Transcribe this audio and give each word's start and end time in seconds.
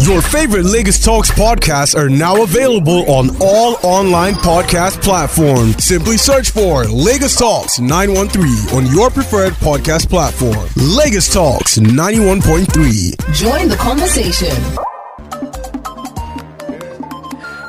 Your 0.00 0.22
favorite 0.22 0.64
Lagos 0.64 0.98
Talks 1.04 1.30
podcasts 1.30 1.94
are 1.94 2.08
now 2.08 2.42
available 2.42 3.08
on 3.10 3.30
all 3.40 3.76
online 3.82 4.32
podcast 4.34 5.02
platforms. 5.02 5.84
Simply 5.84 6.16
search 6.16 6.50
for 6.50 6.84
Lagos 6.84 7.36
Talks 7.36 7.78
913 7.78 8.76
on 8.76 8.86
your 8.94 9.10
preferred 9.10 9.52
podcast 9.54 10.08
platform. 10.08 10.68
Lagos 10.76 11.30
Talks 11.32 11.78
91.3. 11.78 13.34
Join 13.34 13.68
the 13.68 13.76
conversation. 13.76 14.56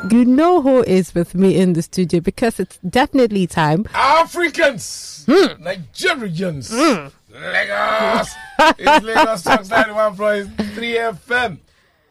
You 0.10 0.24
know 0.26 0.62
who 0.62 0.84
is 0.84 1.14
with 1.14 1.36
me 1.36 1.58
in 1.58 1.74
the 1.74 1.82
studio 1.82 2.22
because 2.22 2.60
it's 2.62 2.78
definitely 2.78 3.46
time. 3.46 3.86
Africans, 3.94 5.26
hmm. 5.26 5.62
Nigerians, 5.62 6.72
hmm. 6.72 7.08
Lagos. 7.34 8.34
it's 8.80 9.06
Lagos 9.06 9.44
Talks 9.44 9.68
91.3 9.70 10.48
FM. 11.28 11.58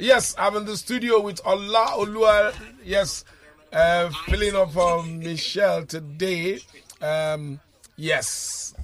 Yes, 0.01 0.35
I'm 0.39 0.57
in 0.57 0.65
the 0.65 0.77
studio 0.79 1.21
with 1.21 1.41
Allah 1.45 1.89
Olua. 1.99 2.55
Yes, 2.83 3.25
uh, 3.71 4.09
filling 4.27 4.57
up 4.57 4.73
for 4.73 5.03
Michelle 5.05 5.85
today. 5.85 6.59
Um, 7.03 7.61
yes, 7.97 8.75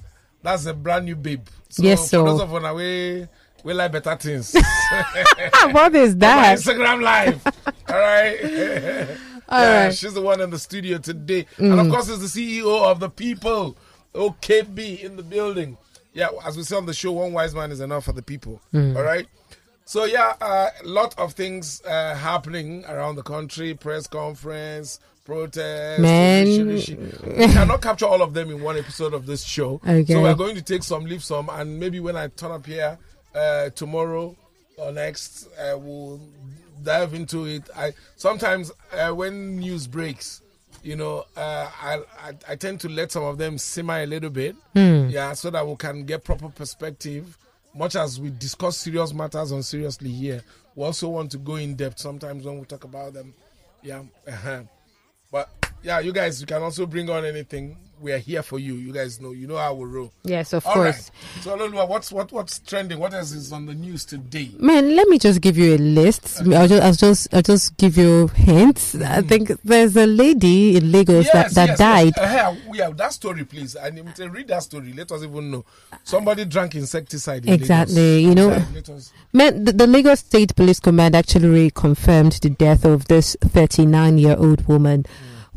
that's 0.43 0.67
a 0.67 0.73
brand 0.75 1.05
new 1.05 1.15
babe. 1.15 1.47
So 1.69 1.81
Yes, 1.83 2.01
for 2.03 2.07
so- 2.07 2.25
those 2.25 2.41
of 2.41 2.51
you 2.51 2.73
we 2.75 3.27
we 3.63 3.73
like 3.73 3.91
better 3.91 4.15
things. 4.15 4.53
what 5.71 5.95
is 5.95 6.15
that? 6.17 6.59
Instagram 6.59 7.01
live. 7.01 7.41
All 7.89 7.97
right. 7.97 8.37
All 9.49 9.59
yeah, 9.61 9.83
right. 9.85 9.95
she's 9.95 10.13
the 10.13 10.21
one 10.21 10.39
in 10.39 10.51
the 10.51 10.59
studio 10.59 10.99
today. 10.99 11.47
And 11.57 11.79
of 11.79 11.89
course, 11.89 12.09
it's 12.09 12.33
the 12.33 12.61
CEO 12.61 12.83
of 12.91 12.99
the 12.99 13.09
people, 13.09 13.75
OKB, 14.13 15.03
in 15.03 15.15
the 15.15 15.23
building. 15.23 15.77
Yeah, 16.13 16.29
as 16.45 16.57
we 16.57 16.63
say 16.63 16.75
on 16.75 16.85
the 16.85 16.93
show, 16.93 17.11
one 17.13 17.33
wise 17.33 17.55
man 17.55 17.71
is 17.71 17.79
enough 17.79 18.05
for 18.05 18.11
the 18.13 18.21
people. 18.21 18.61
All 18.73 18.81
right. 19.01 19.27
So, 19.87 20.03
yeah, 20.03 20.33
a 20.41 20.71
lot 20.83 21.17
of 21.17 21.31
things 21.31 21.81
uh, 21.85 22.13
happening 22.13 22.83
around 22.85 23.15
the 23.15 23.23
country 23.23 23.73
press 23.73 24.05
conference, 24.05 24.99
protest. 25.23 26.01
Man. 26.01 26.45
rishi, 26.45 26.95
rishi. 26.95 26.95
We 27.25 27.47
cannot 27.47 27.81
capture 27.81 28.05
all 28.05 28.21
of 28.21 28.33
them 28.33 28.49
in 28.49 28.61
one 28.61 28.77
episode 28.77 29.13
of 29.13 29.25
this 29.25 29.45
show. 29.45 29.79
Okay. 29.87 30.03
So, 30.13 30.21
we're 30.21 30.35
going 30.35 30.55
to 30.57 30.61
take 30.61 30.83
some, 30.83 31.05
leave 31.05 31.23
some, 31.23 31.49
and 31.49 31.79
maybe 31.79 32.01
when 32.01 32.17
I 32.17 32.27
turn 32.27 32.51
up 32.51 32.65
here 32.65 32.99
uh, 33.33 33.69
tomorrow 33.69 34.35
or 34.77 34.91
next, 34.91 35.47
uh, 35.57 35.77
we'll 35.77 36.19
dive 36.83 37.13
into 37.13 37.45
it. 37.45 37.69
I 37.73 37.93
sometimes 38.17 38.73
uh, 38.91 39.11
when 39.11 39.55
news 39.55 39.87
breaks, 39.87 40.41
you 40.83 40.97
know, 40.97 41.25
uh, 41.37 41.69
I, 41.81 42.01
I 42.19 42.33
I 42.49 42.55
tend 42.57 42.81
to 42.81 42.89
let 42.89 43.13
some 43.13 43.23
of 43.23 43.37
them 43.37 43.57
simmer 43.57 44.01
a 44.01 44.05
little 44.05 44.29
bit, 44.29 44.57
yeah, 44.75 45.31
so 45.31 45.49
that 45.49 45.65
we 45.65 45.75
can 45.77 46.03
get 46.05 46.25
proper 46.25 46.49
perspective. 46.49 47.37
Much 47.73 47.95
as 47.95 48.19
we 48.19 48.29
discuss 48.31 48.77
serious 48.77 49.13
matters 49.13 49.51
on 49.51 49.61
seriously 49.61 50.09
here, 50.09 50.41
we 50.75 50.83
also 50.83 51.09
want 51.09 51.31
to 51.31 51.37
go 51.37 51.55
in 51.55 51.75
depth 51.75 51.99
sometimes 51.99 52.45
when 52.45 52.59
we 52.59 52.65
talk 52.65 52.83
about 52.83 53.13
them. 53.13 53.33
Yeah, 53.83 54.03
but 55.31 55.49
yeah, 55.83 55.99
you 55.99 56.11
guys, 56.11 56.41
you 56.41 56.47
can 56.47 56.61
also 56.61 56.85
bring 56.85 57.09
on 57.09 57.25
anything. 57.25 57.77
We 57.99 58.11
are 58.11 58.17
here 58.19 58.43
for 58.43 58.59
you. 58.59 58.75
You 58.75 58.93
guys 58.93 59.19
know, 59.19 59.31
you 59.31 59.47
know 59.47 59.57
how 59.57 59.73
we 59.73 59.85
roll. 59.85 60.11
Yes, 60.23 60.53
of 60.53 60.65
All 60.67 60.73
course. 60.75 61.09
right. 61.35 61.43
So, 61.43 61.57
Lolua, 61.57 61.87
what's 61.87 62.11
what 62.11 62.31
what's 62.31 62.59
trending? 62.59 62.99
What 62.99 63.13
else 63.13 63.31
is 63.31 63.51
on 63.51 63.65
the 63.65 63.73
news 63.73 64.05
today? 64.05 64.51
Man, 64.59 64.95
let 64.95 65.07
me 65.07 65.17
just 65.17 65.41
give 65.41 65.57
you 65.57 65.75
a 65.75 65.77
list. 65.79 66.41
I'll 66.41 66.67
just, 66.67 66.83
I'll 66.83 66.93
just, 66.93 67.33
I'll 67.33 67.41
just 67.41 67.75
give 67.77 67.97
you 67.97 68.27
hints. 68.27 68.93
I 68.95 69.21
think 69.21 69.49
there's 69.63 69.95
a 69.97 70.05
lady 70.05 70.77
in 70.77 70.91
Lagos 70.91 71.31
that, 71.31 71.51
that 71.51 71.77
died. 71.77 72.13
Yes. 72.17 72.55
Uh, 72.55 72.55
yeah, 72.73 72.89
that 72.91 73.13
story, 73.13 73.45
please. 73.45 73.75
I 73.75 73.89
need 73.89 74.13
to 74.15 74.29
read 74.29 74.47
that 74.49 74.63
story. 74.63 74.93
Let 74.93 75.11
us 75.11 75.23
even 75.23 75.49
know. 75.49 75.65
Somebody 76.03 76.45
drank 76.45 76.75
insecticide. 76.75 77.45
In 77.45 77.53
Exactly, 77.53 78.25
Lagos. 78.25 78.29
you 78.29 78.35
know- 78.35 78.49
Yeah, 78.87 78.95
us- 78.95 79.11
Man, 79.33 79.63
the, 79.65 79.71
the 79.73 79.87
Lagos 79.87 80.19
State 80.19 80.55
Police 80.55 80.79
Command 80.79 81.15
actually 81.15 81.71
confirmed 81.71 82.33
the 82.43 82.49
death 82.51 82.85
of 82.85 83.05
this 83.07 83.35
39 83.41 84.17
year 84.19 84.35
old 84.37 84.67
woman. 84.67 85.05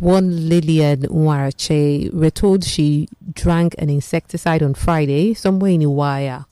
One 0.01 0.49
Lillian 0.49 1.03
Nwarache. 1.03 2.11
We're 2.11 2.31
told 2.31 2.65
she 2.65 3.07
drank 3.35 3.75
an 3.77 3.91
insecticide 3.91 4.63
on 4.63 4.73
Friday 4.73 5.35
somewhere 5.35 5.73
in 5.73 5.83
Iwaya 5.83 6.47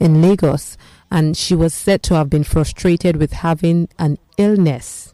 in 0.00 0.22
Lagos, 0.22 0.78
and 1.10 1.36
she 1.36 1.54
was 1.54 1.74
said 1.74 2.02
to 2.04 2.14
have 2.14 2.30
been 2.30 2.44
frustrated 2.44 3.16
with 3.16 3.34
having 3.34 3.90
an 3.98 4.16
illness. 4.38 5.12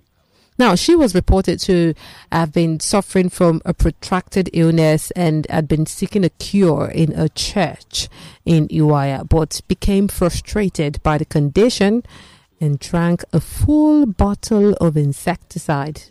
Now, 0.56 0.76
she 0.76 0.94
was 0.94 1.16
reported 1.16 1.58
to 1.60 1.94
have 2.30 2.52
been 2.52 2.78
suffering 2.78 3.28
from 3.28 3.60
a 3.64 3.74
protracted 3.74 4.50
illness 4.52 5.10
and 5.16 5.48
had 5.50 5.66
been 5.66 5.86
seeking 5.86 6.24
a 6.24 6.30
cure 6.30 6.86
in 6.86 7.12
a 7.18 7.28
church 7.28 8.08
in 8.44 8.68
Iwaya, 8.68 9.28
but 9.28 9.62
became 9.66 10.06
frustrated 10.06 11.02
by 11.02 11.18
the 11.18 11.24
condition 11.24 12.04
and 12.60 12.78
drank 12.78 13.24
a 13.32 13.40
full 13.40 14.06
bottle 14.06 14.74
of 14.74 14.96
insecticide 14.96 16.02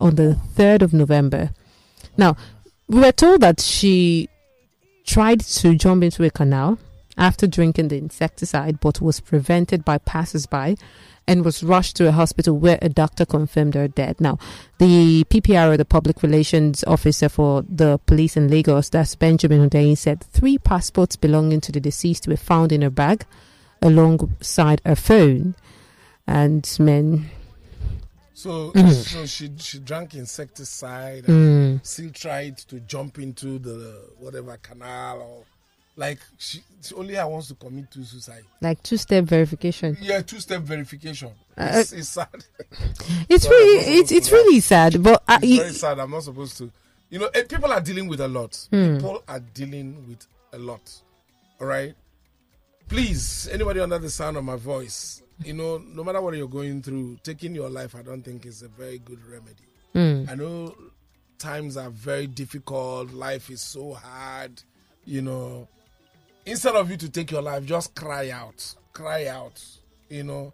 on 0.00 0.16
the 0.16 0.38
3rd 0.54 0.82
of 0.82 0.92
November. 0.92 1.50
Now, 2.16 2.36
we 2.88 3.00
were 3.00 3.12
told 3.12 3.40
that 3.40 3.60
she 3.60 4.28
tried 5.06 5.40
to 5.40 5.74
jump 5.74 6.02
into 6.02 6.24
a 6.24 6.30
canal 6.30 6.78
after 7.16 7.46
drinking 7.46 7.88
the 7.88 7.98
insecticide, 7.98 8.80
but 8.80 9.00
was 9.00 9.20
prevented 9.20 9.84
by 9.84 9.98
passers-by 9.98 10.76
and 11.26 11.44
was 11.44 11.62
rushed 11.62 11.96
to 11.96 12.08
a 12.08 12.12
hospital 12.12 12.58
where 12.58 12.78
a 12.82 12.88
doctor 12.88 13.24
confirmed 13.24 13.74
her 13.74 13.88
dead. 13.88 14.20
Now, 14.20 14.38
the 14.78 15.24
PPR, 15.24 15.76
the 15.76 15.84
public 15.84 16.22
relations 16.22 16.84
officer 16.84 17.28
for 17.28 17.62
the 17.62 17.98
police 18.06 18.36
in 18.36 18.48
Lagos, 18.48 18.90
that's 18.90 19.14
Benjamin 19.14 19.68
Hundeyin, 19.68 19.96
said 19.96 20.22
three 20.22 20.58
passports 20.58 21.16
belonging 21.16 21.60
to 21.62 21.72
the 21.72 21.80
deceased 21.80 22.28
were 22.28 22.36
found 22.36 22.72
in 22.72 22.82
her 22.82 22.90
bag 22.90 23.24
alongside 23.80 24.82
her 24.84 24.96
phone. 24.96 25.54
And 26.26 26.68
men, 26.78 27.30
So, 28.44 28.72
Mm-hmm. 28.72 28.90
so 28.90 29.24
she 29.24 29.50
she 29.58 29.78
drank 29.78 30.14
insecticide 30.14 31.24
and 31.28 31.80
mm, 31.80 31.86
still 31.86 32.10
tried 32.10 32.58
to 32.70 32.78
jump 32.80 33.18
into 33.18 33.58
the 33.58 34.02
whatever 34.18 34.54
canal 34.58 35.22
or 35.22 35.44
like 35.96 36.18
she, 36.36 36.60
she 36.82 36.94
only 36.94 37.16
I 37.16 37.24
wants 37.24 37.48
to 37.48 37.54
commit 37.54 37.90
to 37.92 38.04
suicide. 38.04 38.44
like 38.60 38.82
two-step 38.82 39.24
verification. 39.24 39.96
Yeah, 39.98 40.20
two 40.20 40.40
step 40.40 40.60
verification. 40.60 41.30
Uh, 41.56 41.70
It's, 41.80 41.92
it's 41.92 42.08
sad. 42.10 42.28
It's 43.30 43.48
really, 43.48 43.78
it's, 44.00 44.12
it's 44.12 44.30
really 44.30 44.60
sad. 44.60 45.02
But 45.02 45.22
uh, 45.26 45.38
It's 45.40 45.46
you- 45.50 45.60
very 45.60 45.72
sad. 45.72 45.98
I'm 45.98 46.10
not 46.10 46.24
supposed 46.24 46.58
to. 46.58 46.70
You 47.08 47.20
know, 47.20 47.30
eh, 47.34 47.44
people 47.48 47.72
are 47.72 47.80
dealing 47.80 48.08
with 48.08 48.20
a 48.20 48.28
lot. 48.28 48.52
Hmm. 48.70 48.96
People 48.96 49.22
are 49.26 49.40
dealing 49.40 50.04
with 50.08 50.26
a 50.52 50.58
lot. 50.58 50.82
All 51.60 51.66
right. 51.66 51.94
Please, 52.88 53.48
anybody 53.50 53.80
under 53.80 53.98
the 53.98 54.10
sound 54.10 54.36
of 54.36 54.44
my 54.44 54.56
voice, 54.56 55.22
you 55.42 55.52
know, 55.52 55.78
no 55.78 56.04
matter 56.04 56.20
what 56.20 56.34
you're 56.36 56.48
going 56.48 56.82
through, 56.82 57.18
taking 57.22 57.54
your 57.54 57.68
life, 57.68 57.94
I 57.96 58.02
don't 58.02 58.22
think 58.22 58.46
is 58.46 58.62
a 58.62 58.68
very 58.68 58.98
good 58.98 59.18
remedy. 59.26 59.64
Mm. 59.94 60.30
I 60.30 60.34
know 60.34 60.74
times 61.38 61.76
are 61.76 61.90
very 61.90 62.26
difficult. 62.26 63.12
Life 63.12 63.50
is 63.50 63.60
so 63.60 63.94
hard. 63.94 64.62
You 65.04 65.22
know, 65.22 65.68
instead 66.46 66.74
of 66.76 66.90
you 66.90 66.96
to 66.98 67.08
take 67.10 67.30
your 67.30 67.42
life, 67.42 67.64
just 67.64 67.94
cry 67.94 68.30
out, 68.30 68.74
cry 68.92 69.26
out. 69.26 69.62
You 70.08 70.24
know, 70.24 70.52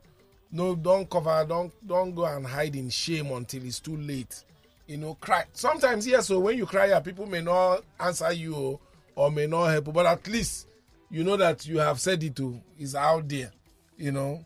no, 0.52 0.74
don't 0.74 1.08
cover, 1.08 1.44
don't 1.48 1.72
don't 1.86 2.14
go 2.14 2.24
and 2.24 2.47
hide 2.47 2.74
in 2.74 2.91
shame 2.91 3.30
until 3.30 3.64
it's 3.64 3.80
too 3.80 3.97
late. 3.97 4.44
You 4.86 4.97
know, 4.97 5.14
cry. 5.20 5.44
Sometimes 5.52 6.06
yes, 6.06 6.26
so 6.26 6.41
when 6.41 6.58
you 6.58 6.66
cry 6.66 6.91
out, 6.92 7.04
people 7.04 7.26
may 7.26 7.41
not 7.41 7.84
answer 8.00 8.32
you 8.32 8.80
or, 9.14 9.30
may 9.30 9.47
not 9.47 9.66
help, 9.66 9.86
you, 9.86 9.92
but 9.92 10.06
at 10.06 10.26
least 10.26 10.66
you 11.10 11.22
know 11.22 11.36
that 11.36 11.66
you 11.66 11.78
have 11.78 12.00
said 12.00 12.22
it 12.24 12.34
to 12.36 12.60
is 12.78 12.94
out 12.94 13.28
there. 13.28 13.52
You 13.97 14.12
know, 14.12 14.44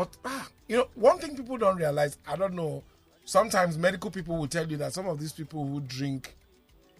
but 0.00 0.16
ah, 0.24 0.48
you 0.66 0.78
know, 0.78 0.88
one 0.94 1.18
thing 1.18 1.36
people 1.36 1.58
don't 1.58 1.76
realize, 1.76 2.16
I 2.26 2.34
don't 2.34 2.54
know. 2.54 2.82
Sometimes 3.26 3.76
medical 3.76 4.10
people 4.10 4.38
will 4.38 4.46
tell 4.46 4.66
you 4.66 4.78
that 4.78 4.94
some 4.94 5.06
of 5.06 5.20
these 5.20 5.32
people 5.32 5.66
who 5.66 5.80
drink 5.80 6.34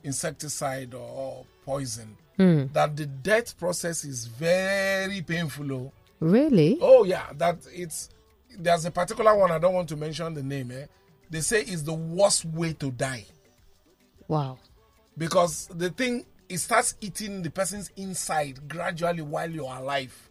insecticide 0.05 0.93
or 0.93 1.47
poison, 1.65 2.15
that 2.37 2.97
the 2.97 3.07
death 3.07 3.59
process 3.59 4.05
is 4.05 4.27
very 4.27 5.23
painful. 5.23 5.73
Oh. 5.73 5.93
really? 6.21 6.77
Oh 6.83 7.05
yeah, 7.05 7.25
that 7.39 7.57
it's 7.73 8.11
there's 8.59 8.85
a 8.85 8.91
particular 8.91 9.35
one 9.35 9.51
I 9.51 9.59
don't 9.59 9.73
want 9.73 9.89
to 9.89 9.97
mention 9.97 10.35
the 10.35 10.43
name. 10.43 10.71
Eh? 10.71 10.85
They 11.31 11.41
say 11.41 11.63
it's 11.63 11.81
the 11.83 11.95
worst 11.95 12.45
way 12.45 12.75
to 12.75 12.91
die 12.91 13.25
Wow. 14.29 14.59
because 15.17 15.69
the 15.75 15.89
thing 15.89 16.27
it 16.51 16.59
starts 16.59 16.97
eating 17.01 17.41
the 17.43 17.51
person's 17.51 17.91
inside 17.97 18.69
gradually 18.69 19.23
while 19.23 19.51
you're 19.51 19.73
alive. 19.75 20.30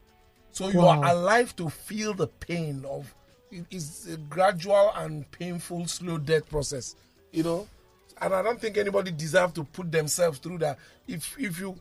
So 0.51 0.69
you 0.69 0.79
Wow. 0.79 1.01
are 1.01 1.11
alive 1.15 1.55
to 1.57 1.69
feel 1.69 2.13
the 2.13 2.27
pain 2.27 2.85
of 2.85 3.13
it 3.51 3.65
is 3.71 4.07
a 4.07 4.17
gradual 4.17 4.91
and 4.95 5.29
painful 5.31 5.87
slow 5.87 6.17
death 6.17 6.49
process. 6.49 6.95
You 7.31 7.43
know, 7.43 7.67
and 8.21 8.33
I 8.33 8.41
don't 8.41 8.59
think 8.59 8.77
anybody 8.77 9.11
deserves 9.11 9.53
to 9.53 9.63
put 9.63 9.91
themselves 9.91 10.39
through 10.39 10.59
that. 10.59 10.77
If 11.07 11.35
if 11.39 11.59
you, 11.59 11.75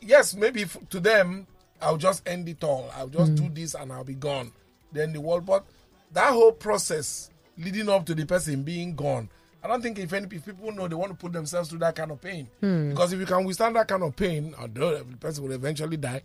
yes, 0.00 0.34
maybe 0.34 0.62
if, 0.62 0.76
to 0.90 1.00
them 1.00 1.46
I'll 1.80 1.96
just 1.96 2.26
end 2.26 2.48
it 2.48 2.62
all. 2.64 2.90
I'll 2.94 3.08
just 3.08 3.30
hmm. 3.32 3.46
do 3.46 3.48
this 3.50 3.74
and 3.74 3.92
I'll 3.92 4.04
be 4.04 4.14
gone. 4.14 4.52
Then 4.92 5.12
the 5.12 5.20
world, 5.20 5.44
but 5.46 5.64
that 6.12 6.32
whole 6.32 6.52
process 6.52 7.30
leading 7.58 7.88
up 7.88 8.06
to 8.06 8.14
the 8.14 8.24
person 8.24 8.62
being 8.62 8.94
gone. 8.94 9.28
I 9.62 9.66
don't 9.66 9.80
think 9.82 9.98
if 9.98 10.12
any 10.12 10.26
if 10.36 10.44
people 10.44 10.72
know 10.72 10.88
they 10.88 10.94
want 10.94 11.12
to 11.12 11.16
put 11.16 11.32
themselves 11.32 11.70
through 11.70 11.78
that 11.80 11.96
kind 11.96 12.10
of 12.10 12.20
pain, 12.20 12.48
hmm. 12.60 12.90
because 12.90 13.12
if 13.12 13.20
you 13.20 13.26
can 13.26 13.44
withstand 13.44 13.76
that 13.76 13.88
kind 13.88 14.02
of 14.02 14.14
pain, 14.14 14.54
although 14.58 14.98
the 14.98 15.16
person 15.16 15.44
will 15.44 15.52
eventually 15.52 15.96
die, 15.96 16.22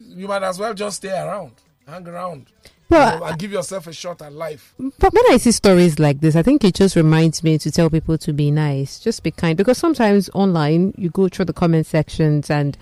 you 0.00 0.28
might 0.28 0.42
as 0.42 0.58
well 0.58 0.74
just 0.74 0.98
stay 0.98 1.10
around. 1.10 1.52
hang 1.86 2.06
around. 2.06 2.46
But 2.90 3.14
you 3.14 3.20
know, 3.20 3.26
and 3.26 3.38
give 3.38 3.52
yourself 3.52 3.86
a 3.86 3.92
shot 3.92 4.22
at 4.22 4.32
life. 4.32 4.74
But 4.78 5.12
when 5.12 5.24
I 5.30 5.36
see 5.38 5.52
stories 5.52 5.98
like 5.98 6.20
this, 6.20 6.36
I 6.36 6.42
think 6.42 6.64
it 6.64 6.74
just 6.74 6.96
reminds 6.96 7.42
me 7.42 7.58
to 7.58 7.70
tell 7.70 7.90
people 7.90 8.16
to 8.18 8.32
be 8.32 8.50
nice, 8.50 8.98
just 8.98 9.22
be 9.22 9.30
kind. 9.30 9.56
Because 9.58 9.76
sometimes 9.78 10.30
online, 10.34 10.94
you 10.96 11.10
go 11.10 11.28
through 11.28 11.46
the 11.46 11.52
comment 11.52 11.86
sections 11.86 12.50
and 12.50 12.76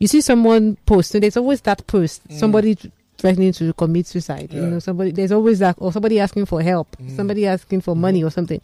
you 0.00 0.08
see 0.08 0.20
someone 0.20 0.76
post, 0.86 1.14
and 1.14 1.22
there's 1.22 1.36
always 1.36 1.60
that 1.62 1.86
post, 1.86 2.26
Mm. 2.28 2.38
somebody 2.38 2.76
threatening 3.18 3.52
to 3.52 3.72
commit 3.74 4.06
suicide. 4.08 4.52
You 4.52 4.62
know, 4.66 4.78
somebody 4.80 5.12
there's 5.12 5.30
always 5.32 5.60
that, 5.60 5.76
or 5.78 5.92
somebody 5.92 6.18
asking 6.18 6.46
for 6.46 6.60
help, 6.60 6.96
Mm. 7.00 7.14
somebody 7.14 7.46
asking 7.46 7.82
for 7.82 7.94
money 7.94 8.24
or 8.24 8.30
something. 8.30 8.60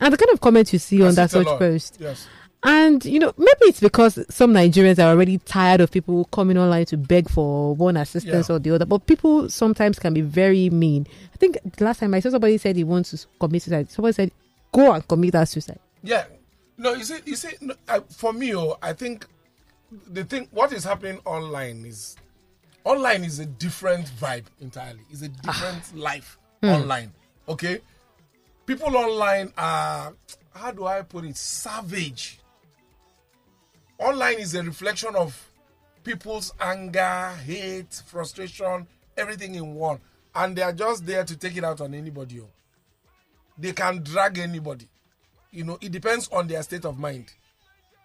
And 0.00 0.12
the 0.12 0.18
kind 0.18 0.30
of 0.32 0.40
comments 0.42 0.72
you 0.74 0.78
see 0.78 1.02
I 1.02 1.06
on 1.08 1.14
that 1.14 1.30
such 1.30 1.46
post, 1.46 1.96
Yes. 1.98 2.26
And 2.64 3.04
you 3.04 3.18
know, 3.18 3.32
maybe 3.36 3.60
it's 3.62 3.80
because 3.80 4.18
some 4.28 4.52
Nigerians 4.52 4.98
are 4.98 5.10
already 5.10 5.38
tired 5.38 5.80
of 5.80 5.90
people 5.90 6.24
coming 6.26 6.56
online 6.56 6.84
to 6.86 6.96
beg 6.96 7.28
for 7.28 7.74
one 7.74 7.96
assistance 7.96 8.48
Yeah. 8.48 8.54
or 8.56 8.58
the 8.58 8.70
other. 8.72 8.84
But 8.86 9.06
people 9.06 9.48
sometimes 9.48 9.98
can 9.98 10.14
be 10.14 10.20
very 10.20 10.70
mean. 10.70 11.06
I 11.34 11.36
think 11.38 11.58
the 11.76 11.84
last 11.84 12.00
time 12.00 12.14
I 12.14 12.20
saw 12.20 12.30
somebody 12.30 12.58
said 12.58 12.76
he 12.76 12.84
wants 12.84 13.10
to 13.10 13.26
commit 13.40 13.62
suicide. 13.62 13.90
Somebody 13.90 14.12
said, 14.14 14.30
"Go 14.72 14.92
and 14.92 15.06
commit 15.06 15.32
that 15.32 15.48
suicide." 15.48 15.80
Yeah. 16.02 16.24
No, 16.78 16.94
you 16.94 17.04
see, 17.04 17.18
you 17.26 17.36
see, 17.36 17.50
no, 17.60 17.74
I, 17.88 18.00
for 18.00 18.32
me, 18.32 18.56
oh, 18.56 18.76
I 18.82 18.92
think 18.92 19.26
the 20.10 20.24
thing, 20.24 20.48
what 20.50 20.72
is 20.72 20.84
happening 20.84 21.20
online 21.24 21.84
is, 21.84 22.16
online 22.84 23.24
is 23.24 23.38
a 23.38 23.46
different 23.46 24.06
vibe 24.20 24.44
entirely. 24.60 25.00
It's 25.10 25.22
a 25.22 25.30
ah. 25.46 25.52
different 25.52 25.96
life 25.96 26.38
hmm. 26.62 26.68
online. 26.70 27.12
Okay, 27.48 27.80
people 28.66 28.96
online 28.96 29.52
are, 29.58 30.14
how 30.54 30.70
do 30.70 30.86
I 30.86 31.02
put 31.02 31.24
it, 31.24 31.36
savage. 31.36 32.38
Online 34.02 34.40
is 34.40 34.54
a 34.56 34.62
reflection 34.64 35.14
of 35.14 35.48
people's 36.02 36.52
anger, 36.60 37.30
hate, 37.44 38.02
frustration, 38.06 38.84
everything 39.16 39.54
in 39.54 39.74
one, 39.76 40.00
and 40.34 40.56
they 40.56 40.62
are 40.62 40.72
just 40.72 41.06
there 41.06 41.22
to 41.24 41.36
take 41.36 41.56
it 41.56 41.62
out 41.62 41.80
on 41.80 41.94
anybody. 41.94 42.40
oh. 42.40 42.48
They 43.56 43.72
can 43.72 44.02
drag 44.02 44.38
anybody. 44.38 44.88
You 45.52 45.64
know 45.64 45.78
it 45.80 45.92
depends 45.92 46.28
on 46.32 46.48
their 46.48 46.62
state 46.62 46.84
of 46.84 46.98
mind. 46.98 47.26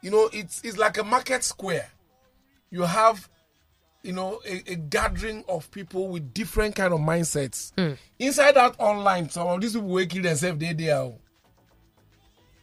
You 0.02 0.12
know 0.12 0.30
it's 0.32 0.62
it's 0.64 0.78
like 0.78 0.98
a 1.00 1.04
market 1.04 1.44
square. 1.44 1.90
You 2.70 2.84
have 2.84 3.28
you 4.04 4.14
know 4.14 4.40
a, 4.46 4.72
a 4.74 4.76
gathering 4.76 5.46
of 5.50 5.72
people 5.72 6.10
with 6.10 6.32
different 6.34 6.76
kind 6.76 6.94
of 6.94 7.00
mindsets. 7.00 7.72
Hmm. 7.76 7.94
Inside 8.20 8.56
that 8.56 8.76
online 8.78 9.30
some 9.30 9.48
of 9.48 9.62
these 9.62 9.74
people 9.74 9.88
will 9.88 10.06
kill 10.06 10.24
themselves 10.24 10.60
they 10.60 10.74
there 10.74 10.98
oh 10.98 11.18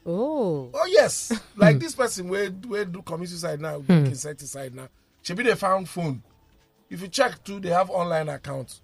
Oh, 0.07 0.71
Oh, 0.75 0.87
yes. 0.87 1.33
Like 1.57 1.79
this 1.79 1.95
person 1.95 2.29
where 2.29 2.51
where 2.51 2.85
do 2.85 3.01
commit 3.03 3.29
suicide 3.29 3.61
now 3.61 3.81
mm. 3.81 4.07
insecticide 4.07 4.75
now. 4.75 4.89
Should 5.23 5.37
be 5.37 5.45
they 5.45 5.55
found 5.55 5.89
phone. 5.89 6.23
If 6.91 7.01
you 7.01 7.09
check 7.09 7.43
too 7.45 7.61
they 7.61 7.71
have 7.71 7.91
online 7.91 8.29
accounts 8.29 8.81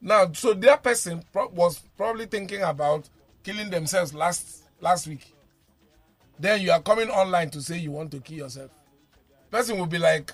now 0.00 0.30
so 0.32 0.52
that 0.52 0.82
person 0.82 1.22
pro- 1.32 1.48
was 1.48 1.78
probably 1.96 2.26
thinking 2.26 2.60
about 2.62 3.08
killing 3.42 3.70
themselves 3.70 4.12
last 4.14 4.64
last 4.80 5.06
week. 5.06 5.34
Then 6.38 6.60
you 6.60 6.70
are 6.72 6.82
coming 6.82 7.08
online 7.08 7.50
to 7.50 7.62
say 7.62 7.78
you 7.78 7.90
want 7.92 8.10
to 8.10 8.20
kill 8.20 8.38
yourself. 8.38 8.70
Person 9.50 9.78
will 9.78 9.86
be 9.86 9.98
like 9.98 10.32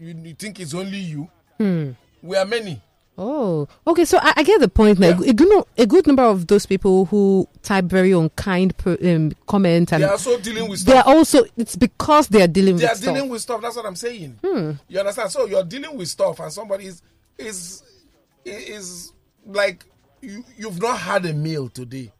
you, 0.00 0.14
you 0.14 0.34
think 0.34 0.58
it's 0.60 0.72
only 0.74 0.98
you? 0.98 1.28
We 2.22 2.36
are 2.36 2.46
many 2.46 2.80
oh, 3.20 3.68
okay. 3.86 4.04
So 4.04 4.18
I, 4.20 4.32
I 4.38 4.42
get 4.42 4.60
the 4.60 4.68
point. 4.68 4.98
Now, 4.98 5.08
Yeah. 5.20 5.30
a, 5.30 5.32
good, 5.32 5.64
a 5.78 5.86
good 5.86 6.06
number 6.06 6.22
of 6.24 6.46
those 6.48 6.66
people 6.66 7.04
who 7.04 7.46
type 7.62 7.84
very 7.84 8.10
unkind 8.12 8.76
per, 8.78 8.96
um, 9.04 9.32
comment 9.46 9.92
and 9.92 10.02
they 10.02 10.06
are 10.08 10.12
also 10.12 10.38
dealing 10.40 10.68
with 10.68 10.84
they 10.84 10.92
stuff 10.92 11.06
are 11.06 11.14
also. 11.14 11.44
It's 11.56 11.76
because 11.76 12.26
they 12.28 12.42
are 12.42 12.48
dealing 12.48 12.76
they 12.78 12.84
with 12.84 12.92
are 12.92 12.96
stuff. 12.96 13.14
dealing 13.14 13.30
with 13.30 13.42
stuff. 13.42 13.60
That's 13.62 13.76
what 13.76 13.86
I'm 13.86 13.96
saying. 13.96 14.38
You 14.88 14.98
understand? 14.98 15.30
So 15.30 15.46
you're 15.46 15.62
dealing 15.64 15.96
with 15.96 16.08
stuff, 16.08 16.40
and 16.40 16.52
somebody 16.52 16.86
is 16.86 17.02
is 17.38 17.82
is 18.44 19.12
like 19.46 19.84
you 20.20 20.44
you've 20.56 20.80
not 20.80 20.98
had 20.98 21.24
a 21.26 21.32
meal 21.32 21.68
today, 21.68 22.12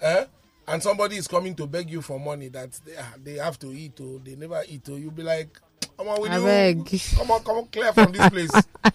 eh? 0.00 0.24
And 0.68 0.80
somebody 0.82 1.16
is 1.16 1.26
coming 1.26 1.54
to 1.56 1.66
beg 1.66 1.90
you 1.90 2.00
for 2.00 2.20
money 2.20 2.48
that 2.48 2.78
they 2.84 2.94
they 3.32 3.38
have 3.42 3.58
to 3.58 3.72
eat 3.72 3.98
or 4.00 4.20
they 4.20 4.36
never 4.36 4.62
eat 4.68 4.88
or 4.88 4.98
you'll 4.98 5.10
be 5.10 5.24
like, 5.24 5.58
come 5.96 6.08
on, 6.08 6.20
with 6.20 6.32
oh. 6.32 6.36
you, 6.36 6.42
Abeg. 6.42 7.16
come 7.16 7.30
on, 7.30 7.42
come 7.42 7.56
on, 7.58 7.66
clear 7.66 7.92
from 7.92 8.12
this 8.12 8.28
place. 8.28 8.50
I, 8.84 8.90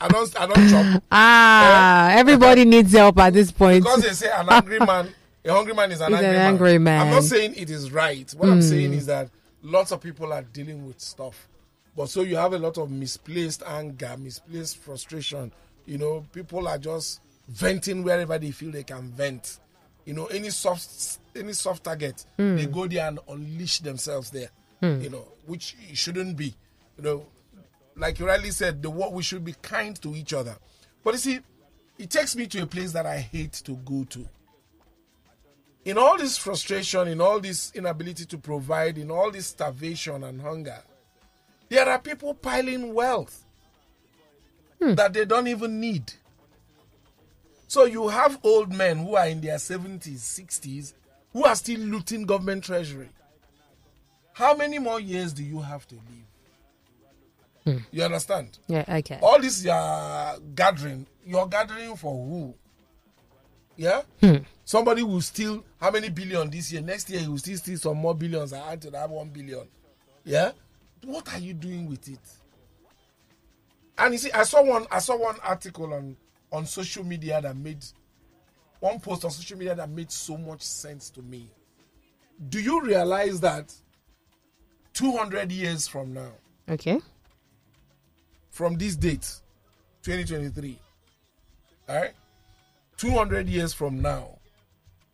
I 0.00 0.08
don't 0.08 0.40
I 0.40 0.46
don't 0.46 0.68
chop 0.70 1.02
Ah, 1.10 2.10
eh? 2.10 2.18
everybody 2.18 2.64
needs 2.64 2.92
help 2.92 3.18
at 3.18 3.32
this 3.32 3.50
point. 3.50 3.84
because 3.84 4.02
they 4.02 4.10
say 4.10 4.30
an 4.34 4.48
angry 4.50 4.78
man, 4.78 5.08
a 5.44 5.52
hungry 5.52 5.74
man 5.74 5.92
is 5.92 6.00
an, 6.00 6.12
angry, 6.14 6.28
an 6.28 6.36
angry 6.36 6.78
man. 6.78 7.00
I'm 7.06 7.10
not 7.14 7.24
saying 7.24 7.54
it 7.56 7.70
is 7.70 7.90
right. 7.92 8.30
What 8.32 8.48
I'm 8.50 8.62
saying 8.62 8.88
hmm. 8.88 8.98
is 8.98 9.06
that 9.06 9.30
lots 9.62 9.92
of 9.92 10.00
people 10.00 10.32
are 10.32 10.42
dealing 10.42 10.86
with 10.86 11.00
stuff, 11.00 11.48
but 11.96 12.08
so 12.08 12.22
you 12.22 12.36
have 12.36 12.52
a 12.52 12.58
lot 12.58 12.78
of 12.78 12.90
misplaced 12.90 13.62
anger, 13.66 14.16
misplaced 14.18 14.78
frustration. 14.78 15.52
You 15.86 15.98
know, 15.98 16.24
people 16.32 16.68
are 16.68 16.78
just 16.78 17.20
venting 17.48 18.02
wherever 18.02 18.38
they 18.38 18.50
feel 18.50 18.70
they 18.70 18.84
can 18.84 19.10
vent. 19.10 19.58
You 20.04 20.14
know, 20.14 20.26
any 20.26 20.50
soft, 20.50 21.18
any 21.36 21.52
soft 21.52 21.84
target, 21.84 22.24
they 22.36 22.64
hmm. 22.64 22.72
go 22.72 22.86
there 22.86 23.06
and 23.06 23.18
unleash 23.28 23.80
themselves 23.80 24.30
there. 24.30 24.48
Hmm. 24.82 25.00
You 25.00 25.10
know, 25.10 25.28
which 25.46 25.76
it 25.88 25.96
shouldn't 25.96 26.36
be. 26.36 26.54
You 26.96 27.04
know, 27.04 27.26
like 27.96 28.18
you 28.18 28.26
rightly 28.26 28.50
said, 28.50 28.82
the 28.82 28.90
what 28.90 29.12
we 29.12 29.22
should 29.22 29.44
be 29.44 29.54
kind 29.62 30.00
to 30.02 30.14
each 30.16 30.32
other. 30.32 30.56
But 31.04 31.14
you 31.14 31.18
see, 31.18 31.40
it 31.98 32.10
takes 32.10 32.34
me 32.34 32.46
to 32.48 32.62
a 32.62 32.66
place 32.66 32.92
that 32.92 33.06
I 33.06 33.18
hate 33.18 33.52
to 33.64 33.72
go 33.76 34.04
to. 34.10 34.26
In 35.84 35.98
all 35.98 36.16
this 36.16 36.36
frustration, 36.36 37.08
in 37.08 37.20
all 37.20 37.40
this 37.40 37.72
inability 37.74 38.24
to 38.26 38.38
provide, 38.38 38.98
in 38.98 39.10
all 39.10 39.30
this 39.30 39.46
starvation 39.48 40.22
and 40.24 40.40
hunger, 40.40 40.78
there 41.68 41.88
are 41.88 41.98
people 41.98 42.34
piling 42.34 42.92
wealth 42.94 43.44
hmm. 44.80 44.94
that 44.94 45.12
they 45.12 45.24
don't 45.24 45.48
even 45.48 45.80
need. 45.80 46.12
So 47.68 47.84
you 47.84 48.08
have 48.08 48.38
old 48.42 48.72
men 48.72 48.98
who 48.98 49.16
are 49.16 49.26
in 49.28 49.40
their 49.40 49.56
70s, 49.56 50.18
60s, 50.18 50.92
who 51.32 51.44
are 51.44 51.54
still 51.56 51.80
looting 51.80 52.26
government 52.26 52.64
treasury. 52.64 53.08
How 54.32 54.54
many 54.54 54.78
more 54.78 55.00
years 55.00 55.32
do 55.32 55.42
you 55.42 55.60
have 55.60 55.86
to 55.88 55.94
live? 55.94 56.04
Hmm. 57.64 57.84
You 57.92 58.02
understand? 58.04 58.58
yeah, 58.66 58.84
okay. 58.88 59.20
all 59.22 59.40
this 59.40 59.64
you're 59.64 60.38
gathering, 60.54 61.06
you're 61.24 61.46
gathering 61.46 61.94
for 61.96 62.12
who? 62.12 62.54
Yeah? 63.76 64.02
Hmm. 64.20 64.36
Somebody 64.64 65.02
will 65.02 65.20
steal 65.20 65.64
how 65.80 65.90
many 65.90 66.08
billion 66.10 66.50
this 66.50 66.72
year? 66.72 66.82
Next 66.82 67.08
year 67.10 67.20
he 67.20 67.28
will 67.28 67.38
still 67.38 67.56
steal 67.56 67.78
some 67.78 67.96
more 67.98 68.14
billions 68.14 68.52
and 68.52 68.62
add 68.62 68.82
to 68.82 68.90
that 68.90 69.08
one 69.08 69.28
billion. 69.28 69.66
Yeah? 70.24 70.52
What 71.04 71.32
are 71.32 71.38
you 71.38 71.54
doing 71.54 71.88
with 71.88 72.08
it? 72.08 72.18
And 73.98 74.14
you 74.14 74.18
see, 74.18 74.32
I 74.32 74.42
saw 74.44 74.62
one 74.62 74.86
I 74.90 74.98
saw 74.98 75.16
one 75.16 75.36
article 75.42 75.92
on 75.92 76.16
on 76.50 76.66
social 76.66 77.04
media 77.04 77.40
that 77.40 77.56
made 77.56 77.84
one 78.80 78.98
post 78.98 79.24
on 79.24 79.30
social 79.30 79.56
media 79.58 79.74
that 79.74 79.88
made 79.90 80.10
so 80.10 80.36
much 80.36 80.62
sense 80.62 81.10
to 81.10 81.22
me. 81.22 81.48
Do 82.48 82.60
you 82.60 82.82
realize 82.82 83.40
that 83.40 83.72
200 84.94 85.50
years 85.52 85.88
from 85.88 86.12
now, 86.14 86.32
Okay. 86.68 87.00
from 88.50 88.76
this 88.76 88.96
date, 88.96 89.40
2023, 90.02 90.78
all 91.88 91.96
right, 91.96 92.12
200 92.98 93.48
years 93.48 93.72
from 93.72 94.00
now, 94.02 94.38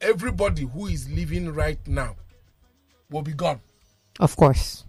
everybody 0.00 0.62
who 0.62 0.86
is 0.86 1.08
living 1.10 1.52
right 1.52 1.78
now 1.86 2.16
will 3.10 3.22
be 3.22 3.32
gone. 3.32 3.60
Of 4.20 4.36
course. 4.36 4.84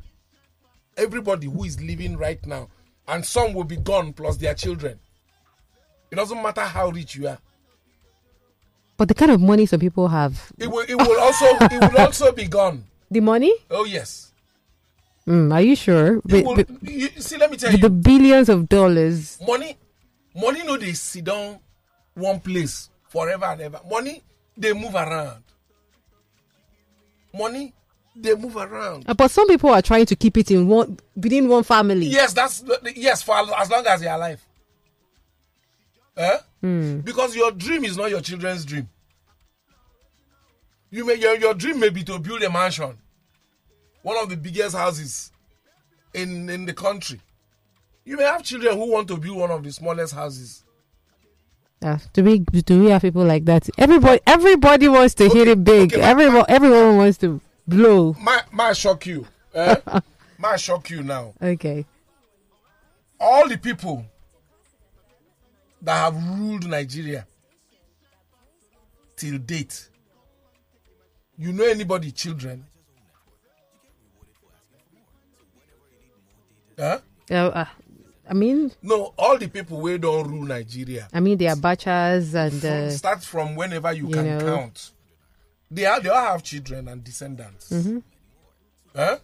Everybody 0.97 1.47
who 1.47 1.63
is 1.63 1.81
living 1.81 2.17
right 2.17 2.43
now, 2.45 2.67
and 3.07 3.25
some 3.25 3.53
will 3.53 3.63
be 3.63 3.77
gone 3.77 4.11
plus 4.13 4.37
their 4.37 4.53
children. 4.53 4.99
It 6.11 6.15
doesn't 6.15 6.41
matter 6.41 6.61
how 6.61 6.89
rich 6.89 7.15
you 7.15 7.27
are. 7.27 7.37
But 8.97 9.07
the 9.07 9.13
kind 9.13 9.31
of 9.31 9.39
money 9.39 9.65
some 9.65 9.79
people 9.79 10.07
have. 10.09 10.51
It 10.57 10.67
will. 10.67 10.83
It 10.87 10.95
will 10.95 11.19
also. 11.21 11.45
it 11.61 11.91
will 11.93 12.01
also 12.01 12.31
be 12.31 12.45
gone. 12.47 12.83
The 13.11 13.21
money? 13.21 13.51
Oh 13.71 13.85
yes. 13.85 14.28
Mm, 15.29 15.53
are 15.53 15.61
you 15.61 15.75
sure? 15.75 16.19
With, 16.25 16.43
will, 16.43 16.55
with- 16.55 16.77
you, 16.81 17.07
see, 17.17 17.37
let 17.37 17.51
me 17.51 17.57
tell 17.57 17.71
you. 17.71 17.77
the 17.77 17.89
billions 17.89 18.49
of 18.49 18.67
dollars. 18.67 19.37
money 19.45 19.77
money 20.35 20.63
no 20.63 20.75
they 20.77 20.93
sit 20.93 21.23
down 21.25 21.59
one 22.15 22.39
place 22.39 22.89
forever 23.09 23.45
and 23.45 23.61
ever 23.61 23.79
money 23.89 24.23
they 24.57 24.73
move 24.73 24.95
around 24.95 25.43
money 27.33 27.73
they 28.15 28.33
move 28.35 28.55
around 28.57 29.05
Uh, 29.07 29.13
But 29.13 29.29
some 29.31 29.47
people 29.47 29.69
are 29.69 29.81
trying 29.83 30.05
to 30.07 30.15
keep 30.15 30.35
it 30.37 30.49
in 30.51 30.67
one 30.67 30.97
within 31.15 31.47
one 31.47 31.63
family. 31.63 32.07
yes 32.07 32.33
that's 32.33 32.63
yes 32.95 33.21
for 33.21 33.35
as 33.37 33.69
long 33.69 33.85
as 33.85 34.01
they 34.01 34.07
are 34.07 34.17
alive 34.17 34.43
eh? 36.17 36.37
because 37.03 37.35
your 37.35 37.51
dream 37.51 37.85
is 37.85 37.97
not 37.97 38.09
your 38.09 38.21
children's 38.21 38.65
dream 38.65 38.89
you 40.91 41.05
may 41.05 41.15
your, 41.15 41.37
your 41.37 41.53
dream 41.53 41.79
may 41.79 41.89
be 41.89 42.03
to 42.03 42.17
build 42.19 42.41
a 42.43 42.49
mansion 42.49 42.97
one 44.01 44.17
of 44.17 44.29
the 44.29 44.37
biggest 44.37 44.75
houses 44.75 45.31
in 46.13 46.49
in 46.49 46.65
the 46.65 46.73
country 46.73 47.19
you 48.05 48.17
may 48.17 48.23
have 48.23 48.43
children 48.43 48.75
who 48.77 48.91
want 48.91 49.07
to 49.07 49.17
build 49.17 49.37
one 49.37 49.51
of 49.51 49.63
the 49.63 49.71
smallest 49.71 50.13
houses 50.13 50.63
Yeah, 51.81 51.99
do 52.13 52.23
we 52.23 52.39
do 52.39 52.83
we 52.83 52.89
have 52.91 53.01
people 53.03 53.23
like 53.23 53.45
that? 53.45 53.69
Everybody 53.77 54.19
everybody 54.27 54.87
wants 54.89 55.13
to 55.15 55.29
hit 55.29 55.47
it 55.47 55.63
big. 55.63 55.93
okay, 55.93 56.01
everyone 56.01 56.43
everyone 56.49 56.97
wants 56.97 57.17
to 57.19 57.39
blow. 57.67 58.13
might 58.19 58.51
might 58.51 58.75
shock 58.75 59.05
you. 59.05 59.25
Eh? 59.55 59.75
might 60.37 60.59
shock 60.59 60.89
you 60.89 61.03
now. 61.03 61.33
Okay. 61.41 61.85
All 63.19 63.47
the 63.47 63.57
people 63.57 64.05
that 65.81 65.93
have 65.95 66.15
ruled 66.37 66.67
Nigeria 66.67 67.25
till 69.15 69.37
date. 69.37 69.89
You 71.37 71.53
know 71.53 71.63
anybody, 71.65 72.11
children? 72.11 72.65
Huh? 76.79 76.99
Uh, 77.29 77.33
uh, 77.35 77.65
I 78.29 78.33
mean, 78.33 78.71
No, 78.81 79.13
all 79.17 79.37
the 79.37 79.47
people 79.47 79.81
where 79.81 79.97
don't 79.97 80.27
rule 80.29 80.45
Nigeria. 80.45 81.07
I 81.13 81.19
mean, 81.19 81.37
they 81.37 81.47
are 81.47 81.55
bachas 81.55 82.33
and 82.35 82.63
uh, 82.63 82.89
start 82.91 83.23
from 83.23 83.55
whenever 83.55 83.91
you, 83.91 84.07
you 84.07 84.13
can 84.13 84.25
know. 84.37 84.45
count. 84.45 84.91
They 85.71 85.85
are, 85.85 85.99
they 85.99 86.09
all 86.09 86.25
have 86.31 86.43
children 86.43 86.87
and 86.87 87.03
descendants. 87.03 87.71
Huh? 88.95 89.17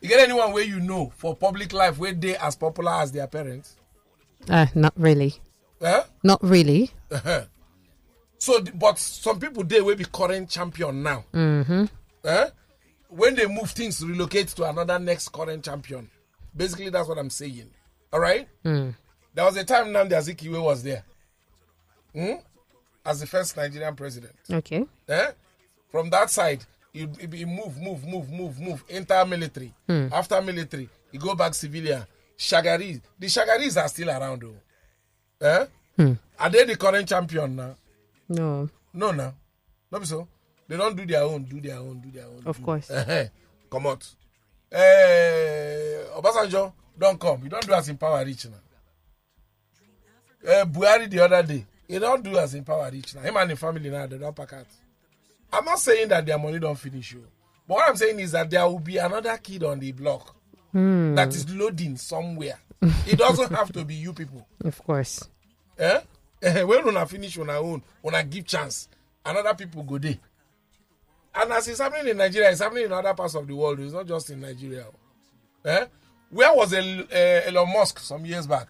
You 0.00 0.08
get 0.08 0.20
anyone 0.28 0.52
where 0.52 0.64
you 0.64 0.80
know 0.80 1.12
for 1.16 1.36
public 1.36 1.72
life 1.72 1.98
where 1.98 2.12
they 2.12 2.36
as 2.36 2.56
popular 2.56 2.92
as 2.92 3.12
their 3.12 3.26
parents? 3.26 3.76
uh, 4.50 4.66
not 4.74 4.92
really, 4.96 5.34
Huh? 5.80 6.02
not 6.24 6.42
really. 6.42 6.90
Uh-huh. 7.10 7.44
So, 8.38 8.60
but 8.74 8.98
some 8.98 9.38
people 9.38 9.62
they 9.62 9.80
will 9.80 9.94
be 9.94 10.04
current 10.04 10.50
champion 10.50 11.02
now. 11.02 11.24
Mm-hmm. 11.32 11.84
Eh? 12.24 12.48
When 13.08 13.34
they 13.36 13.46
move 13.46 13.70
things, 13.70 14.04
relocate 14.04 14.48
to 14.48 14.64
another 14.68 14.98
next 14.98 15.28
current 15.30 15.64
champion. 15.64 16.10
Basically, 16.56 16.90
that's 16.90 17.08
what 17.08 17.18
I'm 17.18 17.30
saying. 17.30 17.70
All 18.12 18.20
right. 18.20 18.46
Mm. 18.64 18.94
There 19.34 19.44
was 19.44 19.56
a 19.56 19.64
time 19.64 19.86
Nnamdi 19.86 20.10
Azikiwe 20.12 20.62
was 20.62 20.82
there, 20.82 21.02
Hmm? 22.14 22.34
as 23.04 23.20
the 23.20 23.26
first 23.26 23.56
Nigerian 23.56 23.94
president. 23.96 24.34
Okay. 24.50 24.84
Eh? 25.08 25.30
From 25.90 26.10
that 26.10 26.28
side, 26.30 26.64
you, 26.92 27.10
you 27.32 27.46
move, 27.46 27.78
move, 27.80 28.04
move, 28.06 28.30
move, 28.30 28.60
move. 28.60 28.84
Enter 28.90 29.24
military. 29.24 29.72
After 29.88 30.40
military, 30.42 30.88
you 31.10 31.18
go 31.18 31.34
back 31.34 31.54
civilian. 31.54 32.04
Shagaris. 32.38 33.00
The 33.18 33.26
Shagaris 33.28 33.80
are 33.82 33.88
still 33.88 34.10
around 34.10 34.42
though. 34.42 34.56
Eh? 35.46 35.66
Are 36.38 36.50
they 36.50 36.64
the 36.64 36.76
current 36.76 37.08
champion 37.08 37.56
now? 37.56 37.74
No, 38.28 38.68
No, 38.92 39.10
no. 39.12 39.32
No 39.90 40.02
so. 40.04 40.28
They 40.68 40.76
don't 40.76 40.96
do 40.96 41.04
their 41.06 41.22
own, 41.22 41.44
do 41.44 41.60
their 41.60 41.76
own, 41.78 42.00
do 42.00 42.10
their 42.10 42.26
own. 42.26 42.42
of 42.46 42.56
do- 42.58 42.62
course. 42.62 42.90
Come 43.70 43.86
out. 43.86 44.06
Eh, 44.72 46.04
Obasanjo, 46.16 46.72
don't 46.98 47.18
come. 47.20 47.42
You 47.44 47.50
don't 47.50 47.66
do 47.66 47.74
as 47.74 47.88
in 47.88 47.96
power 47.98 48.24
reach 48.24 48.46
now. 48.46 48.58
Eh, 50.50 50.64
Buhari 50.64 51.08
the 51.10 51.20
other 51.20 51.42
day, 51.42 51.66
he 51.86 51.98
don't 51.98 52.22
do 52.22 52.36
as 52.38 52.54
in 52.54 52.64
power 52.64 52.88
reach 52.90 53.14
now. 53.14 53.20
Him 53.22 53.36
and 53.36 53.50
the 53.50 53.56
family 53.56 53.90
now, 53.90 54.06
they 54.06 54.18
don't 54.18 54.34
pack 54.34 54.52
out. 54.54 54.66
I'm 55.52 55.64
not 55.64 55.78
saying 55.78 56.08
that 56.08 56.24
their 56.24 56.38
money 56.38 56.58
don't 56.58 56.78
finish 56.78 57.12
you. 57.12 57.24
But 57.68 57.74
what 57.74 57.88
I'm 57.88 57.96
saying 57.96 58.18
is 58.20 58.32
that 58.32 58.48
there 58.50 58.66
will 58.66 58.78
be 58.78 58.96
another 58.96 59.36
kid 59.38 59.62
on 59.62 59.78
the 59.78 59.92
block 59.92 60.34
that 60.72 61.28
is 61.28 61.48
loading 61.54 61.96
somewhere. 61.98 62.58
it 62.80 63.18
doesn't 63.18 63.52
have 63.52 63.72
to 63.72 63.84
be 63.84 63.94
you 63.94 64.12
people. 64.14 64.46
Of 64.64 64.82
course. 64.82 65.28
Eh? 65.78 66.00
Eh, 66.42 66.62
when 66.64 66.88
una 66.88 67.06
finish 67.06 67.36
una 67.36 67.58
own, 67.58 67.82
una 68.04 68.24
give 68.24 68.46
chance, 68.46 68.88
another 69.24 69.54
people 69.54 69.82
go 69.82 69.98
there. 69.98 70.18
And 71.34 71.52
as 71.52 71.66
it's 71.68 71.80
happening 71.80 72.08
in 72.08 72.16
Nigeria, 72.18 72.50
it's 72.50 72.60
happening 72.60 72.84
in 72.84 72.92
other 72.92 73.14
parts 73.14 73.34
of 73.34 73.46
the 73.46 73.54
world. 73.54 73.80
It's 73.80 73.92
not 73.94 74.06
just 74.06 74.30
in 74.30 74.40
Nigeria. 74.40 74.84
Eh? 75.64 75.86
Where 76.30 76.54
was 76.54 76.72
El, 76.72 77.00
uh, 77.00 77.04
Elon 77.46 77.72
Musk 77.72 77.98
some 78.00 78.24
years 78.26 78.46
back? 78.46 78.68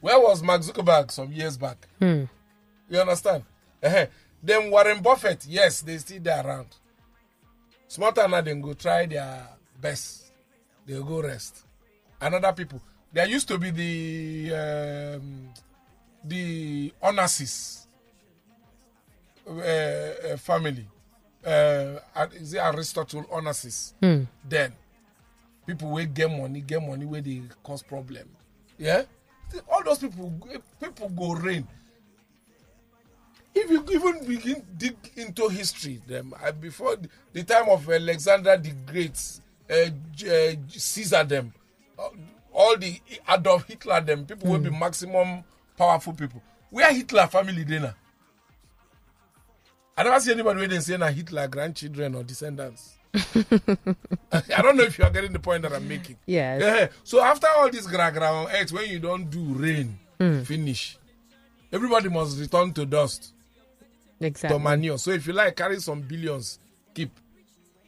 Where 0.00 0.18
was 0.20 0.42
Mark 0.42 0.62
Zuckerberg 0.62 1.10
some 1.10 1.32
years 1.32 1.56
back? 1.56 1.86
You 2.00 3.00
understand? 3.00 3.44
Eh, 3.82 4.06
Then 4.42 4.70
Warren 4.70 5.00
Buffett, 5.02 5.46
yes, 5.48 5.80
they 5.82 5.96
still 5.98 6.20
there 6.22 6.44
around. 6.46 6.66
Smarter 7.88 8.28
now, 8.28 8.40
then 8.42 8.60
go 8.60 8.74
try 8.74 9.06
their 9.06 9.46
best. 9.80 10.32
They'll 10.86 11.04
go 11.04 11.22
rest. 11.22 11.64
And 12.20 12.34
other 12.34 12.52
people. 12.52 12.80
There 13.12 13.26
used 13.26 13.48
to 13.48 13.58
be 13.58 13.70
the 13.70 15.16
um, 15.16 15.48
the 16.24 16.92
Onassis 17.02 17.86
uh, 19.48 20.36
family. 20.38 20.86
Uh, 21.44 22.00
is 22.34 22.54
it 22.54 22.58
Aristotle 22.58 23.24
Onassis? 23.24 23.92
Then 24.48 24.72
people 25.66 25.90
will 25.90 26.06
get 26.06 26.30
money, 26.30 26.60
get 26.60 26.82
money 26.82 27.04
where 27.04 27.20
they 27.20 27.42
cause 27.62 27.82
problem. 27.82 28.28
Yeah, 28.78 29.02
all 29.70 29.82
those 29.84 29.98
people, 29.98 30.32
people 30.80 31.08
go 31.10 31.32
rain. 31.34 31.66
If 33.54 33.70
you 33.70 33.84
even 33.92 34.26
begin 34.26 34.64
dig 34.76 34.96
into 35.16 35.48
history, 35.48 36.00
them 36.08 36.34
uh, 36.42 36.50
before 36.52 36.96
the, 36.96 37.08
the 37.32 37.44
time 37.44 37.68
of 37.68 37.88
Alexander 37.88 38.56
the 38.56 38.72
Great, 38.84 39.16
uh, 39.70 39.74
uh, 40.28 40.52
Caesar, 40.68 41.22
them, 41.22 41.52
uh, 41.98 42.08
all 42.52 42.76
the 42.76 42.98
Adolf 43.28 43.68
Hitler, 43.68 44.00
them 44.00 44.26
people 44.26 44.50
will 44.50 44.58
be 44.58 44.70
maximum 44.70 45.44
powerful 45.76 46.12
people. 46.14 46.42
Where 46.70 46.92
Hitler 46.92 47.28
family 47.28 47.64
dinner? 47.64 47.94
I 49.96 50.02
never 50.02 50.20
see 50.20 50.32
anybody 50.32 50.60
where 50.60 50.68
saying 50.70 50.80
say 50.82 50.96
na 50.96 51.06
Hitler 51.10 51.46
grandchildren 51.48 52.14
or 52.16 52.24
descendants. 52.24 52.96
I 53.14 54.60
don't 54.62 54.76
know 54.76 54.82
if 54.82 54.98
you 54.98 55.04
are 55.04 55.10
getting 55.10 55.32
the 55.32 55.38
point 55.38 55.62
that 55.62 55.72
I'm 55.72 55.86
making. 55.86 56.16
Yes. 56.26 56.60
Yeah. 56.62 56.88
So 57.04 57.22
after 57.22 57.46
all 57.56 57.70
this 57.70 57.86
gra 57.86 58.10
gra 58.10 58.26
on 58.32 58.50
earth, 58.50 58.72
when 58.72 58.90
you 58.90 58.98
don't 58.98 59.30
do 59.30 59.40
rain, 59.54 59.96
finish. 60.44 60.98
Everybody 61.72 62.08
must 62.08 62.38
return 62.40 62.72
to 62.74 62.86
dust, 62.86 63.32
Exactly. 64.20 64.56
to 64.58 64.62
manure. 64.62 64.98
So 64.98 65.10
if 65.12 65.26
you 65.26 65.32
like, 65.32 65.56
carry 65.56 65.78
some 65.80 66.00
billions, 66.00 66.58
keep. 66.94 67.10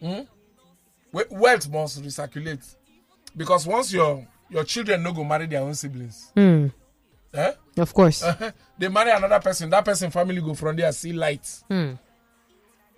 Hmm? 0.01 0.21
We- 1.13 1.25
Wealth 1.31 1.69
must 1.71 2.03
recirculate, 2.03 2.65
because 3.37 3.67
once 3.67 3.93
your 3.93 4.27
your 4.51 4.65
children 4.65 5.03
no 5.03 5.13
go 5.13 5.25
marry 5.25 5.47
their 5.47 5.63
own 5.63 5.75
siblings, 5.75 6.31
Mm. 6.37 6.73
Eh? 7.37 7.53
Of 7.79 7.93
course. 7.95 8.23
Eh, 8.23 8.35
eh. 8.41 8.51
they 8.79 8.89
marry 8.89 9.11
another 9.11 9.41
person. 9.41 9.71
That 9.71 9.85
person 9.85 10.11
family 10.11 10.41
go 10.41 10.55
from 10.55 10.77
there 10.77 10.91
see 10.93 11.13
light. 11.13 11.47
Hmm. 11.69 11.93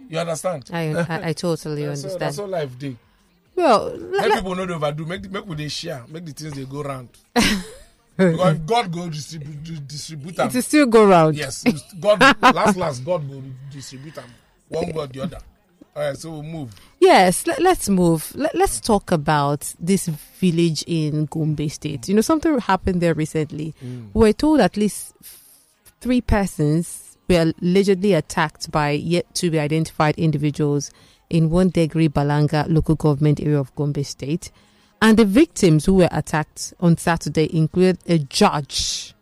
You 0.08 0.18
understand? 0.18 0.70
I, 0.72 0.94
I 0.94 1.28
I 1.28 1.32
totally 1.32 1.82
all, 1.84 1.90
understand. 1.90 2.20
that's 2.20 2.38
all 2.38 2.48
life 2.48 2.78
dey. 2.78 2.96
Well, 3.54 3.96
Make 3.98 4.34
people 4.34 4.54
no 4.54 4.66
dey 4.66 4.74
overdo. 4.74 5.04
Make 5.04 5.22
the- 5.22 5.28
make 5.28 5.56
dey 5.56 5.68
share. 5.68 6.04
Make 6.08 6.24
the 6.26 6.32
things 6.32 6.52
they 6.54 6.64
go 6.64 6.82
round. 6.82 7.08
because 8.16 8.58
God 8.66 8.92
go 8.92 9.08
distribute 9.08 9.86
distribute 9.86 10.36
them. 10.36 10.50
it 10.52 10.62
still 10.62 10.86
go 10.86 11.06
round. 11.06 11.36
Yes, 11.36 11.64
God 12.00 12.20
last 12.42 12.76
last 12.76 13.04
God 13.04 13.28
will 13.28 13.42
distribute 13.70 14.14
them. 14.14 14.30
One 14.68 14.90
God 14.90 15.12
the 15.12 15.22
other. 15.22 15.38
All 15.98 16.04
right, 16.04 16.16
so 16.16 16.30
we'll 16.30 16.44
move. 16.44 16.72
Yes, 17.00 17.44
let, 17.48 17.60
let's 17.60 17.88
move. 17.88 18.32
Let, 18.36 18.54
let's 18.54 18.80
talk 18.80 19.10
about 19.10 19.74
this 19.80 20.06
village 20.06 20.84
in 20.86 21.26
Gombe 21.26 21.68
State. 21.68 22.08
You 22.08 22.14
know, 22.14 22.20
something 22.20 22.56
happened 22.60 23.00
there 23.00 23.14
recently. 23.14 23.74
Mm. 23.84 24.10
We're 24.14 24.32
told 24.32 24.60
at 24.60 24.76
least 24.76 25.12
three 26.00 26.20
persons 26.20 27.18
were 27.28 27.52
allegedly 27.60 28.12
attacked 28.12 28.70
by 28.70 28.90
yet 28.90 29.34
to 29.34 29.50
be 29.50 29.58
identified 29.58 30.14
individuals 30.16 30.92
in 31.30 31.50
one 31.50 31.72
Degri 31.72 32.08
Balanga 32.08 32.66
local 32.68 32.94
government 32.94 33.40
area 33.40 33.58
of 33.58 33.74
Gombe 33.74 34.04
State. 34.04 34.52
And 35.02 35.16
the 35.16 35.24
victims 35.24 35.86
who 35.86 35.94
were 35.94 36.08
attacked 36.12 36.74
on 36.78 36.96
Saturday 36.96 37.48
included 37.52 37.98
a 38.06 38.18
judge 38.18 39.14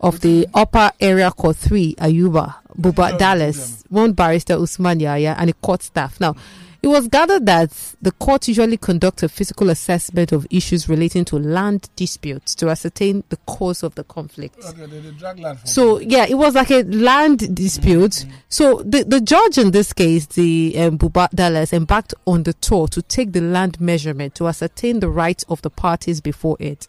of 0.00 0.20
the 0.20 0.46
upper 0.54 0.90
area 1.00 1.30
court 1.30 1.56
3 1.56 1.94
ayuba 1.96 2.54
buba 2.78 3.16
dallas 3.18 3.84
one 3.90 4.12
barrister 4.12 4.54
usman 4.54 5.00
yaya 5.00 5.34
and 5.38 5.50
a 5.50 5.52
court 5.54 5.82
staff. 5.82 6.18
Now 6.20 6.34
it 6.82 6.88
was 6.88 7.06
gathered 7.06 7.46
that 7.46 7.70
the 8.02 8.10
court 8.10 8.48
usually 8.48 8.76
conducts 8.76 9.22
a 9.22 9.28
physical 9.28 9.70
assessment 9.70 10.32
of 10.32 10.48
issues 10.50 10.88
relating 10.88 11.24
to 11.26 11.38
land 11.38 11.88
disputes 11.94 12.56
to 12.56 12.70
ascertain 12.70 13.22
the 13.28 13.36
cause 13.46 13.84
of 13.84 13.94
the 13.94 14.02
conflict. 14.02 14.56
Okay, 14.64 14.86
they, 14.86 14.98
they 14.98 15.10
drag 15.12 15.38
land 15.38 15.60
from 15.60 15.66
so 15.68 16.00
yeah, 16.00 16.26
it 16.28 16.34
was 16.34 16.56
like 16.56 16.72
a 16.72 16.82
land 16.82 17.54
dispute. 17.54 18.26
So 18.48 18.82
the 18.82 19.04
the 19.04 19.20
judge 19.20 19.58
in 19.58 19.70
this 19.70 19.92
case, 19.92 20.26
the 20.26 20.74
um, 20.78 20.98
Buba 20.98 21.28
Dallas, 21.30 21.72
embarked 21.72 22.14
on 22.26 22.42
the 22.42 22.52
tour 22.54 22.88
to 22.88 23.00
take 23.00 23.32
the 23.32 23.40
land 23.40 23.80
measurement 23.80 24.34
to 24.36 24.48
ascertain 24.48 24.98
the 24.98 25.08
rights 25.08 25.44
of 25.48 25.62
the 25.62 25.70
parties 25.70 26.20
before 26.20 26.56
it. 26.58 26.88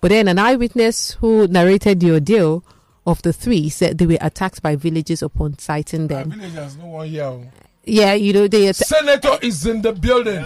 But 0.00 0.08
then 0.10 0.28
an 0.28 0.38
eyewitness 0.38 1.12
who 1.20 1.46
narrated 1.48 2.00
the 2.00 2.12
ordeal 2.12 2.64
of 3.06 3.20
the 3.22 3.32
three 3.32 3.68
said 3.68 3.98
they 3.98 4.06
were 4.06 4.18
attacked 4.20 4.62
by 4.62 4.76
villagers 4.76 5.22
upon 5.22 5.58
sighting 5.58 6.06
them. 6.08 6.30
villagers 6.30 6.76
no 6.76 6.86
one 6.86 7.08
here. 7.08 7.24
oh. 7.24 7.44
Yeah, 7.84 8.12
you 8.12 8.32
know 8.34 8.46
they. 8.48 8.68
Atta- 8.68 8.84
Senator 8.84 9.38
is 9.40 9.64
in 9.66 9.80
the 9.80 9.92
building. 9.92 10.44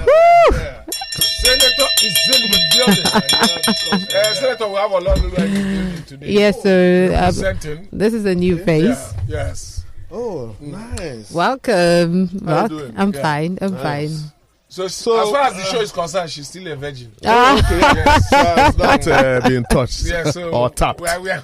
Senator 1.11 1.89
is 2.03 2.17
in 2.35 2.51
the 2.51 2.61
building. 2.77 3.07
uh, 4.17 4.35
Senator, 4.35 4.69
we 4.69 4.75
have 4.77 4.91
a 4.93 4.99
lot 4.99 5.19
of 5.19 5.25
people 5.25 5.43
in 5.45 5.55
the 5.55 5.61
building 5.61 6.05
today. 6.05 6.31
yes, 6.31 6.63
sir. 6.63 7.13
Um, 7.17 7.89
this 7.93 8.15
is 8.15 8.25
a 8.27 8.35
new 8.37 8.59
face. 8.59 8.85
Yeah, 9.27 9.49
yes. 9.49 9.85
Oh, 10.11 10.55
nice. 10.61 11.33
Welcome. 11.33 12.29
How 12.47 12.63
you 12.65 12.69
doing? 12.69 12.95
I'm 12.97 13.13
Yeah. 13.13 13.23
fine. 13.23 13.59
I'm 13.61 13.73
Nice. 13.73 13.83
fine. 14.23 14.33
So, 14.73 14.89
So, 14.89 15.21
as 15.23 15.31
far 15.31 15.41
as 15.49 15.53
the 15.55 15.61
uh, 15.61 15.65
show 15.67 15.81
is 15.83 15.93
concerned, 15.93 16.31
she's 16.31 16.49
still 16.49 16.67
a 16.67 16.75
virgin. 16.77 17.13
Ah. 17.27 17.59
Okay, 17.59 17.79
yes. 17.79 18.31
So 18.31 18.39
it's 18.69 18.79
not 18.79 19.07
uh, 19.43 19.47
being 19.47 19.65
touched 19.65 20.05
Yeah, 20.07 20.25
so 20.31 20.49
or 20.59 20.71
tapped. 20.71 20.99
We 21.03 21.09
are, 21.09 21.21
we 21.21 21.31
are, 21.31 21.43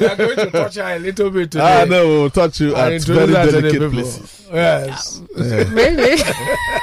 we 0.00 0.06
are 0.06 0.16
going 0.16 0.36
to 0.38 0.50
touch 0.50 0.76
her 0.76 0.96
a 0.96 0.98
little 0.98 1.28
bit 1.28 1.50
today. 1.50 1.82
Ah, 1.82 1.84
no, 1.84 2.08
we'll 2.08 2.30
touch 2.30 2.62
you 2.62 2.74
and 2.74 2.94
at 2.94 3.02
very 3.02 3.34
her 3.34 3.44
to 3.44 3.50
the 3.52 3.60
delicate 3.60 3.92
places. 3.92 4.48
Yes. 4.50 5.20
really? 5.36 6.22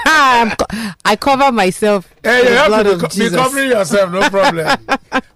I'm 0.06 0.52
co- 0.52 0.92
I 1.06 1.16
cover 1.16 1.52
myself. 1.52 2.08
Hey, 2.24 2.44
you 2.44 2.56
have 2.56 2.84
to 2.84 2.94
be, 2.94 3.02
co- 3.02 3.30
be 3.32 3.36
covering 3.36 3.70
yourself, 3.72 4.12
no 4.12 4.30
problem. 4.30 4.78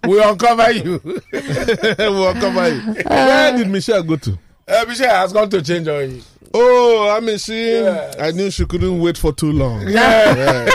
we 0.06 0.22
uncover 0.22 0.70
you. 0.70 1.00
we'll 1.98 2.32
cover 2.34 2.68
you. 2.72 2.80
Where 3.08 3.56
did 3.56 3.68
Michelle 3.70 4.04
go 4.04 4.14
to? 4.14 4.38
Uh, 4.68 4.84
Michelle 4.86 5.16
has 5.16 5.32
gone 5.32 5.50
to 5.50 5.60
change 5.62 5.88
on 5.88 6.10
you. 6.12 6.22
Oh, 6.56 7.10
I 7.16 7.20
mean, 7.20 7.36
she. 7.38 7.70
Yes. 7.80 8.16
I 8.18 8.30
knew 8.30 8.50
she 8.50 8.64
couldn't 8.64 9.00
wait 9.00 9.18
for 9.18 9.32
too 9.32 9.50
long. 9.52 9.88
Yeah. 9.88 10.34
Yeah, 10.36 10.70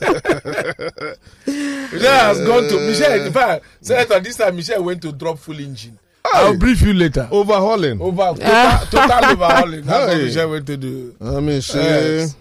yeah. 0.00 1.12
Michelle 1.46 2.34
has 2.34 2.40
gone 2.46 2.68
to 2.68 2.80
Michelle. 2.86 3.26
In 3.26 3.32
fact, 3.32 3.64
Senator, 3.80 4.20
this 4.20 4.36
time 4.36 4.56
Michelle 4.56 4.82
went 4.84 5.02
to 5.02 5.12
drop 5.12 5.38
full 5.38 5.58
engine. 5.58 5.98
I'll 6.32 6.56
brief 6.56 6.82
you 6.82 6.94
later. 6.94 7.28
Overhauling. 7.30 8.00
Over 8.00 8.34
total, 8.38 8.86
total 8.90 9.30
overhauling. 9.32 9.82
That's 9.84 10.06
what 10.06 10.16
Hey. 10.16 10.22
Michelle 10.24 10.50
went 10.50 10.66
to 10.68 10.76
do. 10.76 11.16
I 11.20 11.40
mean, 11.40 11.60
she. 11.60 11.78
Yes. 11.78 12.36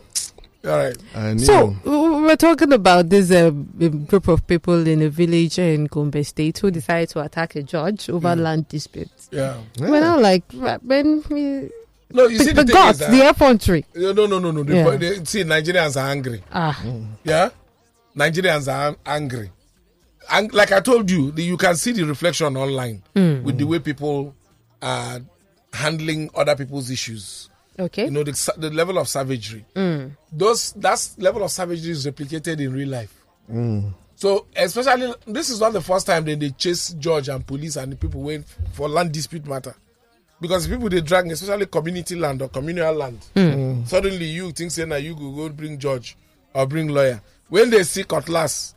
All 0.64 0.78
right. 0.78 0.98
I 1.16 1.34
knew. 1.34 1.40
So 1.40 1.76
w- 1.84 2.24
we're 2.24 2.36
talking 2.36 2.72
about 2.74 3.10
this 3.10 3.32
uh, 3.32 3.50
group 3.50 4.28
of 4.28 4.46
people 4.46 4.86
in 4.88 5.02
a 5.02 5.10
village 5.10 5.58
in 5.58 5.86
Gombe 5.86 6.24
State 6.24 6.60
who 6.60 6.70
decided 6.70 7.10
to 7.10 7.22
attack 7.22 7.56
a 7.56 7.64
judge 7.64 8.08
over 8.12 8.36
land 8.36 8.68
disputes. 8.70 9.28
Yeah. 9.32 9.58
Yeah. 9.78 9.90
We're 9.90 10.00
now 10.02 10.20
like, 10.20 10.44
when 10.84 11.24
we, 11.32 11.72
No, 12.14 12.28
you 12.28 12.40
see 12.40 12.52
the 12.52 12.64
the, 12.64 12.66
thing 12.66 12.74
gods, 12.76 13.00
the 13.00 13.30
effrontery. 13.30 13.86
no, 13.96 14.12
no, 14.14 14.26
no, 14.26 14.40
no, 14.40 14.52
no. 14.52 14.64
Yeah. 14.64 14.96
the- 14.98 15.26
see, 15.26 15.44
Nigerians 15.44 15.96
are 16.02 16.10
angry. 16.10 16.44
Ah, 16.52 16.80
mm. 16.84 17.08
Yeah, 17.24 17.50
Nigerians 18.16 18.72
are 18.72 18.96
angry. 19.06 19.52
And 20.32 20.54
like 20.54 20.72
I 20.72 20.80
told 20.80 21.10
you, 21.10 21.32
the, 21.32 21.44
you 21.44 21.58
can 21.58 21.76
see 21.76 21.92
the 21.92 22.04
reflection 22.04 22.56
online 22.56 23.04
hmm. 23.16 23.44
with 23.44 23.58
the 23.58 23.66
way 23.66 23.80
people 23.80 24.36
are 24.82 25.20
handling 25.74 26.30
other 26.36 26.56
people's 26.56 26.90
issues. 26.90 27.50
okay. 27.80 28.06
You 28.06 28.12
know, 28.12 28.24
the, 28.24 28.54
the 28.58 28.70
level 28.70 28.98
of 28.98 29.08
savagery. 29.08 29.66
Hmm. 29.76 30.08
Those 30.32 30.74
that 30.74 31.10
level 31.18 31.44
of 31.44 31.52
savagery 31.52 31.92
is 31.92 32.06
replicated 32.06 32.60
in 32.60 32.74
real 32.74 32.90
life. 32.90 33.14
Hmm. 33.48 33.90
So, 34.16 34.46
especially 34.56 35.14
this 35.26 35.50
is 35.50 35.60
not 35.60 35.74
the 35.74 35.82
first 35.82 36.06
time 36.06 36.26
that 36.26 36.40
they 36.40 36.52
chase 36.52 36.90
judge 37.00 37.28
and 37.28 37.46
police 37.46 37.76
and 37.76 37.92
the 37.92 37.96
people 37.96 38.22
went 38.22 38.46
for 38.74 38.88
land 38.88 39.12
dispute 39.12 39.46
matter. 39.48 39.76
Because 40.42 40.68
people 40.68 40.90
they 40.90 41.02
drag, 41.02 41.32
especially 41.32 41.68
community 41.68 42.16
land 42.16 42.42
or 42.42 42.50
communal 42.50 42.94
land, 42.96 43.20
hmm. 43.36 43.40
mm. 43.40 43.88
suddenly 43.88 44.26
you 44.26 44.52
think 44.52 44.72
say 44.72 44.86
now 44.86 44.96
you 44.96 45.16
go 45.16 45.30
go 45.32 45.50
bring 45.50 45.78
judge 45.78 46.18
or 46.54 46.66
bring 46.66 46.88
lawyer. 46.90 47.22
When 47.48 47.70
they 47.70 47.84
see 47.84 48.04
cutlass, 48.04 48.74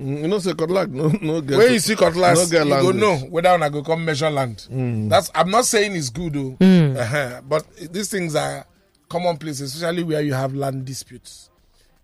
Mm, 0.00 0.22
you 0.22 0.28
know, 0.28 0.38
say 0.40 0.52
good 0.54 0.70
luck. 0.70 0.88
No, 0.90 1.08
no, 1.22 1.40
get 1.40 1.56
when 1.56 1.72
you 1.72 1.78
see 1.78 1.94
cutlass, 1.94 2.38
no 2.38 2.58
get 2.58 2.64
you 2.66 2.70
go 2.70 2.76
language. 2.76 2.96
know 2.96 3.16
whether 3.30 3.48
I 3.50 3.68
go 3.68 3.82
come 3.82 4.04
measure 4.04 4.30
land. 4.30 4.66
Mm. 4.70 5.08
That's 5.08 5.30
I'm 5.34 5.50
not 5.50 5.66
saying 5.66 5.94
it's 5.94 6.10
good 6.10 6.32
though, 6.32 6.50
hmm. 6.60 6.96
uh-huh. 6.96 7.42
but 7.48 7.64
these 7.76 8.10
things 8.10 8.34
are 8.34 8.66
commonplace, 9.08 9.60
especially 9.60 10.02
where 10.02 10.20
you 10.20 10.32
have 10.34 10.52
land 10.54 10.84
disputes. 10.84 11.48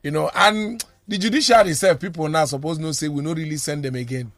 You 0.04 0.12
know, 0.12 0.30
and 0.36 0.82
the 1.08 1.18
judiciary 1.18 1.70
itself, 1.70 1.98
people 1.98 2.28
now 2.28 2.44
suppose 2.44 2.78
no 2.78 2.92
say 2.92 3.08
we 3.08 3.22
not 3.22 3.36
really 3.36 3.56
send 3.56 3.84
them 3.84 3.96
again. 3.96 4.30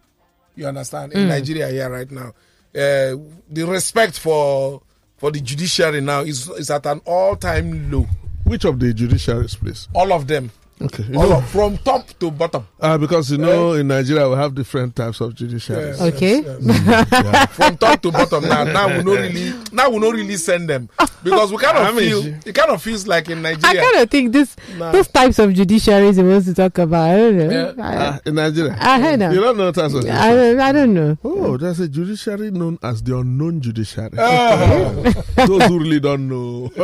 You 0.57 0.67
understand? 0.67 1.13
In 1.13 1.23
hmm. 1.25 1.29
Nigeria 1.29 1.69
here 1.69 1.91
right 1.91 2.11
now, 2.11 2.33
uh, 2.75 3.17
the 3.51 3.65
respect 3.67 4.19
for 4.19 4.83
for 5.19 5.31
the 5.31 5.41
judiciary 5.41 6.01
now 6.01 6.21
is 6.21 6.49
is 6.51 6.71
at 6.71 6.87
an 6.87 7.01
all 7.05 7.37
time 7.37 7.91
low. 7.91 8.07
Which 8.45 8.65
of 8.65 8.81
the 8.81 8.93
judiciaries, 8.93 9.57
please? 9.59 9.89
All 9.95 10.13
of 10.13 10.27
them, 10.27 10.51
Okay. 10.83 11.05
You 11.05 11.21
all 11.21 11.29
know, 11.29 11.41
from 11.43 11.79
top 11.79 12.07
to 12.19 12.31
bottom, 12.31 12.67
uh, 12.81 12.99
because 12.99 13.31
you 13.31 13.39
know, 13.39 13.73
in 13.75 13.89
Nigeria 13.89 14.29
we 14.29 14.37
have 14.37 14.55
different 14.55 14.97
types 14.97 15.21
of 15.21 15.33
judiciaries. 15.35 15.99
Yes. 15.99 16.01
Okay. 16.15 16.41
Yeah. 16.41 17.47
from 17.47 17.77
top 17.77 18.03
to 18.03 18.11
bottom. 18.11 18.45
Now, 18.49 18.65
now 18.65 18.89
we 18.89 19.03
not 19.05 19.19
really, 19.19 19.53
now 19.73 19.91
we 19.91 19.99
not 19.99 20.13
really 20.15 20.37
send 20.37 20.69
them 20.69 20.89
because 21.23 21.53
we 21.53 21.59
kind 21.59 21.79
of 21.79 21.95
feel 21.97 22.27
it 22.47 22.55
kind 22.55 22.71
of 22.71 22.83
feels 22.83 23.07
like 23.07 23.29
in 23.31 23.43
Nigeria. 23.43 23.81
I 23.81 23.85
kind 23.85 24.03
of 24.03 24.11
think 24.11 24.33
this 24.33 24.57
Nah. 24.77 24.91
those 24.93 25.09
types 25.09 25.39
of 25.39 25.51
judiciaries 25.51 26.17
he 26.17 26.23
wants 26.23 26.47
to 26.47 26.55
talk 26.55 26.79
about. 26.79 27.11
I 27.11 27.17
don't 27.17 27.37
know. 27.39 27.51
Yeah. 27.51 27.73
Ah, 27.79 28.21
in 28.27 28.35
Nigeria. 28.35 28.77
I, 28.81 28.95
I 28.97 29.01
heard 29.01 29.13
You 29.13 29.17
them. 29.19 29.35
don't 29.35 29.57
know 29.59 29.73
types 29.73 29.95
of 29.95 30.05
I, 30.09 30.31
don't- 30.35 30.61
I 30.61 30.73
don't 30.73 30.95
know. 30.95 31.19
Oh, 31.25 31.57
there's 31.57 31.81
a 31.81 31.89
judiciary 31.89 32.51
known 32.51 32.79
as 32.83 33.03
the 33.03 33.17
unknown 33.19 33.61
judiciary. 33.61 34.11
Oh, 34.19 35.03
Those 35.47 35.63
who 35.65 35.79
really 35.79 36.01
don't 36.01 36.29
know 36.29 36.71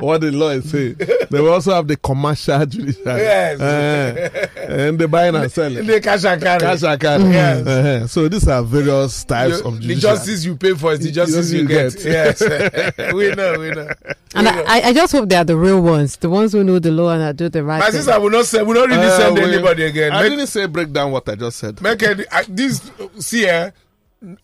what 0.00 0.20
the 0.20 0.30
law 0.32 0.50
is 0.50 0.70
saying. 0.70 0.96
They 1.30 1.40
will 1.40 1.52
also 1.52 1.72
have 1.74 1.88
the 1.88 1.96
commercial 1.96 2.58
judiciary. 2.70 3.20
Yes. 3.22 3.60
Eh, 3.60 4.46
and 4.88 4.98
they 4.98 5.06
buying 5.06 5.34
and 5.34 5.50
sell 5.52 5.70
selling. 5.70 5.86
the 5.86 6.00
cash 6.00 6.24
and 6.24 6.40
carry. 6.42 6.60
Cash 6.60 6.82
and 6.82 7.00
carry. 7.00 7.24
Yes. 7.24 7.66
Eh, 7.66 8.06
so 8.06 8.28
these 8.28 8.48
are 8.48 8.62
various 8.62 9.24
types 9.24 9.58
You- 9.60 9.64
of 9.66 9.80
the 9.82 9.94
justice 9.96 10.44
you 10.44 10.56
pay 10.56 10.74
for 10.74 10.92
is 10.92 11.00
the 11.00 11.10
justice 11.12 11.52
you, 11.52 11.62
you 11.62 11.68
get. 11.68 11.94
get. 11.96 12.04
Yes, 12.40 12.40
we 13.14 13.34
know, 13.34 13.58
we 13.58 13.70
know. 13.70 13.88
And 14.34 14.46
We 14.46 14.52
know. 14.52 14.64
I, 14.66 14.82
I 14.86 14.92
just 14.92 15.12
hope 15.12 15.28
they 15.28 15.36
are 15.36 15.44
the 15.44 15.56
real 15.56 15.80
ones, 15.82 16.16
the 16.16 16.30
ones 16.30 16.52
who 16.52 16.62
know 16.64 16.78
the 16.78 16.90
law 16.92 17.10
and 17.10 17.20
that 17.22 17.36
do 17.36 17.48
the 17.48 17.62
right 17.64 17.80
My 17.80 17.86
thing. 17.90 17.96
sister 18.02 18.18
will 18.20 18.30
not 18.30 18.46
say, 18.46 18.62
will 18.62 18.74
not 18.74 18.88
really 18.88 19.02
Eh, 19.02 19.16
send 19.18 19.34
we- 19.36 19.42
anybody 19.42 19.84
again. 19.84 20.12
I 20.12 20.22
Make, 20.22 20.30
didn't 20.32 20.46
say 20.46 20.66
break 20.66 20.92
down 20.92 21.10
what 21.12 21.28
I 21.28 21.34
just 21.34 21.58
said. 21.58 21.80
make 21.82 22.02
it, 22.02 22.26
uh, 22.32 22.42
this 22.48 22.90
see 23.18 23.46
eh, 23.46 23.70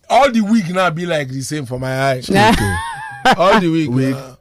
all 0.08 0.30
the 0.30 0.40
week 0.40 0.68
now 0.70 0.88
be 0.90 1.06
like 1.06 1.28
the 1.28 1.40
same 1.42 1.66
for 1.66 1.78
my 1.78 2.10
eyes. 2.10 2.28
Okay. 2.30 2.52
all 3.36 3.60
the 3.60 3.68
week. 3.68 3.90
Wig. 3.90 4.14
uh, 4.14 4.35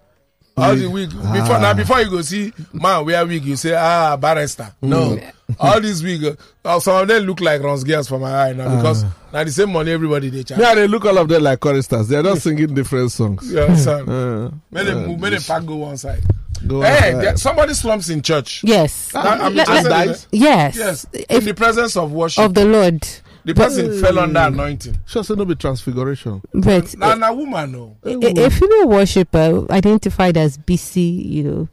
all 0.57 0.75
the 0.75 0.87
week 0.89 1.09
before 1.09 1.59
now 1.59 1.73
before 1.73 1.99
you 2.01 2.09
go 2.09 2.21
see 2.21 2.53
man 2.73 3.05
wear 3.05 3.25
wig 3.25 3.43
you 3.43 3.55
say 3.57 3.73
ah 3.75 4.15
barrister 4.15 4.71
no 4.81 5.19
all 5.59 5.81
this 5.81 6.01
wig 6.01 6.37
uh, 6.63 6.79
some 6.79 7.01
of 7.01 7.07
them 7.07 7.23
look 7.23 7.41
like 7.41 7.61
runs 7.61 7.83
girls 7.83 8.07
for 8.07 8.17
my 8.19 8.47
eye 8.49 8.53
now 8.53 8.75
because 8.77 9.03
now 9.33 9.43
the 9.43 9.51
same 9.51 9.71
money 9.71 9.91
everybody 9.91 10.29
they 10.29 10.43
charge. 10.43 10.59
Yeah, 10.61 10.73
they 10.75 10.87
look 10.87 11.03
all 11.05 11.17
of 11.17 11.27
them 11.27 11.43
like 11.43 11.59
choristers. 11.59 12.07
They 12.07 12.15
are 12.15 12.23
not 12.23 12.37
singing 12.37 12.73
different 12.73 13.11
songs. 13.11 13.51
yeah 13.51 13.63
understand? 13.63 14.07
Uh, 14.09 14.51
Many 14.71 14.91
uh, 14.91 15.07
move, 15.07 15.19
many 15.19 15.37
pack 15.39 15.65
go 15.65 15.75
one 15.75 15.97
side. 15.97 16.23
go 16.65 16.81
Hey, 16.81 17.11
there, 17.15 17.35
somebody 17.35 17.73
slumps 17.73 18.07
in 18.09 18.21
church. 18.21 18.63
yes. 18.63 19.11
That- 19.11 19.41
I'm 19.41 19.53
Let- 19.53 19.67
let- 19.67 20.07
in 20.07 20.17
yes. 20.41 20.75
Yes, 20.77 21.03
in 21.13 21.25
If, 21.29 21.43
the 21.43 21.53
presence 21.53 21.97
of 21.97 22.13
worship, 22.13 22.45
of 22.45 22.53
the 22.53 22.63
Lord. 22.63 23.05
The 23.45 23.53
person 23.53 24.01
fell 24.01 24.19
under 24.19 24.39
anointing. 24.39 24.97
Sure, 25.05 25.23
say 25.23 25.35
no 25.35 25.45
be 25.45 25.55
transfiguration. 25.55 26.41
But 26.53 26.97
Now, 26.97 27.15
now, 27.15 27.33
woman, 27.33 27.71
no. 27.71 27.97
a, 28.03 28.45
a 28.45 28.49
female 28.49 28.87
worshiper 28.89 29.65
identified 29.71 30.35
as 30.37 30.57
BC, 30.57 31.25
you 31.25 31.43
know, 31.43 31.67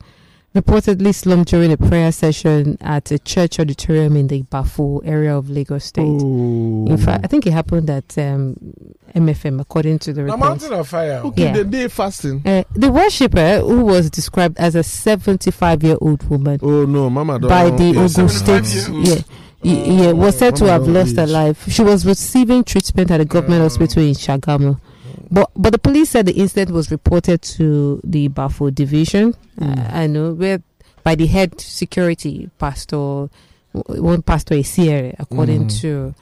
reportedly 0.55 1.15
slumped 1.15 1.49
during 1.51 1.73
a 1.73 1.79
prayer 1.79 2.13
session 2.13 2.77
at 2.83 3.11
a 3.11 3.19
church 3.19 3.59
auditorium 3.59 4.17
in 4.17 4.27
the 4.27 4.43
Bafo 4.43 5.01
area 5.03 5.35
of 5.35 5.49
Lagos 5.49 5.87
State. 5.87 6.05
Oh. 6.05 6.87
In 6.89 6.99
fact, 6.99 7.25
I 7.25 7.29
think 7.29 7.47
it 7.47 7.55
happened 7.55 7.89
at 7.89 8.19
um, 8.19 8.57
MFM, 9.15 9.63
according 9.63 9.99
to 10.01 10.13
the 10.13 10.21
A 10.21 10.25
report. 10.25 10.41
mountain 10.41 10.73
of 10.75 10.87
fire. 10.89 11.23
okay, 11.25 11.45
Yeah. 11.45 11.53
the 11.55 11.65
day 11.65 11.89
fasting. 11.89 12.43
Uh, 12.45 12.65
the 12.75 12.91
worshipper, 12.93 13.61
who 13.61 13.83
was 13.87 14.11
described 14.11 14.59
as 14.59 14.75
a 14.75 14.83
75 14.83 15.83
year 15.83 15.97
old 16.03 16.23
woman 16.29 16.59
Oh 16.63 16.85
no, 16.85 17.09
Mama 17.09 17.39
don't. 17.39 17.49
by 17.49 17.71
the 17.71 17.85
yes. 17.85 18.19
Ogun 18.19 18.29
State, 18.29 18.65
years. 18.65 18.89
yeah, 18.91 19.15
y- 19.15 19.25
yeah, 19.63 20.13
was 20.13 20.39
said 20.39 20.57
to 20.57 20.67
have 20.67 20.87
lost 20.89 21.17
her 21.17 21.27
life. 21.27 21.71
She 21.71 21.83
was 21.83 22.05
receiving 22.07 22.65
treatment 22.65 23.11
at 23.11 23.21
a 23.21 23.25
government 23.25 23.63
hospital 23.63 24.03
in 24.03 24.15
Shagamu. 24.15 24.81
But 25.31 25.51
but 25.57 25.71
the 25.73 25.79
police 25.79 26.11
said 26.11 26.27
the 26.27 26.33
incident 26.33 26.71
was 26.73 26.91
reported 26.91 27.43
to 27.43 28.01
the 28.05 28.29
Bafo 28.29 28.75
division. 28.75 29.35
Uh, 29.61 29.89
I 29.91 30.07
know 30.07 30.33
where 30.33 30.63
by 31.05 31.15
the 31.15 31.27
head 31.27 31.61
security 31.61 32.51
pastor, 32.59 33.29
one 33.73 34.23
pastor 34.23 34.55
is 34.55 34.67
Isiere, 34.69 35.15
according 35.19 35.67
Mm. 35.67 35.81
to 35.81 36.15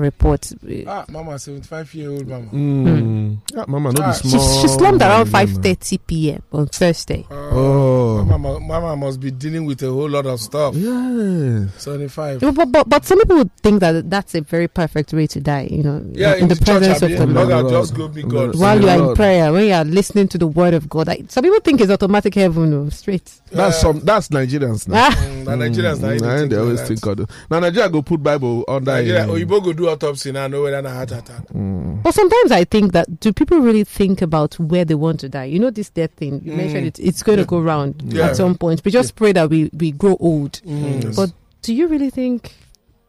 report. 0.00 0.52
Ah, 0.86 1.04
mama, 1.08 1.38
75 1.38 1.94
year 1.94 2.10
old 2.10 2.26
mama. 2.28 2.46
Mm. 2.52 3.38
Yeah, 3.54 3.64
Mama, 3.68 3.92
no 3.92 4.02
Ah, 4.02 4.18
be 4.22 4.28
She, 4.28 4.38
she 4.38 4.68
slumped 4.68 5.02
around 5.02 5.26
5:30 5.26 5.98
p.m. 6.06 6.42
on 6.52 6.66
Thursday. 6.66 7.26
Oh. 7.30 8.24
Mama, 8.24 8.58
mama 8.60 8.96
must 8.96 9.20
be 9.20 9.30
dealing 9.30 9.64
with 9.66 9.82
a 9.82 9.86
whole 9.90 10.08
lot 10.08 10.26
of 10.26 10.40
stuff. 10.40 10.74
Yes. 10.74 11.70
75. 11.82 12.40
But, 12.40 12.54
but, 12.54 12.72
but, 12.72 12.88
but 12.88 13.04
some 13.04 13.18
people 13.18 13.36
would 13.38 13.56
think 13.58 13.80
that 13.80 14.08
that's 14.10 14.34
a 14.34 14.40
very 14.40 14.68
perfect 14.68 15.12
way 15.12 15.26
to 15.28 15.40
die, 15.40 15.68
you 15.70 15.82
know, 15.82 16.04
Yeah, 16.12 16.34
in, 16.36 16.48
the, 16.48 16.56
church, 16.56 16.64
presence 16.64 17.02
Abi, 17.02 17.14
of 17.14 17.18
the 17.20 17.26
Lord. 17.26 17.48
Lord. 17.48 17.48
Lord, 17.48 17.72
Lord. 17.72 17.82
just 17.84 17.94
go 17.94 18.08
be 18.08 18.22
God. 18.22 18.32
Lord. 18.32 18.56
While 18.58 18.80
you 18.82 18.88
are 18.88 19.10
in 19.10 19.14
prayer, 19.16 19.52
when 19.52 19.66
you 19.66 19.72
are 19.74 19.84
listening 19.84 20.28
to 20.28 20.38
the 20.38 20.46
word 20.46 20.74
of 20.74 20.88
God, 20.88 21.06
like, 21.08 21.30
some 21.30 21.44
people 21.44 21.60
think 21.60 21.80
it's 21.80 21.90
automatic 21.90 22.34
heaven, 22.34 22.70
no, 22.70 22.88
straight. 22.90 23.40
That's 23.50 23.76
Uh, 23.76 23.80
some. 23.80 24.00
That's 24.00 24.28
Nigerians 24.28 24.88
now. 24.88 25.06
Ah, 25.08 25.10
Mm, 25.14 25.44
the 25.44 25.50
Nigerians, 25.52 26.00
now, 26.00 26.08
Mm, 26.08 26.20
they 26.20 26.42
and 26.42 26.52
they 26.52 26.56
always 26.56 26.80
that. 26.80 26.88
think 26.88 27.06
of 27.06 27.20
it. 27.20 27.30
Now 27.50 27.60
Nigeria 27.60 27.88
go 27.88 28.02
put 28.02 28.22
Bible 28.22 28.64
under. 28.66 28.92
Nigeria, 28.92 29.24
him. 29.24 29.30
Oyibo 29.30 29.62
go 29.62 29.72
do 29.72 29.83
autopsy 29.88 30.32
now, 30.32 30.46
know 30.48 30.62
whether 30.62 30.80
na 30.82 30.90
heart 30.90 31.12
attack. 31.12 31.46
Mm. 31.48 32.02
But 32.02 32.14
sometimes 32.14 32.52
I 32.52 32.64
think 32.64 32.92
that 32.92 33.20
do 33.20 33.32
people 33.32 33.58
really 33.60 33.84
think 33.84 34.20
about 34.22 34.58
where 34.58 34.84
they 34.84 34.94
want 34.94 35.20
to 35.20 35.28
die? 35.28 35.44
You 35.44 35.58
know, 35.58 35.70
this 35.70 35.90
death 35.90 36.12
thing 36.12 36.40
you 36.44 36.52
Mm. 36.52 36.56
mentioned 36.56 36.86
it, 36.86 36.98
it's 37.00 37.22
going 37.22 37.38
to 37.38 37.44
go 37.44 37.60
round 37.60 38.02
Yeah. 38.06 38.28
at 38.28 38.36
some 38.36 38.56
point. 38.56 38.82
We 38.84 38.90
just 38.90 39.14
pray 39.16 39.32
that 39.32 39.48
we 39.50 39.70
we 39.78 39.92
grow 39.92 40.16
old. 40.20 40.60
Mm. 40.66 41.14
But 41.16 41.32
do 41.62 41.72
you 41.74 41.86
really 41.88 42.10
think? 42.10 42.52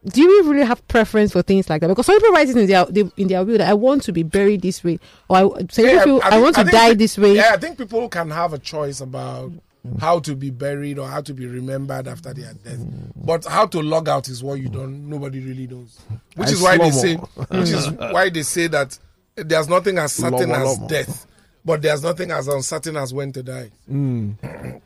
Do 0.08 0.22
you 0.22 0.44
really 0.52 0.64
have 0.66 0.88
preference 0.88 1.32
for 1.32 1.42
things 1.42 1.68
like 1.68 1.82
that? 1.82 1.88
Because 1.88 2.06
some 2.06 2.16
people 2.20 2.32
write 2.32 2.48
it 2.48 2.56
in 2.56 2.68
their 2.68 2.86
they, 2.86 3.10
in 3.18 3.28
their 3.28 3.44
will 3.44 3.58
that 3.58 3.68
I 3.68 3.74
want 3.74 4.04
to 4.04 4.12
be 4.14 4.22
buried 4.22 4.62
this 4.62 4.84
way, 4.84 5.00
or 5.28 5.38
I, 5.38 5.42
some 5.72 5.84
Yeah, 5.86 6.04
people 6.04 6.22
I 6.24 6.28
I, 6.28 6.30
think- 6.32 6.44
want 6.44 6.56
to 6.56 6.62
I 6.62 6.64
die 6.66 6.90
pe- 6.90 6.96
this 6.96 7.18
way. 7.18 7.36
Yeah, 7.36 7.52
I 7.54 7.58
think 7.58 7.78
people 7.80 8.08
can 8.08 8.30
have 8.30 8.54
a 8.54 8.60
choice 8.60 9.02
about 9.02 9.52
Mm. 9.86 10.00
how 10.00 10.20
to 10.20 10.36
be 10.36 10.50
buried 10.50 10.98
or 10.98 11.08
how 11.08 11.22
to 11.22 11.34
be 11.34 11.46
remembered 11.46 12.08
after 12.08 12.34
their 12.34 12.54
death. 12.54 12.80
But 13.16 13.46
how 13.46 13.68
to 13.68 13.82
log 13.82 14.10
out 14.10 14.28
is 14.30 14.44
what 14.44 14.56
you 14.60 14.70
don't. 14.70 15.08
Nobody 15.10 15.40
really 15.42 15.68
knows. 15.68 16.00
Which 16.36 16.48
I 16.48 16.52
is 16.52 16.62
why 16.62 16.78
they 16.78 16.92
slow 16.92 17.02
say. 17.02 17.16
Which 17.16 17.70
is 17.70 17.92
why 17.92 18.30
they 18.30 18.42
say 18.44 18.68
that 18.68 18.98
there's 19.36 19.68
nothing 19.70 19.98
as 20.00 20.14
certain 20.14 20.50
Lomo, 20.50 20.62
as 20.72 20.80
lomo. 20.80 20.88
death, 20.90 21.28
but 21.64 21.82
there's 21.82 22.02
nothing 22.04 22.32
as 22.32 22.48
uncertain 22.48 22.98
as 22.98 23.14
when 23.14 23.32
to 23.34 23.44
die. 23.44 23.70
Mm. 23.92 24.82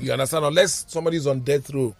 You 0.00 0.12
understand? 0.12 0.44
Unless 0.44 0.86
somebody's 0.88 1.26
on 1.26 1.40
death 1.40 1.70
row, 1.72 1.94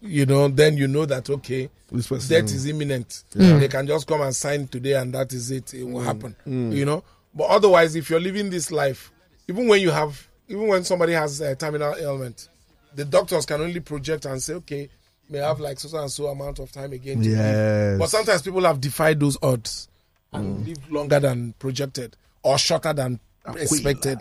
you 0.00 0.26
know, 0.26 0.48
then 0.48 0.76
you 0.76 0.88
know 0.88 1.04
that 1.06 1.28
okay, 1.30 1.68
This 1.90 2.06
person- 2.08 2.44
death 2.44 2.54
is 2.54 2.66
imminent. 2.66 3.24
They 3.34 3.68
can 3.68 3.86
just 3.86 4.06
come 4.06 4.20
and 4.20 4.34
sign 4.36 4.68
today, 4.68 4.94
and 4.94 5.12
that 5.14 5.32
is 5.32 5.50
it. 5.50 5.74
It 5.74 5.84
will 5.84 6.00
mm. 6.02 6.04
happen. 6.04 6.36
You 6.46 6.84
know. 6.84 7.02
But 7.34 7.44
otherwise, 7.44 7.96
if 7.96 8.10
you're 8.10 8.20
living 8.20 8.50
this 8.50 8.70
life, 8.70 9.10
even 9.48 9.66
when 9.68 9.80
you 9.80 9.90
have, 9.90 10.28
even 10.52 10.68
when 10.68 10.84
somebody 10.84 11.14
has 11.14 11.40
a 11.40 11.56
terminal 11.56 11.94
ailment, 11.96 12.48
the 12.94 13.06
doctors 13.06 13.46
can 13.46 13.62
only 13.62 13.80
project 13.80 14.26
and 14.26 14.42
say, 14.42 14.52
okay, 14.54 14.88
may 15.30 15.38
have 15.38 15.60
like 15.60 15.80
so 15.80 15.98
and 15.98 16.10
so 16.10 16.26
amount 16.26 16.58
of 16.58 16.70
time 16.70 16.92
again. 16.92 17.22
Yes. 17.22 17.98
But 17.98 18.10
sometimes 18.10 18.42
people 18.42 18.62
have 18.64 18.78
defied 18.78 19.18
those 19.18 19.38
odds 19.42 19.88
and 20.30 20.58
mm. 20.58 20.66
live 20.66 20.90
longer 20.90 21.18
than 21.20 21.54
projected 21.58 22.18
or 22.42 22.58
shorter 22.58 22.92
than 22.92 23.18
ah, 23.46 23.54
expected. 23.54 24.20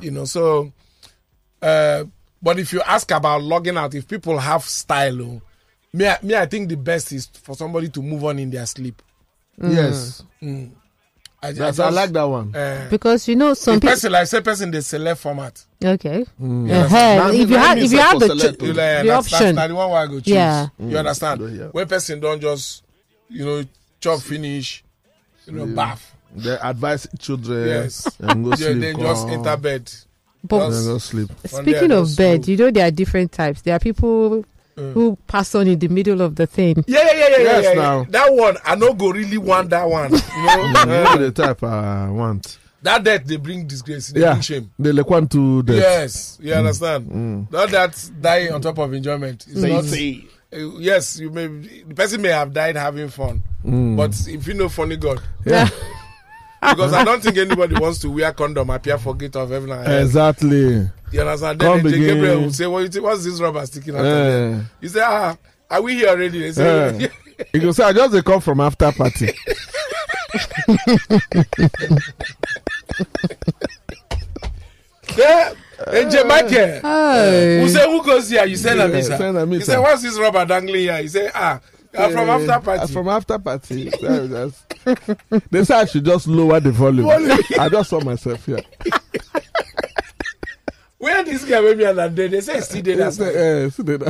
You 0.00 0.12
know, 0.12 0.24
so 0.24 0.72
uh, 1.60 2.04
but 2.40 2.60
if 2.60 2.72
you 2.72 2.80
ask 2.82 3.10
about 3.10 3.42
logging 3.42 3.76
out, 3.76 3.94
if 3.96 4.06
people 4.06 4.38
have 4.38 4.62
style, 4.64 5.20
oh, 5.20 5.42
me, 5.92 6.08
me, 6.22 6.36
I 6.36 6.46
think 6.46 6.68
the 6.68 6.76
best 6.76 7.12
is 7.12 7.26
for 7.26 7.56
somebody 7.56 7.88
to 7.88 8.02
move 8.02 8.24
on 8.24 8.38
in 8.38 8.50
their 8.50 8.66
sleep. 8.66 9.02
Yes. 9.60 10.22
Mm. 10.40 10.70
I, 11.44 11.50
That's, 11.52 11.80
I, 11.80 11.84
just, 11.86 11.96
like 11.96 12.10
that 12.10 12.22
one. 12.22 12.54
Uh, 12.54 12.86
Because 12.88 13.26
you 13.26 13.34
know 13.34 13.54
some 13.54 13.80
people. 13.80 13.90
person, 13.90 14.12
like 14.12 14.26
say, 14.28 14.40
person 14.40 14.70
they 14.70 14.80
select 14.80 15.20
format. 15.20 15.64
Okay. 15.84 16.24
Mm. 16.40 16.70
Uh-huh. 16.70 16.96
Now, 16.96 17.30
If 17.32 17.50
you 17.50 17.56
have 17.56 17.78
if 17.78 17.90
you 17.92 17.98
have 17.98 18.20
the 18.20 18.28
cho- 18.28 18.36
select, 18.38 18.62
You 18.62 18.68
like, 18.68 18.76
the 18.76 18.82
that's, 18.82 19.06
that's, 19.08 19.32
option. 19.32 19.56
that's 19.56 19.68
the 19.68 19.74
one 19.74 19.90
where 19.90 19.98
I 20.02 20.06
go 20.06 20.14
choose. 20.20 20.28
Yeah. 20.28 20.68
You 20.78 20.98
understand? 20.98 21.58
Yeah. 21.58 21.66
When 21.72 21.88
person 21.88 22.20
don't 22.20 22.40
just, 22.40 22.84
you 23.28 23.44
know, 23.44 23.64
chop 24.00 24.20
finish, 24.20 24.84
you 25.46 25.52
know, 25.54 25.66
bath. 25.66 26.14
They 26.36 26.56
advise 26.62 27.08
children 27.18 27.66
Yes. 27.66 28.06
and 28.20 28.44
go 28.44 28.50
Yeah, 28.50 28.56
sleep. 28.56 28.80
then 28.80 28.98
just 29.00 29.28
enter 29.28 29.56
bed. 29.56 29.92
But 30.44 30.62
And 30.72 30.86
go 30.86 30.98
sleep. 30.98 31.30
speaking 31.44 31.90
of 31.92 32.16
bed, 32.16 32.38
move. 32.40 32.48
you 32.48 32.56
know 32.56 32.70
there 32.70 32.86
are 32.86 32.90
different 32.92 33.32
types. 33.32 33.62
There 33.62 33.74
are 33.74 33.78
people 33.80 34.44
Mm. 34.76 34.92
who 34.94 35.16
pass 35.26 35.54
on 35.54 35.66
in 35.68 35.78
the 35.78 35.88
middle 35.88 36.22
of 36.22 36.36
the 36.36 36.46
thing. 36.46 36.82
Yeah, 36.86 37.00
yeah, 37.04 37.12
yeah, 37.12 37.28
yeah, 37.28 37.38
Yes, 37.42 37.64
yeah, 37.64 37.70
yeah. 37.74 37.80
now. 37.82 38.04
That 38.08 38.32
one, 38.32 38.56
I 38.64 38.74
no 38.74 38.94
go 38.94 39.10
really 39.10 39.36
want 39.38 39.68
that 39.70 39.84
one. 39.88 40.10
You 40.12 40.18
know, 40.46 40.64
You 40.64 40.72
know 40.72 41.04
Uh, 41.04 41.16
the 41.18 41.30
type 41.30 41.62
I 41.62 42.08
want. 42.08 42.58
that 42.82 43.04
death 43.04 43.24
they 43.26 43.36
bring 43.36 43.66
disgrace, 43.66 44.08
they 44.08 44.20
Yeah. 44.20 44.30
bring 44.32 44.40
shame. 44.42 44.70
The 44.78 44.92
like 44.94 45.10
one 45.10 45.28
to 45.28 45.62
death. 45.62 45.76
Yes, 45.76 46.38
you 46.40 46.54
understand. 46.54 47.48
Not 47.50 47.70
that 47.70 48.10
dying 48.20 48.52
on 48.52 48.60
top 48.62 48.78
of 48.78 48.94
enjoyment. 48.94 49.44
It's 49.46 49.60
not. 49.60 49.84
Uh, 50.54 50.78
yes, 50.78 51.18
you 51.18 51.30
may. 51.30 51.46
The 51.48 51.94
person 51.94 52.20
may 52.22 52.28
have 52.30 52.52
died 52.52 52.76
having 52.76 53.08
fun, 53.08 53.42
but 53.62 54.10
if 54.28 54.46
you 54.46 54.54
know 54.54 54.68
funny 54.70 54.96
God, 54.96 55.20
Yeah. 55.44 55.68
because 56.62 56.92
I 56.92 57.04
don't 57.04 57.22
think 57.22 57.36
anybody 57.38 57.74
wants 57.74 57.98
to 58.00 58.10
wear 58.10 58.32
condom 58.32 58.70
appear 58.70 58.96
for 58.98 59.14
gate 59.14 59.34
of 59.36 59.50
heaven 59.50 59.70
and 59.70 59.86
hell. 59.86 60.02
Exactly. 60.02 60.88
You 61.12 61.20
understand? 61.20 61.60
Come 61.60 61.76
Then 61.82 61.86
Angel 61.86 62.00
begin. 62.00 62.14
Gabriel 62.16 62.40
will 62.42 62.52
say, 62.52 62.66
"What 62.66 62.80
you 62.80 62.88
think? 62.88 63.04
What's 63.04 63.24
this 63.24 63.40
rubber 63.40 63.64
sticking 63.66 63.94
out?" 63.94 64.00
of 64.00 64.04
there?" 64.06 64.66
You 64.80 64.88
say, 64.88 65.00
"Ah, 65.02 65.36
are 65.70 65.82
we 65.82 65.94
here 65.94 66.08
already?" 66.08 66.40
They 66.40 66.52
say, 66.52 66.98
Yeah. 66.98 67.08
You 67.52 67.60
go 67.60 67.72
say 67.72 67.84
I 67.84 67.92
just 67.92 68.12
dey 68.12 68.22
come 68.22 68.40
from 68.40 68.60
after 68.60 68.90
party. 68.92 69.30
"Yeah, 75.16 75.52
Angel 75.90 76.24
Michael." 76.24 76.80
Oh. 76.84 77.58
Who 77.60 77.68
say 77.68 77.90
who 77.90 78.04
goes 78.04 78.28
here? 78.30 78.44
You 78.46 78.56
say 78.56 78.76
na 78.76 78.86
me, 78.86 78.94
Yeah, 78.96 79.00
sir. 79.02 79.18
say 79.18 79.32
na 79.32 79.44
me, 79.44 79.56
You 79.56 79.60
sir. 79.62 79.72
say 79.72 79.78
what's 79.78 80.02
this 80.02 80.18
rubber 80.18 80.44
dangling 80.44 80.80
here? 80.82 81.00
You 81.00 81.08
say 81.08 81.30
ah, 81.34 81.60
I'm 81.96 82.12
from 82.12 82.28
Eh, 82.28 82.32
after 82.32 82.52
I'm 82.52 82.62
party. 82.62 82.92
From 82.92 83.08
after 83.08 83.38
party. 83.38 83.90
Sorry, 83.90 84.28
just- 84.28 85.50
they 85.50 85.64
say 85.64 85.74
I 85.74 85.84
should 85.84 86.04
just 86.04 86.26
lower 86.26 86.60
the 86.60 86.72
volume. 86.72 87.08
I 87.58 87.68
just 87.68 87.90
saw 87.90 88.00
myself 88.00 88.44
here. 88.46 88.60
Where 91.02 91.24
this 91.24 91.44
guy 91.44 91.60
with 91.60 91.78
me 91.78 91.84
and 91.84 91.98
that 91.98 92.14
day? 92.14 92.28
They 92.28 92.40
say 92.40 92.60
still 92.60 92.80
there. 92.80 92.94
They 92.96 93.02
That's 93.02 93.16
say, 93.16 93.24
why. 93.24 93.32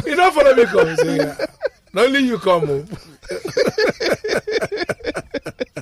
eh, 0.05 0.11
You 0.11 0.15
don't 0.17 0.35
follow 0.35 0.55
me 0.55 0.65
come. 0.67 0.89
You 0.89 0.97
say, 1.05 1.17
yeah. 1.17 1.47
Not 1.95 2.05
only 2.07 2.19
you 2.21 2.39
come. 2.39 2.69
Oh. 2.69 2.85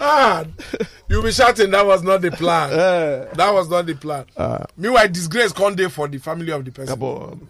ah, 0.00 0.44
you 1.08 1.22
be 1.22 1.32
shouting. 1.32 1.70
That 1.70 1.86
was 1.86 2.02
not 2.02 2.20
the 2.22 2.30
plan. 2.30 2.70
Eh, 2.72 3.26
That 3.34 3.50
was 3.52 3.68
not 3.68 3.84
the 3.86 3.94
plan. 3.94 4.24
ah, 4.36 4.64
Meanwhile, 4.78 5.08
disgrace 5.08 5.52
come 5.52 5.74
there 5.76 5.88
for 5.90 6.08
the 6.08 6.16
family 6.18 6.50
of 6.52 6.64
the 6.64 6.70
person. 6.72 6.94
come 6.94 7.02
on. 7.02 7.48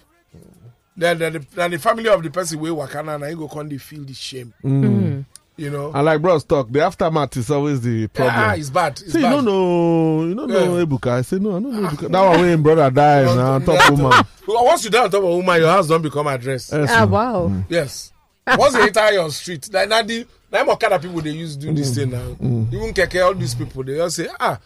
Then, 0.97 1.19
then, 1.19 1.33
the, 1.35 1.39
then 1.55 1.71
the 1.71 1.79
family 1.79 2.09
of 2.09 2.21
the 2.23 2.31
person 2.31 2.59
wey 2.61 2.69
wakana 2.71 3.15
and 3.15 3.25
I 3.25 3.35
go 3.35 3.47
come 3.49 3.69
dey 3.69 3.79
feel 3.79 4.03
the 4.05 4.13
shame. 4.13 4.53
Mm. 4.65 5.25
You 5.61 5.69
know. 5.71 5.93
And 5.95 6.05
like 6.07 6.23
bros 6.23 6.43
talk, 6.45 6.73
the 6.73 6.81
aftermath 6.83 7.37
is 7.37 7.51
always 7.51 7.83
the 7.83 8.07
problem. 8.09 8.35
Ah, 8.39 8.55
it's 8.55 8.71
bad. 8.71 8.93
It's 8.93 9.13
Say 9.13 9.19
you 9.19 9.25
bad. 9.27 9.31
don't 9.33 9.45
know, 9.45 10.25
you 10.25 10.35
don't 10.35 10.49
know 10.49 10.79
Yeah. 10.79 10.85
Ebuka. 10.87 11.11
I 11.11 11.21
say 11.23 11.39
no, 11.39 11.51
I 11.51 11.61
don't 11.61 11.73
know 11.83 11.89
Ebuka. 11.91 12.11
That 12.11 12.29
one 12.31 12.41
when 12.41 12.63
brother 12.63 12.91
die 12.91 13.25
now 13.25 13.53
on 13.53 13.65
top 13.65 13.91
woman. 13.91 14.25
Because 14.41 14.65
once 14.67 14.85
you 14.85 14.91
die 14.91 15.05
on 15.05 15.11
top 15.11 15.19
of 15.23 15.25
a 15.29 15.37
woman, 15.37 15.61
your 15.61 15.71
house 15.71 15.87
don't 15.87 16.01
become 16.01 16.27
address. 16.29 16.71
Yes, 16.73 16.91
Ah 16.93 17.01
no. 17.05 17.07
wow. 17.13 17.53
Yes. 17.69 18.11
Once 18.57 18.73
they 18.73 18.83
enter 18.85 19.13
your 19.13 19.31
street, 19.31 19.69
like 19.73 19.89
now 19.89 20.03
the 20.03 20.27
now 20.51 20.65
more 20.65 20.77
kind 20.79 20.95
of 20.95 21.03
people 21.03 21.21
they 21.21 21.31
use 21.31 21.57
do 21.57 21.69
Mm. 21.69 21.77
this 21.77 21.95
thing 21.95 22.11
now. 22.11 22.27
Even 22.41 22.95
keke, 22.95 23.23
all 23.25 23.35
these 23.35 23.55
people 23.55 23.85
they 23.85 24.01
all 24.01 24.09
say, 24.11 24.29
ah, 24.41 24.59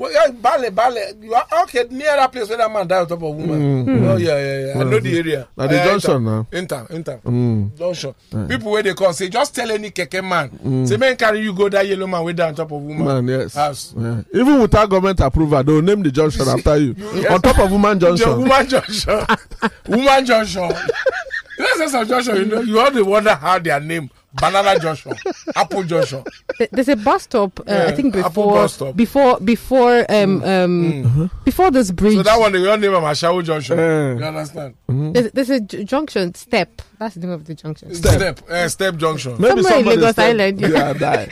well, 0.00 0.10
yeah, 0.10 0.30
Bale, 0.30 0.70
Bale, 0.70 1.12
you 1.20 1.34
are 1.34 1.46
okay 1.64 1.84
near 1.90 2.16
that 2.16 2.32
place 2.32 2.48
where 2.48 2.56
that 2.56 2.72
man 2.72 2.88
died 2.88 3.00
on 3.02 3.06
top 3.06 3.22
of 3.22 3.36
woman. 3.36 4.08
Oh 4.08 4.16
yeah, 4.16 4.38
yeah, 4.38 4.66
yeah. 4.68 4.80
I 4.80 4.84
know 4.84 4.98
the 4.98 5.18
area. 5.18 5.46
Now 5.54 5.66
the 5.66 5.76
junction 5.76 6.10
enter, 6.12 6.20
now. 6.20 6.46
Enter, 6.50 6.86
enter. 6.88 7.20
Mm. 7.22 7.76
Junction. 7.76 8.14
People 8.48 8.70
where 8.72 8.82
they 8.82 8.94
come 8.94 9.12
say, 9.12 9.28
just 9.28 9.54
tell 9.54 9.70
any 9.70 9.90
keke 9.90 10.24
man. 10.26 10.86
Say, 10.86 10.96
man, 10.96 11.16
carry 11.18 11.40
you 11.42 11.52
go 11.52 11.68
that 11.68 11.86
yellow 11.86 12.06
man 12.06 12.24
way 12.24 12.32
down 12.32 12.48
on 12.48 12.54
top 12.54 12.72
of 12.72 12.80
woman. 12.80 13.04
Man, 13.26 13.28
yes. 13.28 13.52
House. 13.54 13.94
Yeah. 13.94 14.22
Even 14.32 14.62
without 14.62 14.88
government 14.88 15.20
approval, 15.20 15.62
they'll 15.62 15.82
name 15.82 16.02
the 16.02 16.10
junction 16.10 16.42
after 16.48 16.78
you. 16.78 16.94
Yes. 17.20 17.30
On 17.32 17.42
top 17.42 17.58
of 17.58 17.70
woman 17.70 17.98
The 17.98 18.06
junction. 18.16 18.38
woman 18.38 18.68
junction. 18.68 19.20
woman 19.88 20.24
junction. 20.24 20.70
You 21.58 21.64
know, 21.64 21.76
say 21.76 21.88
some 21.88 22.06
junction, 22.08 22.36
you 22.36 22.44
know, 22.46 22.60
you 22.62 22.80
all 22.80 23.04
wonder 23.04 23.34
how 23.34 23.58
their 23.58 23.80
name. 23.80 24.08
Banana 24.32 24.78
junction. 24.78 25.12
Apple 25.56 25.82
junction. 25.82 26.22
There's 26.70 26.88
a 26.88 26.96
bus 26.96 27.24
stop. 27.24 27.58
Uh, 27.60 27.64
I 27.66 27.72
Yeah, 27.86 27.90
think 27.96 28.14
Apple 28.16 28.28
before 28.28 28.52
bus 28.54 28.74
stop. 28.74 28.96
before 28.96 29.40
before 29.40 30.06
um 30.08 30.42
um 30.44 31.30
before 31.44 31.70
this 31.72 31.90
bridge. 31.90 32.14
So 32.14 32.22
that 32.22 32.38
one 32.38 32.52
they 32.52 32.64
all 32.68 32.76
name 32.78 32.94
am 32.94 33.02
Ashawo 33.02 33.42
junction. 33.42 33.78
Eh. 33.78 34.14
You 34.18 34.24
understand? 34.24 34.74
There's, 34.88 35.32
there's 35.32 35.50
a 35.50 35.60
j- 35.60 35.84
junction 35.84 36.32
step. 36.34 36.80
That's 36.98 37.14
the 37.16 37.20
name 37.22 37.30
of 37.30 37.44
the 37.44 37.54
junction. 37.54 37.92
Step. 37.94 38.14
Step, 38.14 38.40
eh, 38.50 38.68
step 38.68 38.96
junction. 38.96 39.32
Maybe 39.32 39.62
Somewhere 39.62 39.78
in 39.78 39.84
somebody 39.84 39.96
Lagos 39.96 40.12
step, 40.12 40.28
Island. 40.30 40.60
Yeah, 40.60 40.92
die. 40.92 41.28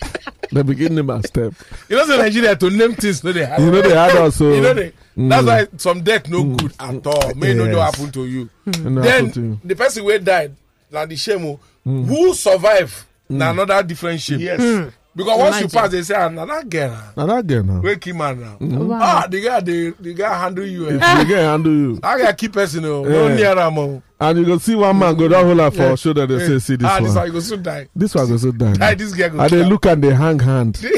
they 0.52 0.62
begin 0.62 0.94
name 0.96 1.10
and 1.10 1.24
step. 1.24 1.54
You 1.88 1.96
know, 1.96 2.06
say 2.06 2.18
Nigeria 2.18 2.56
to 2.56 2.70
name 2.70 2.94
things, 2.94 3.22
no, 3.22 3.30
they 3.32 3.44
have. 3.46 3.60
You 3.60 3.70
know 3.70 3.82
they 3.82 3.94
had 3.94 4.16
also. 4.16 4.50
You 4.54 4.60
know, 4.62 4.74
they, 4.74 4.92
that's 5.16 5.46
why 5.46 5.66
some 5.76 6.02
death 6.02 6.28
no 6.28 6.42
good 6.44 6.72
at 6.80 7.06
all. 7.06 7.34
May 7.36 7.54
no 7.54 7.64
Yes. 7.66 7.74
do 7.74 7.78
happen 7.78 8.10
to 8.12 8.26
you. 8.26 8.50
You 8.66 9.00
then 9.00 9.30
to 9.32 9.40
you. 9.40 9.60
the 9.62 9.76
person 9.76 10.04
where 10.04 10.18
died, 10.18 10.56
like 10.90 11.08
the 11.10 11.16
shame, 11.16 11.58
oh, 11.86 12.02
who 12.02 12.34
survive, 12.34 13.06
na 13.28 13.46
mm. 13.46 13.50
another 13.62 13.82
different 13.82 14.20
shame. 14.20 14.40
Yes. 14.40 14.60
Mm. 14.60 14.92
Because 15.14 15.38
once 15.38 15.60
you 15.60 15.68
pass, 15.68 15.90
they 15.90 16.02
say 16.02 16.14
another 16.14 16.64
girl. 16.64 16.96
Now 17.16 17.26
that 17.26 17.46
girl 17.46 17.62
now. 17.62 17.80
Wake 17.82 18.06
him 18.06 18.16
man 18.16 18.40
now. 18.40 18.56
Oh, 18.60 18.84
wow. 18.86 18.98
Ah, 19.02 19.26
the 19.28 19.42
guy, 19.42 19.60
the, 19.60 19.90
the 20.00 20.14
guy 20.14 20.40
handle 20.40 20.64
you. 20.66 20.88
Eh. 20.88 20.92
They 21.18 21.24
get 21.26 21.40
handle 21.42 21.72
you. 21.72 22.00
I 22.02 22.16
got 22.18 22.38
keep 22.38 22.54
person, 22.54 22.84
oh, 22.86 23.02
no 23.04 23.26
eh. 23.26 23.34
near 23.36 23.58
am. 23.58 23.78
oh. 23.78 24.02
And 24.18 24.38
you 24.38 24.44
go 24.46 24.56
see 24.58 24.74
one 24.74 24.98
man 24.98 25.14
go 25.14 25.28
down 25.28 25.44
hold 25.44 25.58
her 25.58 25.70
for 25.70 25.82
Yeah. 25.82 25.94
shoulder. 25.96 26.26
They 26.26 26.36
eh. 26.36 26.46
say, 26.46 26.58
see 26.60 26.76
this 26.76 26.88
ah, 26.88 26.98
this 27.00 27.08
one. 27.08 27.16
one 27.16 27.26
you 27.26 27.32
go 27.34 27.40
soon 27.40 27.62
die. 27.62 27.88
This 27.94 28.14
one 28.14 28.26
go 28.28 28.36
so 28.38 28.52
Die, 28.52 28.72
down. 28.74 28.96
this 28.96 29.12
girl 29.12 29.28
go. 29.30 29.40
And 29.40 29.50
they 29.50 29.56
kill 29.56 29.64
am. 29.64 29.68
look 29.70 29.86
and 29.86 30.04
they 30.04 30.14
hang 30.14 30.38
hand. 30.38 30.82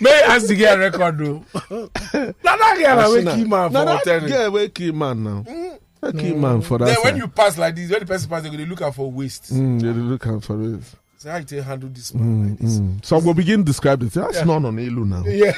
May 0.00 0.10
I 0.10 0.34
ask 0.36 0.46
the 0.48 0.54
girl 0.54 0.76
record 0.78 1.18
though. 1.18 1.44
Now 2.44 2.56
that 2.56 2.76
girl 2.78 2.98
ah, 2.98 3.02
na 3.02 3.10
wake 3.10 3.28
him 3.38 3.48
man 3.48 3.72
Now 3.72 3.80
for 3.80 3.86
that 3.86 3.98
hotel. 4.04 4.24
Eh. 4.24 4.28
girl 4.28 4.50
wey 4.52 4.68
kill 4.68 4.92
man 4.92 5.24
now. 5.24 5.44
Wey 6.00 6.12
kill 6.12 6.36
man 6.36 6.60
for 6.62 6.78
that 6.78 6.84
Then 6.86 6.96
when 7.02 7.16
you 7.16 7.26
pass 7.28 7.58
like 7.58 7.74
this, 7.76 7.90
when 7.90 8.00
the 8.00 8.06
person 8.06 8.28
pass, 8.30 8.42
they 8.42 8.50
go 8.50 8.56
dey 8.56 8.64
look 8.66 8.82
am 8.82 8.92
for 8.92 9.10
waist. 9.10 9.52
Mm, 9.52 9.80
they 9.80 9.88
dey 9.88 9.94
look 9.98 10.26
am 10.26 10.40
for 10.40 10.56
waste. 10.56 10.94
So 11.18 11.30
how 11.30 11.38
you 11.38 11.44
take 11.44 11.64
handle 11.64 11.88
this 11.88 12.14
man 12.14 12.50
like 12.50 12.58
this. 12.60 12.78
Mm. 12.78 13.04
Some 13.04 13.24
go 13.24 13.34
begin 13.34 13.64
describe 13.64 14.02
it. 14.04 14.12
Say, 14.12 14.20
That's 14.20 14.44
not 14.44 14.64
on 14.64 14.76
Elu 14.76 15.04
now. 15.06 15.24
Yeah. 15.26 15.52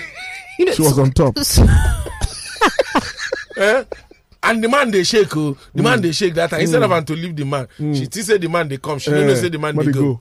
You 0.58 0.64
know, 0.66 0.72
She 0.72 0.82
was 0.82 0.98
on 0.98 1.10
top. 1.12 1.36
eh? 3.58 3.84
And 4.42 4.64
the 4.64 4.68
man 4.70 4.90
they 4.90 5.04
shake, 5.04 5.36
oh, 5.36 5.52
the 5.74 5.82
Mm. 5.82 5.84
man 5.84 6.00
they 6.00 6.12
shake 6.12 6.32
that 6.34 6.48
time. 6.50 6.60
Instead 6.62 6.82
of 6.82 6.90
am 6.92 7.04
to 7.04 7.14
leave 7.14 7.36
the 7.36 7.44
man, 7.44 7.68
she 7.76 8.06
still 8.06 8.24
say 8.24 8.38
the 8.38 8.48
man 8.48 8.68
they 8.68 8.78
come. 8.78 8.98
She 8.98 9.10
don't 9.10 9.26
know 9.26 9.32
Eh, 9.32 9.36
say 9.36 9.50
the 9.50 9.58
man 9.58 9.76
they 9.76 9.84
they 9.84 9.92
go. 9.92 10.20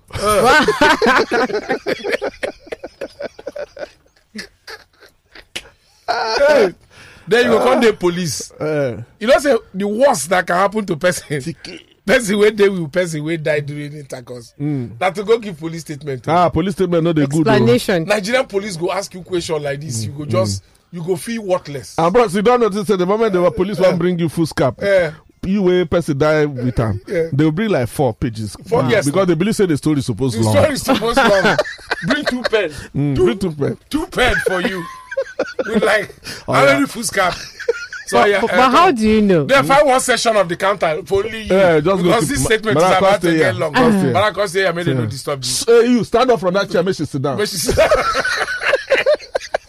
Eh. 6.09 6.71
Then 7.29 7.45
you 7.45 7.51
go 7.57 7.63
come 7.63 7.81
the 7.81 7.93
police. 7.93 8.51
Eh, 8.59 8.97
You 9.19 9.27
know 9.27 9.37
say 9.39 9.55
the 9.73 9.87
worst 9.87 10.29
that 10.29 10.47
can 10.47 10.55
happen 10.55 10.85
to 10.85 10.95
person. 10.97 11.41
person 12.05 12.39
wey 12.39 12.49
dey 12.51 12.69
with 12.69 12.91
person 12.91 13.23
wey 13.23 13.37
die 13.37 13.59
during 13.59 13.93
intercourse. 13.93 14.53
Na 14.57 15.11
to 15.11 15.23
go 15.23 15.37
give 15.37 15.59
police 15.59 15.81
statement. 15.81 16.27
oh. 16.27 16.31
ah, 16.33 16.49
police 16.49 16.73
statement 16.73 17.03
no 17.03 17.13
dey 17.13 17.27
good. 17.27 17.47
oh. 17.47 17.51
explanation. 17.51 18.03
Nigerian 18.05 18.45
police 18.47 18.75
go 18.77 18.91
ask 18.91 19.13
you 19.13 19.21
question 19.21 19.61
like 19.61 19.79
this. 19.81 20.05
You 20.05 20.11
go 20.11 20.23
Mm, 20.25 20.29
just 20.29 20.63
you 20.91 21.03
go 21.03 21.15
feel 21.15 21.43
worthless. 21.43 21.99
And 21.99 22.11
bros, 22.11 22.35
you 22.35 22.41
don't 22.41 22.59
notice 22.61 22.87
that 22.87 22.97
the 22.97 23.05
moment 23.05 23.33
the 23.33 23.51
police 23.51 23.79
wan 23.79 23.97
bring 23.99 24.17
you 24.17 24.27
full 24.27 24.47
scap, 24.47 24.81
Eh. 24.81 25.11
you 25.45 25.61
way 25.61 25.85
person 25.85 26.17
die 26.17 26.45
with 26.45 26.75
them. 26.75 26.99
Yeah. 27.07 27.27
They'll 27.31 27.51
bring 27.51 27.69
like 27.69 27.87
four 27.89 28.15
pages. 28.15 28.55
Four, 28.67 28.83
yes. 28.89 29.05
Because 29.05 29.27
they 29.27 29.35
believe 29.35 29.55
say 29.55 29.67
the 29.67 29.77
story 29.77 29.99
is 29.99 30.07
supposed 30.07 30.35
The 30.39 30.43
story 30.43 30.73
is 30.73 30.81
supposed 30.81 31.17
long. 31.17 31.57
Bring 32.07 32.25
two 32.25 32.41
pen. 32.43 32.69
Mm, 32.95 33.15
two, 33.15 33.23
bring 33.25 33.37
two 33.39 33.51
pen. 33.51 33.77
two 33.89 34.07
pen 34.07 34.35
for 34.47 34.61
you. 34.61 34.83
With 35.65 35.83
like 35.83 36.15
Oh, 36.47 36.53
how 36.53 36.65
yeah. 36.65 36.73
many 36.73 36.85
foolscap? 36.85 37.33
So 38.07 38.17
but, 38.17 38.29
yeah, 38.29 38.41
but 38.41 38.49
uh, 38.51 38.69
how 38.71 38.91
do 38.91 39.07
you 39.07 39.21
know? 39.21 39.43
Then 39.45 39.63
find 39.65 39.85
one 39.87 39.99
session 39.99 40.35
of 40.35 40.49
the 40.49 40.55
counter 40.57 41.03
for 41.05 41.23
only 41.25 41.43
you. 41.43 41.55
Yeah, 41.55 41.79
just 41.79 42.01
because 42.03 42.27
this 42.27 42.39
Ma- 42.39 42.45
statement 42.45 42.77
is 42.77 42.83
about 42.83 43.21
to 43.21 43.27
get 43.31 43.35
here. 43.37 43.53
long. 43.53 43.73
Just 43.75 43.97
here. 44.03 44.13
Maraca 44.13 44.47
say 44.49 44.67
I 44.67 44.71
made 44.71 44.87
a 44.87 44.95
no 44.95 45.05
disturb 45.05 45.43
you. 45.43 45.51
Hey, 45.67 45.91
you 45.91 46.03
stand 46.03 46.31
up 46.31 46.39
from 46.39 46.53
that 46.55 46.71
chair, 46.71 46.81
make 46.81 46.95
she 46.95 47.05
sit 47.05 47.21
down. 47.21 47.37
But 47.37 47.47
she 47.49 47.57
said, 47.57 47.75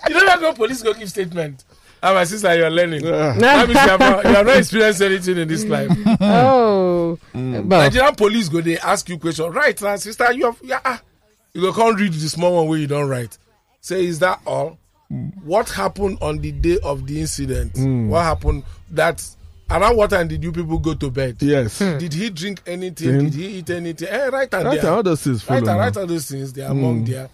you 0.08 0.14
never 0.14 0.40
go 0.40 0.52
police 0.54 0.82
go 0.82 0.94
give 0.94 1.08
statement. 1.08 1.64
Ah, 2.02 2.14
my 2.14 2.24
sister, 2.24 2.54
you're 2.56 2.70
learning. 2.70 3.04
Yeah. 3.04 3.34
That 3.38 3.68
means 3.68 3.78
you 3.78 3.88
have, 3.88 4.00
not, 4.00 4.24
you 4.24 4.30
have 4.30 4.46
not 4.46 4.56
experienced 4.56 5.02
anything 5.02 5.36
in 5.36 5.46
this 5.48 5.64
life. 5.66 5.90
oh, 6.22 7.18
Mm. 7.34 7.68
but 7.68 7.78
Nigerian 7.80 8.14
police 8.14 8.48
go 8.48 8.60
they 8.62 8.78
ask 8.78 9.06
you 9.08 9.18
question. 9.18 9.52
Right, 9.52 9.80
now, 9.82 9.96
sister, 9.96 10.32
you 10.32 10.46
have 10.46 10.58
yeah. 10.62 10.80
ah. 10.84 11.02
You 11.52 11.60
go 11.60 11.72
come 11.72 11.94
read 11.96 12.12
the 12.14 12.28
small 12.28 12.56
one 12.56 12.68
where 12.68 12.78
you 12.78 12.86
don't 12.86 13.08
write. 13.08 13.36
Say, 13.82 14.06
is 14.06 14.18
that 14.20 14.40
all? 14.46 14.78
What 15.44 15.68
happened 15.70 16.18
on 16.20 16.38
the 16.38 16.52
day 16.52 16.78
of 16.84 17.06
the 17.06 17.20
incident? 17.20 17.72
Mm. 17.74 18.08
What 18.08 18.22
happened? 18.22 18.62
That 18.92 19.20
around 19.68 19.96
what 19.96 20.10
time 20.10 20.28
did 20.28 20.42
you 20.42 20.52
people 20.52 20.78
go 20.78 20.94
to 20.94 21.10
bed? 21.10 21.36
Yes. 21.40 21.78
Did 21.80 22.12
he 22.14 22.30
drink 22.30 22.62
anything? 22.66 23.10
Then- 23.12 23.24
Did 23.24 23.34
he 23.34 23.46
eat 23.58 23.70
anything? 23.70 24.08
Eh, 24.08 24.28
right 24.28 24.52
and 24.54 24.64
Right, 24.66 24.80
there. 24.80 24.92
all 24.92 25.02
those 25.02 25.22
things. 25.22 25.48
Right, 25.50 25.58
and 25.58 25.66
right, 25.78 25.96
all 25.96 26.06
those 26.06 26.26
things 26.30 26.52
they 26.52 26.62
are 26.62 26.70
among 26.70 27.04
there. 27.06 27.28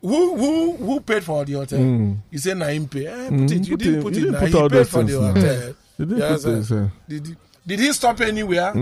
Who 0.00 0.36
who 0.36 0.76
who 0.76 1.00
paid 1.00 1.22
for 1.24 1.44
the 1.44 1.52
hotel? 1.52 1.78
You 1.78 2.38
say 2.38 2.54
na 2.54 2.66
him 2.66 2.88
pay. 2.88 3.06
Eh, 3.06 3.28
put 3.28 3.32
Mm, 3.38 3.44
it. 3.52 3.68
You 3.68 3.76
put 3.76 3.78
didn't 3.84 3.94
it- 3.98 4.02
put 4.02 4.12
it. 4.12 4.20
didn't 4.20 4.34
put 4.34 4.48
he 4.48 4.68
paid 4.68 4.88
for 4.88 5.02
the 5.04 5.20
hotel. 5.20 5.74
You 5.98 6.04
didn't 6.06 6.18
Yes, 6.18 6.42
put 6.44 6.64
sir. 6.64 6.84
uh, 6.84 6.88
Did 7.08 7.26
he, 7.28 7.36
did 7.66 7.78
he 7.80 7.92
stop 7.92 8.20
anywhere? 8.20 8.72
To- 8.72 8.80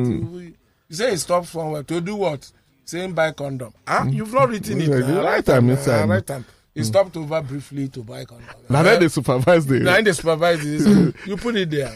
you 0.88 0.96
say 0.96 1.10
he 1.10 1.16
stopped 1.18 1.48
somewhere 1.48 1.82
to 1.82 2.00
do 2.00 2.16
what? 2.16 2.50
Saying 2.86 3.12
buy 3.12 3.30
condom. 3.32 3.72
Ah, 3.86 4.04
you've 4.06 4.32
not 4.32 4.48
written 4.48 4.80
it. 4.80 4.88
Yeah, 4.88 4.98
now. 5.00 5.06
the 5.06 5.22
right 5.22 5.44
time 5.44 5.68
Right 5.68 6.26
time. 6.26 6.44
He 6.74 6.84
stopped 6.84 7.16
over 7.18 7.42
briefly 7.42 7.88
to 7.88 8.02
buy 8.02 8.24
condom. 8.24 8.46
Now 8.70 8.80
eh? 8.80 8.82
then 8.84 9.00
they 9.00 9.08
supervise 9.08 9.66
the. 9.66 9.80
Now 9.80 10.00
they 10.00 10.12
supervise 10.12 10.62
this. 10.62 10.86
You 11.26 11.36
put 11.36 11.56
it 11.56 11.70
there. 11.70 11.94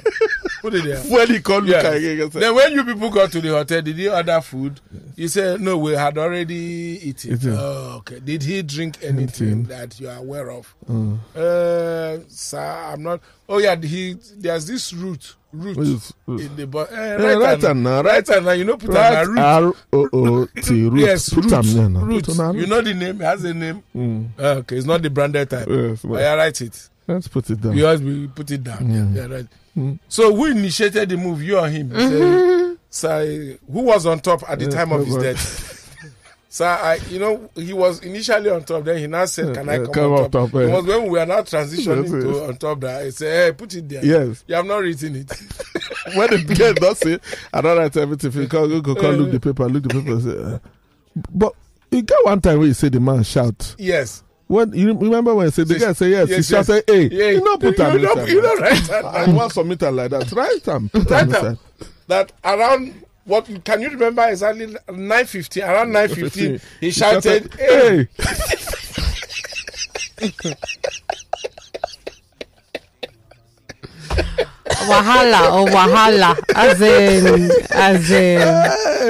Put 0.71 0.75
it 0.75 0.85
there. 0.85 0.99
when 1.19 1.29
he 1.29 1.41
called 1.41 1.67
Yeah. 1.67 1.91
Luka 1.91 2.39
Then 2.41 2.55
when 2.55 2.73
you 2.73 2.85
people 2.85 3.11
got 3.11 3.31
to 3.33 3.41
the 3.41 3.49
hotel, 3.51 3.83
did 3.83 3.97
he 3.97 4.09
order 4.09 4.41
food? 4.41 4.81
You 5.15 5.29
said 5.29 5.61
no, 5.61 5.79
we 5.79 5.93
had 5.93 6.19
already 6.19 6.55
eaten. 7.03 7.35
Eaten. 7.35 7.55
Oh, 7.57 7.97
okay. 7.99 8.19
Did 8.21 8.43
he 8.43 8.63
drink 8.63 8.99
anything 9.03 9.17
Anything. 9.17 9.63
that 9.65 10.01
you 10.01 10.09
are 10.09 10.17
aware 10.19 10.51
of? 10.51 10.75
Uh, 11.35 12.19
sir, 12.29 12.59
I'm 12.61 13.03
not. 13.03 13.21
Oh 13.49 13.59
yeah, 13.59 13.77
he. 13.77 14.17
There's 14.37 14.67
this 14.67 14.93
root. 14.93 15.37
Root 15.53 15.79
yes. 15.79 16.13
in 16.27 16.57
the 16.57 16.67
but 16.67 16.93
uh, 16.93 16.97
Eh, 16.97 17.17
right, 17.17 17.39
right 17.39 17.63
hand 17.63 17.83
now, 17.83 18.03
right 18.03 18.27
hand 18.27 18.45
now. 18.45 18.53
You 18.53 18.65
know, 18.65 18.77
put 18.77 18.91
on 18.91 18.97
a 18.97 18.99
right, 18.99 19.27
root. 19.27 19.39
R 19.39 19.73
O 19.93 20.09
O 20.13 20.47
T, 20.61 20.83
root. 20.89 21.01
Yes, 21.01 21.31
put 21.33 21.45
root. 21.45 21.53
am 21.55 21.97
root. 22.05 22.29
On 22.39 22.57
a 22.57 22.59
You 22.59 22.67
know 22.67 22.83
the 22.83 22.93
name. 22.93 23.21
It 23.23 23.25
has 23.25 23.45
a 23.45 23.55
name. 23.55 23.83
Mm. 23.95 24.29
Uh, 24.39 24.43
okay, 24.59 24.77
it's 24.77 24.87
not 24.87 25.01
the 25.03 25.09
branded 25.11 25.49
type. 25.49 25.69
Yes, 25.71 26.05
well, 26.05 26.21
yeah, 26.21 26.35
write 26.35 26.61
it. 26.61 26.89
Let's 27.07 27.29
put 27.29 27.49
it 27.51 27.61
down. 27.61 27.77
You 27.77 27.87
always 27.87 28.01
be 28.01 28.29
put 28.29 28.51
it 28.51 28.65
down. 28.65 28.79
Mm. 28.79 29.15
Yeah, 29.17 29.27
right. 29.27 29.47
Mm. 29.77 29.99
So 30.09 30.35
who 30.35 30.47
initiated 30.47 31.09
the 31.09 31.17
move? 31.17 31.43
You 31.43 31.59
or 31.59 31.69
him? 31.69 31.91
Say, 31.91 32.77
Sir, 32.89 33.59
who 33.71 33.81
was 33.83 34.07
on 34.07 34.21
top 34.21 34.49
at 34.49 34.59
the 34.59 34.65
Yeah, 34.67 34.71
time 34.71 34.93
of 34.93 35.07
his 35.07 35.17
death? 35.17 35.73
Sir, 36.49 36.65
I, 36.65 36.95
you 37.11 37.19
know, 37.19 37.51
he 37.55 37.75
was 37.75 38.01
initially 38.01 38.49
on 38.49 38.65
top. 38.65 38.85
Then 38.85 38.97
he 38.97 39.07
now 39.07 39.27
said, 39.27 39.55
"Can 39.55 39.69
I 39.69 39.77
come, 39.77 39.93
come 39.93 40.13
on 40.13 40.31
top?" 40.31 40.51
top, 40.53 40.55
It 40.63 40.71
was 40.71 40.87
when 40.87 41.03
we 41.03 41.11
were 41.11 41.27
now 41.27 41.43
transitioning 41.43 42.09
to 42.23 42.45
on 42.47 42.57
top. 42.57 42.81
That 42.81 43.03
I 43.03 43.11
said, 43.11 43.47
"Hey, 43.47 43.53
put 43.53 43.75
it 43.75 43.87
there." 43.87 44.03
Yes. 44.03 44.43
You 44.47 44.55
have 44.55 44.65
not 44.65 44.79
written 44.79 45.17
it. 45.17 45.31
when 46.15 46.31
the 46.31 46.55
girl 46.57 46.73
does 46.73 47.03
it, 47.03 47.23
I 47.53 47.61
don't 47.61 47.77
write 47.77 47.95
everything. 47.99 48.33
You 48.41 48.49
can 48.49 48.63
look 48.63 48.85
the 48.87 49.39
paper, 49.41 49.69
look 49.69 49.83
the 49.83 49.89
paper. 49.91 50.21
Say, 50.21 50.55
uh, 50.55 50.59
but 51.31 51.53
you 51.91 52.01
get 52.01 52.25
one 52.25 52.41
time 52.41 52.59
where 52.59 52.69
you 52.69 52.75
say 52.75 52.89
the 52.89 53.01
man 53.01 53.23
shout. 53.23 53.75
yes. 53.79 54.23
When 54.49 54.73
you 54.75 54.95
remember 54.95 55.35
when 55.35 55.47
he 55.47 55.51
said 55.53 55.67
the 55.67 55.75
Yes, 55.75 55.83
guy 55.83 55.93
say 55.93 56.11
yes, 56.11 56.29
yes, 56.29 56.49
he 56.49 56.55
yes. 56.55 56.67
shouted, 56.67 56.85
"Hey, 56.87 57.09
Yeah, 57.11 57.31
you 57.31 57.45
know 57.45 57.57
put 57.59 57.77
you 57.79 57.85
know, 57.99 58.25
you 58.27 58.43
know, 58.43 58.55
right? 58.57 58.81
that- 58.85 59.05
I 59.05 59.33
want 59.33 59.53
submit 59.53 59.83
am 59.83 59.97
like 59.97 60.11
that. 60.11 60.31
Right 60.31 60.69
am, 60.69 60.89
put 60.89 61.11
am 61.11 61.31
Right 61.31 61.33
am. 61.37 61.47
inside. 61.47 61.59
that 62.07 62.33
around 62.45 62.95
what 63.25 63.49
can 63.65 63.81
you 63.83 63.91
remember 63.91 64.25
exactly 64.29 64.73
nine 64.93 65.27
fifteen? 65.27 65.65
Around 65.65 65.91
nine 65.93 66.09
fifteen, 66.15 66.61
he 66.81 66.87
He 66.87 66.93
shouted, 66.93 67.53
"Hey!" 67.59 68.09
"Hey!" 68.19 70.55
wahala 74.89 75.53
or 75.53 75.67
wahala, 75.69 76.33
as 76.55 76.81
in, 76.81 77.51
as 77.71 78.11
in. 78.11 78.39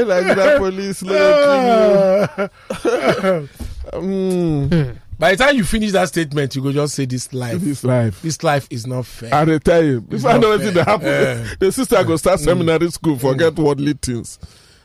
Like 0.08 0.26
that 0.36 0.58
police 0.58 1.02
look 1.02 1.16
mm, 3.92 4.96
By 5.18 5.34
the 5.34 5.44
time 5.44 5.56
you 5.56 5.64
finish 5.64 5.92
that 5.92 6.08
statement, 6.08 6.54
you 6.54 6.62
go 6.62 6.72
just 6.72 6.94
say, 6.94 7.06
"This 7.06 7.32
life, 7.32 7.60
This 7.60 7.82
life. 7.84 8.20
this 8.20 8.42
life 8.42 8.66
is 8.70 8.86
not 8.86 9.06
fair." 9.06 9.34
I 9.34 9.44
dey 9.46 9.58
tell 9.58 9.82
you, 9.82 10.04
if 10.10 10.24
I 10.26 10.36
know 10.36 10.58
wetin 10.58 10.74
dey 10.74 10.74
fair. 10.74 10.84
happen, 10.84 11.08
Eh. 11.08 11.54
the 11.58 11.72
sister 11.72 12.04
go 12.04 12.16
start 12.16 12.38
seminary 12.40 12.90
school, 12.90 13.18
forget 13.18 13.54
worldly 13.56 13.94
things. 13.94 14.38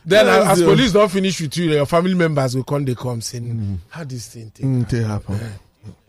Then 0.06 0.26
Yes, 0.26 0.48
as 0.48 0.60
yo. 0.60 0.66
police 0.66 0.92
don't 0.92 1.10
finish 1.12 1.38
with 1.40 1.56
you, 1.58 1.70
your 1.72 1.86
family 1.86 2.14
members 2.14 2.56
will 2.56 2.64
come. 2.64 2.84
They 2.86 2.94
come 2.94 3.20
saying, 3.20 3.80
"How 3.90 4.04
this 4.04 4.28
thing? 4.28 4.50
Mm, 4.58 4.88
they 4.88 5.02
happen. 5.02 5.38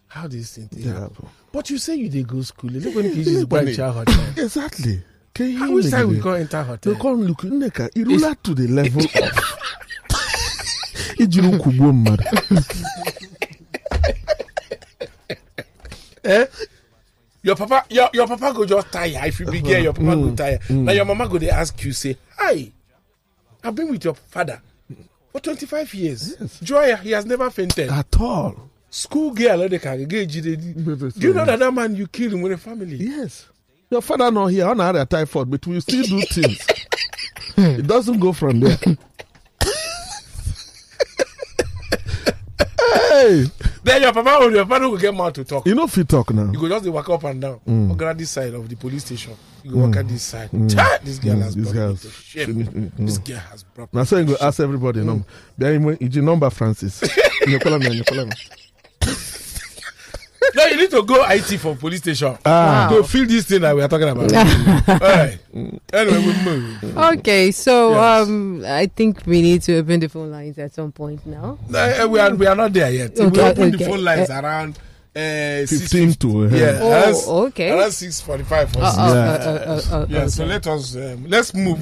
How 0.07 0.27
this 0.27 0.51
thing 0.51 0.69
take?" 0.69 0.83
They 0.85 0.89
happen. 0.89 1.27
But 1.51 1.69
you 1.69 1.77
say 1.77 1.95
you 1.95 2.07
dey 2.09 2.23
go 2.23 2.41
school. 2.43 2.69
Look 2.71 2.95
when 2.95 3.13
you 3.13 3.45
go 3.45 3.57
when 3.57 3.75
child. 3.75 4.07
Exactly. 4.37 5.01
Can 5.33 5.49
you 5.49 5.59
How 5.59 5.71
which 5.73 5.89
time 5.89 6.09
we 6.09 6.17
go 6.17 6.31
enter 6.33 6.63
They 6.81 6.91
hotel? 6.91 6.95
come 6.95 7.23
look 7.23 7.41
Nneka, 7.41 7.89
irula 7.95 8.35
to 8.43 8.53
the 8.53 8.67
level 8.67 9.03
of 9.03 9.11
ijiri 11.19 11.47
ukwu 11.47 11.71
gbuo 11.73 11.93
mmadụ. 11.93 12.23
Eh? 16.23 16.45
Your 17.41 17.55
papa, 17.55 17.83
your, 17.89 18.09
your 18.13 18.27
papa 18.27 18.53
go 18.53 18.65
just 18.65 18.91
tire. 18.91 19.21
If 19.27 19.39
you 19.39 19.45
be 19.47 19.59
your 19.59 19.91
papa 19.93 20.05
go 20.15 20.15
mm, 20.29 20.37
tire. 20.37 20.57
Mm. 20.59 20.83
Now 20.83 20.91
your 20.93 21.05
mama 21.05 21.27
go 21.27 21.37
they 21.37 21.49
ask 21.49 21.83
you, 21.83 21.91
say, 21.91 22.15
"Hi, 22.37 22.71
I've 23.63 23.75
been 23.75 23.89
with 23.89 24.05
your 24.05 24.13
father 24.13 24.61
for 25.33 25.39
25 25.41 25.93
years. 25.95 26.35
Joy, 26.61 26.95
he 26.97 27.11
has 27.11 27.25
never 27.25 27.49
fainted. 27.49 27.89
At 27.89 28.19
all. 28.19 28.69
School 28.89 29.31
girl, 29.31 29.63
eh, 29.63 29.67
they 29.67 29.79
can 29.79 29.99
you. 30.01 30.05
Do 30.05 30.19
you 30.19 31.33
know 31.33 31.45
that 31.45 31.57
that 31.59 31.73
man 31.73 31.95
you 31.95 32.05
killed 32.07 32.33
him 32.33 32.41
with 32.43 32.51
a 32.51 32.57
family? 32.57 32.95
Yes. 32.97 33.47
Your 33.89 34.01
father 34.01 34.29
not 34.31 34.47
here 34.47 34.67
on 34.67 34.79
a 34.79 35.05
typhoid, 35.05 35.49
but 35.49 35.65
we 35.65 35.79
still 35.79 36.03
do 36.03 36.21
things. 36.21 36.65
it 37.57 37.87
doesn't 37.87 38.19
go 38.19 38.31
from 38.33 38.59
there. 38.59 38.77
hey, 43.09 43.45
Then 43.83 44.01
your 44.01 44.13
papa 44.13 44.37
or 44.45 44.51
your 44.51 44.65
father 44.65 44.87
will 44.89 44.97
get 44.97 45.13
mad 45.13 45.35
to 45.35 45.43
talk. 45.43 45.65
you 45.67 45.75
know 45.75 45.87
fit 45.87 46.07
talk 46.07 46.33
now. 46.33 46.49
You 46.51 46.59
go 46.59 46.69
just 46.69 46.87
walk 46.87 47.09
up 47.09 47.23
and 47.25 47.41
down. 47.41 47.59
Mm. 47.67 47.97
Go 47.97 48.13
this 48.13 48.29
side 48.31 48.53
of 48.53 48.67
the 48.69 48.75
police 48.75 49.03
station. 49.05 49.35
You 49.63 49.71
go 49.71 49.77
walk 49.79 49.97
at 49.97 50.07
this 50.07 50.23
side. 50.23 50.49
Chai, 50.69 50.97
this 51.03 51.19
girl 51.19 51.35
Mm, 51.35 51.41
has 51.41 51.55
this 51.55 51.71
brought 51.71 51.89
me 51.89 51.95
to 51.97 52.09
shame. 52.09 52.47
Mm, 52.65 52.91
This 53.05 53.19
mm. 53.19 53.25
girl 53.25 53.37
has 53.39 53.63
brought 53.63 53.93
me 53.93 53.97
Now 53.99 54.03
so 54.05 54.17
you 54.17 54.25
go 54.25 54.35
ask 54.39 54.59
everybody 54.61 55.01
number. 55.01 55.25
Then 55.57 55.81
you 55.83 55.97
iji 55.97 56.23
number 56.23 56.49
Francis. 56.49 57.01
Nyekwala 57.47 57.79
me, 57.79 57.99
nyekwala 57.99 58.25
me. 58.29 58.35
No, 60.55 60.65
you 60.65 60.77
need 60.77 60.91
to 60.91 61.03
go 61.03 61.23
IT 61.29 61.57
for 61.59 61.75
police 61.75 61.99
station. 62.01 62.37
Ah. 62.45 62.87
Wow. 62.91 62.97
To 62.97 63.03
feel 63.03 63.25
this 63.25 63.45
thing 63.45 63.61
that 63.61 63.75
we 63.75 63.81
are 63.81 63.87
talking 63.87 64.09
about. 64.09 64.31
All 64.87 64.99
right. 64.99 65.37
Anyway, 65.93 66.17
we 66.25 66.33
move. 66.43 66.97
Okay, 66.97 67.51
so 67.51 67.91
Yes. 67.91 68.27
um, 68.27 68.63
I 68.65 68.87
think 68.87 69.25
we 69.25 69.41
need 69.41 69.61
to 69.63 69.77
open 69.77 69.99
the 69.99 70.09
phone 70.09 70.31
lines 70.31 70.57
at 70.59 70.73
some 70.73 70.91
point 70.91 71.25
now. 71.25 71.57
No, 71.69 71.79
eh, 71.79 72.05
we 72.05 72.19
are 72.19 72.33
we 72.35 72.45
are 72.45 72.55
not 72.55 72.73
there 72.73 72.91
yet. 72.91 73.15
we 73.17 73.25
Okay, 73.25 73.49
open 73.51 73.71
the 73.71 73.79
phone 73.85 74.03
lines 74.03 74.29
around 74.29 74.77
uh, 75.15 75.65
15 75.65 76.13
to 76.15 76.45
uh, 76.45 76.49
Yeah, 76.49 76.79
Oh, 76.81 76.91
around, 76.91 77.47
okay. 77.47 77.71
around 77.71 77.91
six 77.91 78.19
forty-five. 78.21 78.75
Uh, 78.75 78.79
uh, 78.79 78.83
uh, 78.83 78.89
uh, 78.89 79.95
uh, 79.95 79.95
uh, 80.01 80.05
yeah. 80.09 80.27
So 80.27 80.43
okay. 80.43 80.53
let 80.53 80.67
us 80.67 80.95
um, 80.95 81.25
let's 81.27 81.53
move 81.53 81.79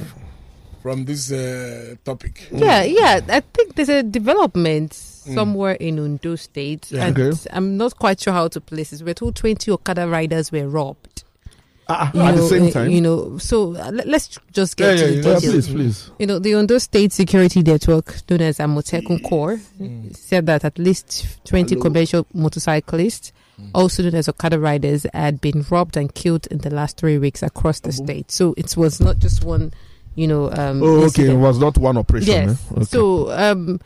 from 0.82 1.04
this 1.04 1.30
uh, 1.32 1.94
topic. 2.04 2.48
Yeah, 2.50 2.82
yeah. 2.82 3.20
I 3.28 3.40
think 3.40 3.74
there's 3.74 3.88
a 3.88 4.02
development 4.02 4.92
somewhere 5.24 5.72
in 5.74 5.98
Ondo 5.98 6.36
State, 6.36 6.90
Yeah. 6.90 7.06
and 7.06 7.18
Okay. 7.18 7.38
I'm 7.52 7.76
not 7.76 7.98
quite 7.98 8.20
sure 8.20 8.32
how 8.32 8.48
to 8.48 8.60
place 8.60 8.92
it. 8.92 9.02
We're 9.04 9.14
told 9.14 9.36
20 9.36 9.70
Okada 9.70 10.08
riders 10.08 10.50
were 10.52 10.68
robbed. 10.68 11.24
You 11.88 11.96
at 11.98 12.12
the 12.12 12.32
know, 12.36 12.48
same 12.48 12.66
uh, 12.68 12.70
time. 12.70 12.90
you 12.90 13.00
know. 13.02 13.36
So 13.38 13.74
uh, 13.76 13.90
let- 13.92 14.06
let's 14.08 14.38
just 14.52 14.76
get 14.78 14.96
Yeah, 14.98 15.04
to 15.06 15.12
yeah, 15.14 15.20
the 15.22 15.28
yeah, 15.28 15.34
details. 15.40 15.44
please, 15.52 15.68
please. 15.68 16.10
You 16.18 16.26
know, 16.26 16.38
the 16.38 16.54
Ondo 16.54 16.78
State 16.78 17.12
Security 17.12 17.60
Network, 17.62 18.16
known 18.30 18.40
as 18.40 18.58
Amotekun 18.58 19.22
Corps, 19.28 19.60
said 20.12 20.46
that 20.46 20.64
at 20.64 20.78
least 20.78 21.26
20 21.44 21.74
Hello. 21.74 21.82
commercial 21.82 22.26
motorcyclists, 22.32 23.32
also 23.74 24.02
known 24.04 24.14
as 24.14 24.28
Okada 24.28 24.58
riders, 24.58 25.06
had 25.12 25.40
been 25.42 25.66
robbed 25.70 25.96
and 25.98 26.14
killed 26.14 26.46
in 26.46 26.58
the 26.58 26.70
last 26.70 26.96
three 26.96 27.18
weeks 27.18 27.42
across 27.42 27.80
the 27.80 27.92
state. 27.92 28.30
So 28.30 28.54
it 28.56 28.74
was 28.76 28.98
not 29.00 29.18
just 29.18 29.44
one, 29.44 29.74
you 30.14 30.26
know. 30.26 30.50
Um, 30.52 30.82
Oh, 30.82 31.04
okay. 31.06 31.30
It 31.30 31.36
was 31.36 31.58
not 31.58 31.76
one 31.76 31.98
operation. 31.98 32.32
Yes. 32.32 32.64
eh? 32.70 32.74
Okay. 32.76 32.84
So 32.84 33.30
um, 33.32 33.80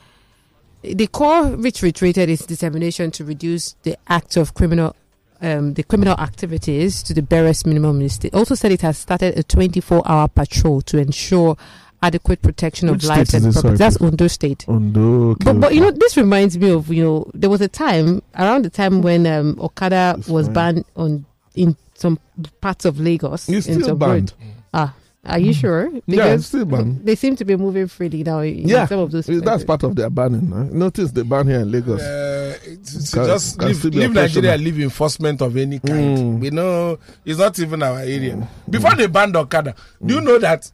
the 0.83 1.07
Corps, 1.09 1.49
which 1.57 1.83
reiterated 1.83 2.29
its 2.31 2.47
determination 2.47 3.11
to 3.13 3.25
reduce 3.25 3.73
the 3.83 3.97
act 4.09 4.37
of 4.37 4.55
criminal 4.55 4.95
um, 5.43 5.75
the 5.75 5.83
criminal 5.83 6.15
activities 6.19 7.03
to 7.03 7.13
the 7.13 7.21
barest 7.23 7.67
minimum. 7.67 8.01
It 8.01 8.33
also 8.33 8.55
said 8.55 8.73
it 8.73 8.81
has 8.81 8.97
started 8.97 9.39
a 9.39 9.43
24-hour 9.43 10.29
patrol 10.29 10.81
to 10.83 10.97
ensure 10.99 11.59
adequate 12.03 12.41
protection 12.41 12.91
Which 12.91 13.03
of 13.05 13.09
lives 13.11 13.35
and 13.35 13.43
property. 13.45 13.61
sorry, 13.61 13.77
That's 13.77 13.97
Ondo 13.99 14.29
State. 14.29 14.65
Ondo. 14.67 15.31
Okay, 15.33 15.45
But, 15.45 15.61
but 15.61 15.75
you 15.75 15.81
know, 15.83 15.91
this 15.91 16.17
reminds 16.17 16.57
me 16.57 16.71
of 16.71 16.89
you 16.89 17.05
know 17.05 17.31
there 17.35 17.51
was 17.51 17.61
a 17.61 17.69
time 17.69 18.23
around 18.35 18.65
the 18.65 18.71
time 18.71 19.03
when 19.03 19.27
um, 19.27 19.59
Okada 19.61 20.17
was 20.29 20.47
fine. 20.47 20.55
banned 20.55 20.85
on 20.97 21.27
in 21.55 21.77
some 21.95 22.19
parts 22.63 22.85
of 22.87 22.99
Lagos. 22.99 23.49
It's 23.49 23.65
still 23.67 23.95
banned. 23.97 24.33
road. 24.39 24.53
Ah, 24.73 24.95
are 25.29 25.39
you 25.39 25.53
hmm. 25.53 25.61
sure? 25.61 25.91
Yeah, 26.07 26.27
it's 26.35 26.47
still 26.47 26.65
banned. 26.65 27.05
they 27.05 27.15
seem 27.15 27.37
to 27.37 27.45
be 27.45 27.57
moving 27.57 27.87
freely 27.89 28.23
now. 28.23 28.41
In 28.41 28.69
Yeah, 28.69 28.87
some 28.87 29.01
of 29.01 29.11
those. 29.11 29.27
That's 29.27 29.65
part 29.65 29.83
of 29.83 29.95
their 29.97 30.11
banning. 30.11 30.51
Huh? 30.51 30.65
Notice 30.71 31.11
the 31.13 31.25
ban 31.25 31.47
here 31.47 31.61
in 31.61 31.71
Lagos. 31.71 32.01
Uh, 32.01 32.59
it's, 32.65 32.95
it's 32.95 33.15
Can- 33.15 33.27
just 33.27 33.59
can 33.59 33.69
leave, 33.69 33.85
leave 33.85 34.13
Nigeria, 34.13 34.57
leave 34.57 34.81
enforcement 34.81 35.41
of 35.43 35.57
any 35.57 35.79
kind. 35.79 36.19
Mm. 36.19 36.41
We 36.41 36.51
know 36.51 36.99
it's 37.25 37.39
not 37.39 37.59
even 37.59 37.83
our 37.83 37.99
area. 38.01 38.35
Hmm. 38.37 38.71
Before 38.71 38.91
hmm. 38.93 38.99
they 38.99 39.07
banned 39.07 39.37
Okada, 39.37 39.75
do 40.05 40.15
you 40.15 40.21
know 40.21 40.39
that 40.39 40.71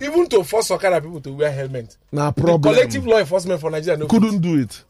even 0.00 0.26
to 0.28 0.44
force 0.44 0.70
Okada 0.70 1.00
people 1.00 1.20
to 1.20 1.32
wear 1.32 1.52
helmet, 1.52 1.96
Now, 2.10 2.30
the 2.30 2.40
problem. 2.42 2.74
collective 2.74 3.06
law 3.06 3.18
enforcement 3.18 3.60
for 3.60 3.70
Nigeria 3.70 3.98
no 3.98 4.06
couldn't 4.06 4.40
do 4.40 4.58
it. 4.60 4.84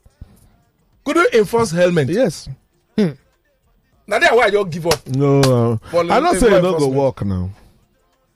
couldn't 1.04 1.34
enforce 1.34 1.70
helmet. 1.70 2.08
Yes. 2.08 2.48
Now 4.06 4.18
that's 4.18 4.34
why 4.34 4.44
I 4.44 4.50
just 4.50 4.70
give 4.70 4.86
up. 4.86 5.06
No. 5.08 5.40
Uh, 5.40 5.98
I'm 5.98 6.06
not 6.08 6.22
law 6.22 6.32
saying 6.34 6.52
it 6.54 6.62
no 6.62 6.62
go 6.62 6.86
enforcement. 6.86 6.94
work 6.94 7.24
now. 7.24 7.50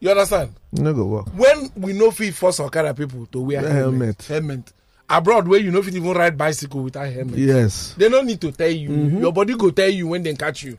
You 0.01 0.11
understand? 0.11 0.53
No 0.73 0.93
go 0.93 1.05
work. 1.07 1.27
When 1.35 1.71
we 1.77 1.93
know 1.93 2.11
fit 2.11 2.35
force 2.35 2.61
our 2.61 2.67
Okada 2.67 2.93
people 2.95 3.27
to 3.33 3.41
wear 3.41 3.63
Wear 3.63 3.73
helmet, 3.73 4.23
helmet, 4.23 4.73
abroad 5.09 5.49
where 5.49 5.59
you 5.61 5.71
know 5.71 5.83
fit 5.83 5.95
even 5.95 6.13
ride 6.13 6.37
bicycle 6.37 6.83
without 6.83 7.09
helmet. 7.09 7.39
Yes. 7.39 7.95
They 7.97 8.09
don't 8.09 8.27
need 8.27 8.41
to 8.43 8.53
tell 8.53 8.69
you. 8.71 8.91
Mm-hmm. 8.91 9.19
Your 9.21 9.33
body 9.33 9.55
go 9.57 9.71
tell 9.71 9.89
you 9.89 10.09
when 10.09 10.23
they 10.23 10.35
catch 10.35 10.65
you. 10.65 10.79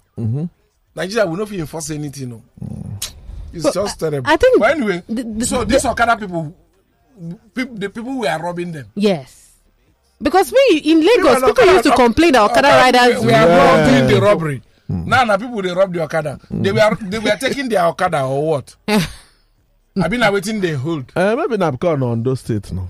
Nigeria 0.96 1.26
will 1.28 1.38
not 1.38 1.52
enforce 1.52 1.92
anything. 1.92 2.30
No. 2.30 2.42
It's 3.54 3.64
But 3.64 3.74
just 3.74 4.00
terrible. 4.00 4.30
I 4.30 4.36
think 4.38 4.60
But 4.60 4.72
anyway, 4.78 5.04
the- 5.10 5.24
the- 5.24 5.46
so 5.46 5.60
the- 5.60 5.66
these 5.66 5.86
Okada 5.86 6.18
people, 6.18 6.54
people, 7.56 7.76
the 7.76 7.90
people 7.90 8.20
we 8.20 8.28
are 8.28 8.42
robbing 8.42 8.72
them. 8.72 8.86
Yes. 8.96 9.46
Because 10.22 10.52
we 10.52 10.78
in 10.80 11.00
Lagos, 11.02 11.36
People 11.36 11.54
people 11.54 11.74
used 11.74 11.84
to 11.86 11.92
complain 11.96 12.32
that 12.34 12.42
Okada 12.42 12.68
Okada- 12.68 12.98
riders. 13.00 13.22
We, 13.22 13.28
we 13.28 13.34
are 13.34 13.48
Yeah. 13.48 13.56
Hmm. 13.58 13.90
robbing 14.06 14.14
the 14.16 14.22
robbery. 14.22 14.62
Now, 14.90 15.24
now 15.24 15.38
people 15.38 15.62
they 15.62 15.72
rob 15.72 15.94
the 15.94 16.02
Okada. 16.04 16.40
They 16.50 16.72
were 16.72 16.96
they 17.02 17.20
were 17.20 17.36
taking 17.40 17.70
their 17.70 17.86
Okada 17.86 18.24
or 18.24 18.48
what? 18.48 18.76
I've 18.88 20.12
been 20.12 20.22
waiting 20.34 20.62
they 20.62 20.74
hold. 20.74 21.12
Uh, 21.16 21.36
maybe 21.36 21.58
not 21.58 21.72
because 21.72 22.02
on 22.02 22.24
those 22.24 22.40
states 22.42 22.72
now. 22.72 22.88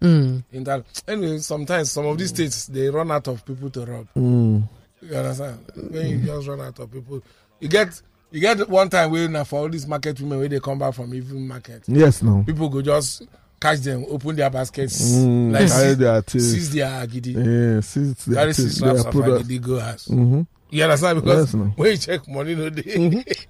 Mm. 0.00 0.42
In 0.52 0.64
that 0.64 0.84
anyway, 1.06 1.38
sometimes 1.38 1.90
some 1.92 2.06
of 2.06 2.16
these 2.16 2.30
states 2.30 2.66
they 2.66 2.88
run 2.88 3.10
out 3.10 3.28
of 3.28 3.44
people 3.44 3.68
to 3.70 3.84
rob. 3.84 4.06
Mm. 4.16 4.62
You 5.02 5.14
understand? 5.16 5.58
When 5.90 6.06
you 6.08 6.18
just 6.24 6.48
run 6.48 6.60
out 6.62 6.78
of 6.78 6.90
people, 6.90 7.22
you 7.60 7.68
get 7.68 8.00
you 8.30 8.40
get 8.40 8.66
one 8.68 8.88
time 8.88 9.10
where 9.10 9.28
now 9.28 9.44
for 9.44 9.60
all 9.60 9.68
these 9.68 9.86
market 9.86 10.18
women 10.20 10.38
where 10.38 10.48
they 10.48 10.60
come 10.60 10.78
back 10.78 10.94
from 10.94 11.12
even 11.14 11.46
market, 11.46 11.82
Yes, 11.86 12.22
no. 12.22 12.42
people 12.46 12.68
go 12.70 12.80
just 12.80 13.22
catch 13.60 13.80
them, 13.80 14.06
open 14.08 14.36
their 14.36 14.48
baskets, 14.48 15.02
Mm, 15.02 15.52
like 15.52 15.68
seize, 15.68 15.96
their 15.98 16.22
seize 16.26 16.70
their 16.72 16.86
agidi, 16.86 17.34
Yeah, 17.34 17.80
seize 17.82 18.14
their 18.24 18.34
their 18.52 18.94
laps 18.94 19.04
of 19.04 19.12
product. 19.12 19.46
agidi 19.48 19.60
go 19.60 19.78
house. 19.80 20.08
Mhm. 20.08 20.46
You 20.70 20.84
understand? 20.84 21.20
Because 21.22 21.46
Yes, 21.46 21.54
no. 21.54 21.64
when 21.76 21.90
you 21.92 21.96
check 21.98 22.28
money, 22.28 22.54
no 22.54 22.70
day. 22.70 22.82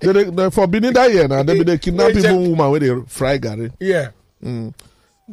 they, 0.00 0.12
they, 0.12 0.24
they, 0.24 0.50
for 0.50 0.66
Benin 0.66 0.92
that 0.94 1.12
year 1.12 1.28
now, 1.28 1.42
they 1.42 1.54
be 1.58 1.64
they 1.64 1.78
kidnap 1.84 2.12
They 2.12 2.22
check- 2.22 2.32
even 2.32 2.50
woman 2.50 2.70
where 2.70 2.80
they 2.80 3.00
fry 3.06 3.38
gari. 3.38 3.72
yeah. 3.80 4.08
Mm. 4.42 4.74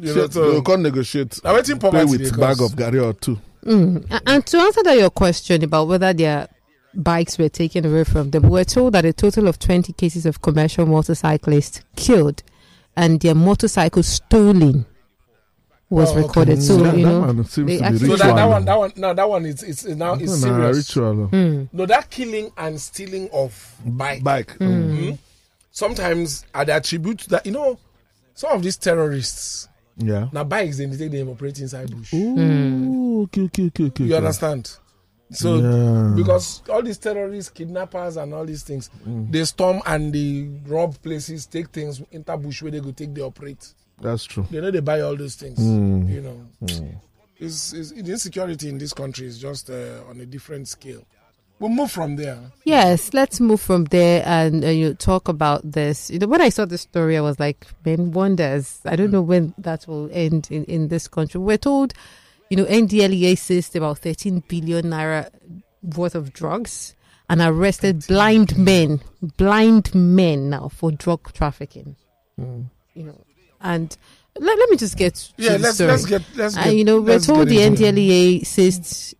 You 0.00 0.14
know, 0.14 0.28
so 0.28 0.52
they 0.52 0.60
can't 0.60 0.82
negotiate. 0.82 1.42
now 1.42 1.54
waiting 1.54 1.78
Play 1.78 1.90
poverty 1.90 2.10
with 2.10 2.32
dey 2.34 2.40
bag 2.40 2.60
of 2.60 2.72
gari 2.72 3.04
or 3.04 3.14
two. 3.14 3.38
Mm. 3.64 4.20
And 4.26 4.46
to 4.46 4.58
answer 4.58 4.82
that 4.84 4.96
your 4.98 5.10
question 5.10 5.64
about 5.64 5.88
whether 5.88 6.12
their 6.12 6.46
bikes 6.94 7.36
were 7.38 7.48
taken 7.48 7.84
away 7.84 8.04
from 8.04 8.30
them, 8.30 8.44
we're 8.44 8.64
told 8.64 8.94
that 8.94 9.04
a 9.04 9.12
total 9.12 9.48
of 9.48 9.58
20 9.58 9.92
cases 9.94 10.24
of 10.26 10.40
commercial 10.40 10.86
motorcyclists 10.86 11.80
killed 11.96 12.42
and 12.96 13.20
their 13.20 13.34
motorcycles 13.34 14.06
stolen 14.06 14.86
was 15.90 16.10
Oh, 16.10 16.12
okay. 16.12 16.22
recorded. 16.26 16.62
So, 16.62 16.76
that, 16.78 16.98
you 16.98 17.04
that 17.06 17.10
know, 17.12 17.20
one 17.20 17.44
seems 17.44 17.54
they 17.54 17.78
to 17.78 17.78
be 17.78 17.82
actually- 17.82 18.08
So 18.10 18.16
that, 18.16 18.36
that 18.36 18.44
one, 18.44 18.64
that 18.66 18.78
one, 18.78 18.92
no, 18.96 19.14
that 19.14 19.28
one 19.28 19.46
is 19.46 19.62
it's 19.62 19.84
now 19.86 20.14
it's 20.14 20.42
Nah, 20.44 20.48
serious. 20.58 20.76
ritual. 20.76 21.28
Mm. 21.28 21.68
No, 21.72 21.86
that 21.86 22.10
killing 22.10 22.50
and 22.58 22.80
stealing 22.80 23.28
of 23.32 23.74
bike. 23.84 24.22
Bike. 24.22 24.58
Mhm. 24.58 25.18
Sometimes 25.70 26.44
I 26.54 26.64
dey 26.64 26.72
attribute 26.72 27.20
that 27.28 27.46
you 27.46 27.52
know 27.52 27.78
some 28.34 28.52
of 28.52 28.62
these 28.62 28.76
terrorists 28.76 29.68
Yeah. 29.96 30.28
now 30.32 30.44
bikes 30.44 30.78
they 30.78 30.86
take 30.86 31.10
them 31.10 31.28
operate 31.30 31.58
inside 31.60 31.90
bush. 31.94 32.12
Ooh, 32.14 33.22
okay, 33.22 33.42
okay, 33.42 33.66
okay, 33.66 33.84
okay. 33.84 34.04
You 34.04 34.16
understand? 34.16 34.70
So 35.30 35.56
Yeah. 35.58 36.14
because 36.16 36.62
all 36.70 36.82
these 36.82 36.98
terrorists, 36.98 37.50
kidnappers, 37.50 38.16
and 38.16 38.32
all 38.32 38.44
these 38.46 38.62
things, 38.62 38.88
they 39.06 39.44
storm 39.44 39.80
and 39.86 40.12
they 40.12 40.48
rob 40.66 41.00
places, 41.02 41.46
take 41.46 41.68
things 41.68 42.00
enter 42.12 42.36
bush 42.36 42.62
where 42.62 42.72
they 42.72 42.80
go 42.80 42.90
take 42.92 43.14
they 43.14 43.20
operate. 43.22 43.74
That's 44.00 44.24
true. 44.24 44.46
They 44.50 44.60
know 44.60 44.70
they 44.70 44.80
buy 44.80 45.00
all 45.00 45.16
those 45.16 45.34
things. 45.34 45.58
Mm. 45.58 46.12
You 46.12 46.20
know, 46.20 46.46
it's, 47.38 47.72
it's, 47.72 47.90
the 47.92 48.10
insecurity 48.12 48.68
in 48.68 48.78
this 48.78 48.92
country 48.92 49.26
is 49.26 49.38
just 49.38 49.70
uh, 49.70 50.00
on 50.08 50.20
a 50.20 50.26
different 50.26 50.68
scale. 50.68 51.04
We'll 51.60 51.70
move 51.70 51.90
from 51.90 52.14
there. 52.14 52.38
Yes, 52.64 53.12
let's 53.12 53.40
move 53.40 53.60
from 53.60 53.86
there 53.86 54.22
and 54.24 54.64
uh, 54.64 54.68
you 54.68 54.94
talk 54.94 55.26
about 55.26 55.72
this. 55.72 56.08
You 56.08 56.20
know, 56.20 56.28
when 56.28 56.40
I 56.40 56.50
saw 56.50 56.64
this 56.64 56.82
story, 56.82 57.16
I 57.16 57.20
was 57.20 57.40
like, 57.40 57.66
man, 57.84 58.12
wonders. 58.12 58.80
I 58.84 58.94
don't 58.94 59.10
know 59.10 59.22
when 59.22 59.54
that 59.58 59.86
will 59.88 60.08
end 60.12 60.48
in, 60.52 60.64
in 60.66 60.86
this 60.86 61.08
country. 61.08 61.40
We're 61.40 61.58
told, 61.58 61.94
you 62.48 62.56
know, 62.56 62.64
NDLEA 62.64 63.36
seized 63.36 63.74
about 63.74 63.98
13 63.98 64.44
billion 64.46 64.86
naira 64.86 65.30
worth 65.96 66.14
of 66.14 66.32
drugs 66.32 66.94
and 67.28 67.40
arrested 67.40 68.06
blind 68.06 68.56
men, 68.56 69.00
blind 69.36 69.92
men 69.94 70.50
now 70.50 70.68
for 70.68 70.92
drug 70.92 71.32
trafficking. 71.32 71.96
You 72.36 73.04
know, 73.04 73.24
and 73.60 73.96
let, 74.38 74.58
let 74.58 74.70
me 74.70 74.76
just 74.76 74.96
get 74.96 75.14
to 75.14 75.32
Yeah, 75.36 75.52
the 75.52 75.58
let's 75.58 75.74
story. 75.76 75.90
let's 75.90 76.06
get 76.06 76.22
let's 76.36 76.54
get. 76.54 76.66
And 76.66 76.78
you 76.78 76.84
know, 76.84 77.00
we're 77.00 77.18
told 77.20 77.48
the. 77.48 77.56
NDLEA 77.58 78.46
seized 78.46 79.14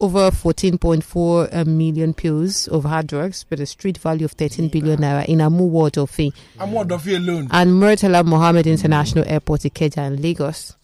over 0.00 0.30
14.4 0.30 2.08
uh, 2.10 2.12
pills 2.12 2.68
of 2.68 2.84
hard 2.84 3.06
drugs 3.06 3.46
with 3.48 3.60
a 3.60 3.66
street 3.66 3.96
value 3.98 4.24
of 4.24 4.32
13 4.32 4.68
billion 4.68 4.98
naira 4.98 5.24
in 5.26 5.38
Amuwo 5.38 5.90
Odofin 5.90 6.32
I'm 6.58 6.76
of 6.76 7.06
you 7.06 7.18
alone. 7.18 7.48
and 7.50 7.70
Murtala 7.70 8.24
Mohammed 8.24 8.66
International 8.66 9.24
Airport, 9.26 9.62
Ikeja, 9.62 9.98
and 9.98 10.20
Lagos. 10.20 10.76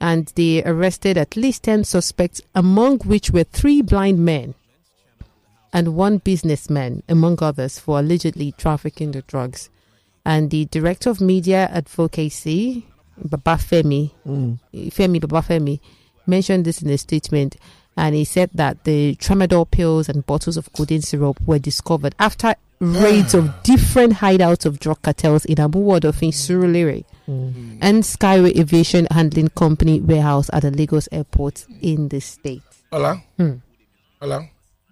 And 0.00 0.26
they 0.36 0.62
arrested 0.62 1.18
at 1.18 1.36
least 1.36 1.64
10 1.64 1.84
suspects, 1.84 2.40
among 2.54 2.98
which 3.00 3.30
were 3.30 3.44
three 3.44 3.82
blind 3.82 4.18
men 4.24 4.54
and 5.72 5.94
one 5.94 6.18
businessman, 6.18 7.02
among 7.08 7.42
others, 7.42 7.78
for 7.78 7.98
allegedly 7.98 8.52
trafficking 8.52 9.12
the 9.12 9.22
drugs. 9.22 9.68
And 10.24 10.50
the 10.50 10.66
director 10.66 11.10
of 11.10 11.20
media 11.20 11.68
advocacy, 11.72 12.86
Babafemi, 13.22 14.10
Femi 14.26 15.20
Babafemi, 15.20 15.80
mentioned 16.26 16.64
this 16.64 16.82
in 16.82 16.90
a 16.90 16.98
statement. 16.98 17.56
And 17.96 18.14
he 18.14 18.24
said 18.24 18.50
that 18.54 18.84
the 18.84 19.16
tramadol 19.16 19.70
pills 19.70 20.08
and 20.08 20.24
bottles 20.24 20.56
of 20.56 20.72
codeine 20.72 21.02
syrup 21.02 21.40
were 21.44 21.58
discovered 21.58 22.14
after 22.18 22.54
raids 22.80 23.34
of 23.34 23.62
different 23.62 24.14
hideouts 24.14 24.64
of 24.64 24.78
drug 24.78 25.02
cartels 25.02 25.44
in 25.44 25.56
Amuwo 25.56 26.00
Odofin, 26.00 26.32
Surulere, 26.32 27.04
and 27.26 28.02
Skyway 28.02 28.56
Aviation 28.58 29.06
Handling 29.10 29.48
Company 29.48 30.00
warehouse 30.00 30.48
at 30.52 30.62
the 30.62 30.70
Lagos 30.70 31.08
airport 31.12 31.66
in 31.82 32.08
the 32.08 32.20
state. 32.20 32.62
Hola. 32.90 33.22
Hmm. 33.36 33.54
Hola. 34.20 34.48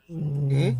Hmm? 0.08 0.70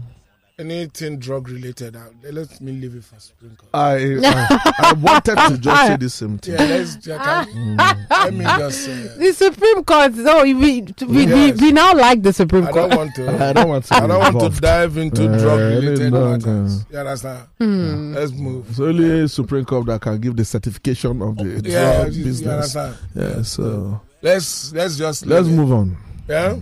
Anything 0.61 1.19
drug 1.21 1.49
related? 1.49 1.95
Uh, 1.95 2.01
let 2.33 2.61
me 2.61 2.73
leave 2.73 2.97
it 2.97 3.05
for 3.05 3.15
Supreme 3.21 3.55
Court. 3.55 3.71
I, 3.73 4.17
I 4.25 4.73
I 4.79 4.93
wanted 4.95 5.37
to 5.37 5.57
just 5.59 5.87
say 5.87 5.97
the 5.97 6.11
same 6.11 6.39
thing. 6.39 6.55
Yeah, 6.55 6.65
let's. 6.65 7.07
Yeah, 7.07 7.45
can, 7.45 7.77
let 8.11 8.35
me 8.35 8.45
just. 8.45 8.89
Uh, 8.89 9.19
The 9.19 9.33
Supreme 9.35 9.85
Court, 9.85 10.15
so 10.17 10.43
we, 10.43 10.55
we, 10.55 10.83
we, 11.07 11.27
Yes. 11.27 11.61
we 11.61 11.71
now 11.71 11.95
like 11.95 12.25
the 12.25 12.33
Supreme 12.33 12.67
I 12.67 12.73
Court. 12.73 12.91
don't 12.91 12.99
want 12.99 13.15
to. 13.15 13.45
I 13.45 13.53
don't 13.53 13.69
want 13.69 13.85
to. 13.85 13.95
I 13.95 14.07
don't 14.09 14.35
want 14.35 14.53
to 14.55 14.61
dive 14.61 14.97
into 14.99 15.33
Uh, 15.33 15.39
drug 15.39 15.59
related 15.61 16.13
no, 16.13 16.31
matters. 16.33 16.45
no. 16.45 16.85
You 16.91 16.99
understand? 16.99 17.47
Hmm. 17.59 18.15
Let's 18.15 18.33
move. 18.33 18.69
It's 18.71 18.81
only 18.81 19.29
Supreme 19.29 19.65
Court 19.65 19.87
that 19.87 20.01
can 20.01 20.21
give 20.21 20.35
the 20.35 20.45
certification 20.45 21.23
of 21.23 21.37
the 21.37 21.63
Yeah, 21.71 22.01
drug 22.03 22.13
you, 22.15 22.19
you 22.19 22.25
business. 22.25 22.75
understand? 22.75 22.97
Yeah, 23.15 23.43
so 23.43 24.01
Let's 24.23 24.73
let's 24.73 24.97
just 24.97 25.25
let's 25.25 25.47
leave 25.47 25.55
it. 25.55 25.61
move 25.61 25.73
on. 25.73 25.97
Yeah, 26.29 26.57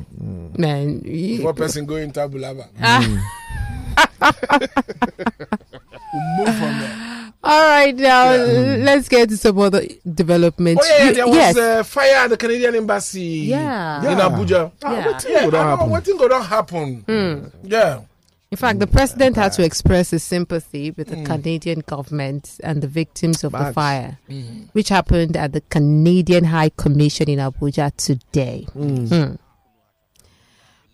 Man, 0.59 1.01
you- 1.03 1.43
one 1.45 1.55
person 1.55 1.87
go 1.87 1.97
into 1.97 2.21
Bulaba. 2.29 2.69
Ah. 3.97 4.33
We'll 6.13 6.47
move 6.47 6.57
from 6.57 6.79
there. 6.81 7.33
all 7.45 7.63
right, 7.69 7.95
now 7.95 8.33
Yeah. 8.33 8.77
let's 8.81 9.09
get 9.09 9.29
to 9.29 9.37
some 9.37 9.59
other 9.59 9.83
developments. 10.15 10.83
Oh 10.85 10.97
yeah, 10.99 11.05
yeah 11.07 11.13
there 11.13 11.27
was 11.27 11.37
yes, 11.37 11.57
uh, 11.57 11.83
fire 11.85 12.14
at 12.16 12.29
the 12.31 12.37
Canadian 12.37 12.75
embassy. 12.77 13.20
Yeah. 13.49 14.01
in 14.12 14.18
Abuja. 14.18 14.73
Ah, 14.83 14.93
Yeah. 14.95 15.05
wetin 15.07 15.29
Yeah, 15.31 15.45
go 15.45 15.51
don 15.51 15.61
I 15.61 15.64
know 15.70 15.77
happen? 15.77 15.91
what 15.91 16.05
thing 16.05 16.16
go 16.16 16.29
don't 16.29 16.45
happen. 16.45 17.05
Hmm. 17.07 17.45
Yeah. 17.68 18.01
In 18.51 18.57
fact, 18.57 18.79
the 18.79 18.87
president 18.87 19.37
had 19.37 19.53
to 19.55 19.64
express 19.64 20.11
his 20.11 20.23
sympathy 20.23 20.93
with 20.93 21.09
Hmm. 21.11 21.16
the 21.16 21.25
Canadian 21.29 21.81
government 21.81 22.59
and 22.62 22.81
the 22.81 22.87
victims 22.89 23.43
of 23.45 23.53
the 23.53 23.59
Bags. 23.59 23.75
fire, 23.75 24.18
which 24.73 24.89
happened 24.89 25.37
at 25.37 25.53
the 25.53 25.61
Canadian 25.62 26.45
High 26.45 26.70
Commission 26.77 27.29
in 27.29 27.39
Abuja 27.41 27.91
today. 27.97 28.66
Mm. 28.77 29.09
Hmm. 29.09 29.35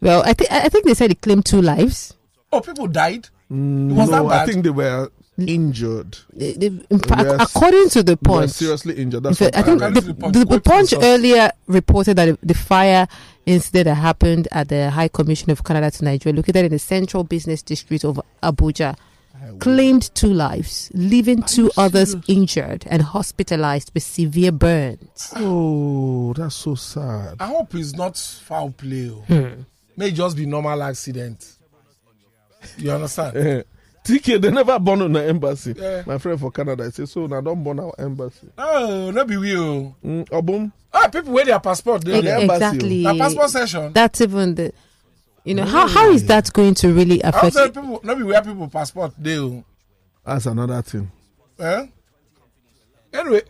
Well, 0.00 0.22
I 0.24 0.32
think 0.32 0.50
I 0.50 0.68
think 0.68 0.84
they 0.86 0.94
said 0.94 1.10
it 1.12 1.20
claimed 1.20 1.44
two 1.44 1.62
lives, 1.62 2.14
Oh, 2.52 2.60
people 2.60 2.86
died. 2.86 3.28
Mm, 3.50 3.94
was 3.94 4.10
no, 4.10 4.24
that 4.24 4.28
bad? 4.28 4.48
I 4.48 4.52
think 4.52 4.64
they 4.64 4.70
were 4.70 5.10
injured. 5.38 6.18
The- 6.32 6.52
the- 6.52 6.86
in 6.90 6.98
fact, 6.98 7.22
Yes. 7.24 7.50
according 7.56 7.88
to 7.90 8.02
the 8.02 8.16
They 8.20 8.30
were 8.30 8.38
punch, 8.40 8.50
seriously 8.50 8.94
injured. 8.94 9.22
That's 9.22 9.38
fact, 9.38 9.56
I 9.56 9.62
think 9.62 9.80
read. 9.80 9.94
the, 9.94 10.00
the 10.00 10.12
the, 10.12 10.38
the 10.44 10.60
Punch, 10.60 10.90
punch 10.92 10.94
earlier 11.02 11.50
reported 11.66 12.16
that 12.16 12.38
the 12.42 12.54
fire 12.54 13.08
incident 13.46 13.86
that 13.86 13.94
happened 13.94 14.48
at 14.52 14.68
the 14.68 14.90
High 14.90 15.08
Commission 15.08 15.50
of 15.50 15.64
Canada 15.64 15.90
to 15.90 16.04
Nigeria, 16.04 16.36
located 16.36 16.66
in 16.66 16.70
the 16.72 16.78
central 16.78 17.24
business 17.24 17.62
district 17.62 18.04
of 18.04 18.20
Abuja, 18.42 18.96
claimed 19.58 20.14
two 20.14 20.32
lives, 20.32 20.90
leaving 20.94 21.42
two 21.42 21.70
others 21.76 22.14
injured 22.28 22.84
and 22.88 23.02
hospitalized 23.02 23.90
with 23.94 24.02
severe 24.04 24.52
burns. 24.52 25.32
Oh, 25.36 26.32
that's 26.34 26.54
so 26.54 26.74
sad. 26.76 27.36
I 27.40 27.46
hope 27.46 27.74
it's 27.74 27.94
not 27.94 28.16
foul 28.16 28.70
play. 28.70 29.10
oh. 29.10 29.24
Hmm. 29.26 29.62
May 29.96 30.10
just 30.12 30.36
be 30.36 30.46
normal 30.46 30.82
accident. 30.82 31.56
You 32.78 32.92
understand? 32.92 33.36
Eh, 33.36 33.62
TK, 34.04 34.40
they 34.40 34.50
never 34.50 34.78
born 34.78 35.02
on 35.02 35.12
the 35.12 35.24
embassy. 35.24 35.74
Yeah. 35.76 36.02
My 36.06 36.18
friend 36.18 36.38
for 36.40 36.50
Canada, 36.50 36.84
I 36.84 36.90
say, 36.90 37.06
so 37.06 37.26
now 37.26 37.40
don't 37.40 37.62
born 37.62 37.78
our 37.80 37.94
embassy. 37.98 38.48
oh, 38.58 39.10
no 39.12 39.24
be 39.24 39.36
we. 39.36 39.56
oh. 39.56 39.94
Mm, 40.04 40.28
Obum, 40.30 40.72
Ah, 40.94 41.08
people 41.08 41.32
wear 41.32 41.44
their 41.44 41.60
passport. 41.60 42.04
They, 42.04 42.14
Ex- 42.14 42.24
the 42.24 42.32
embassy, 42.34 42.64
exactly. 42.64 43.02
Their 43.04 43.14
passport 43.14 43.50
session. 43.50 43.92
That's 43.92 44.20
even 44.20 44.54
the. 44.54 44.72
You 45.44 45.54
know 45.54 45.64
how 45.64 45.88
how 45.88 46.10
is 46.10 46.26
that 46.26 46.52
going 46.52 46.74
to 46.74 46.92
really 46.92 47.20
affect? 47.22 47.54
say 47.54 47.66
people, 47.70 48.00
no 48.04 48.14
be 48.14 48.22
where 48.22 48.42
people 48.42 48.68
passport 48.68 49.12
they. 49.18 49.38
oh. 49.38 49.64
that's 50.24 50.46
another 50.46 50.80
thing. 50.82 51.10
Eh? 51.58 51.86
Anyway, 53.12 53.42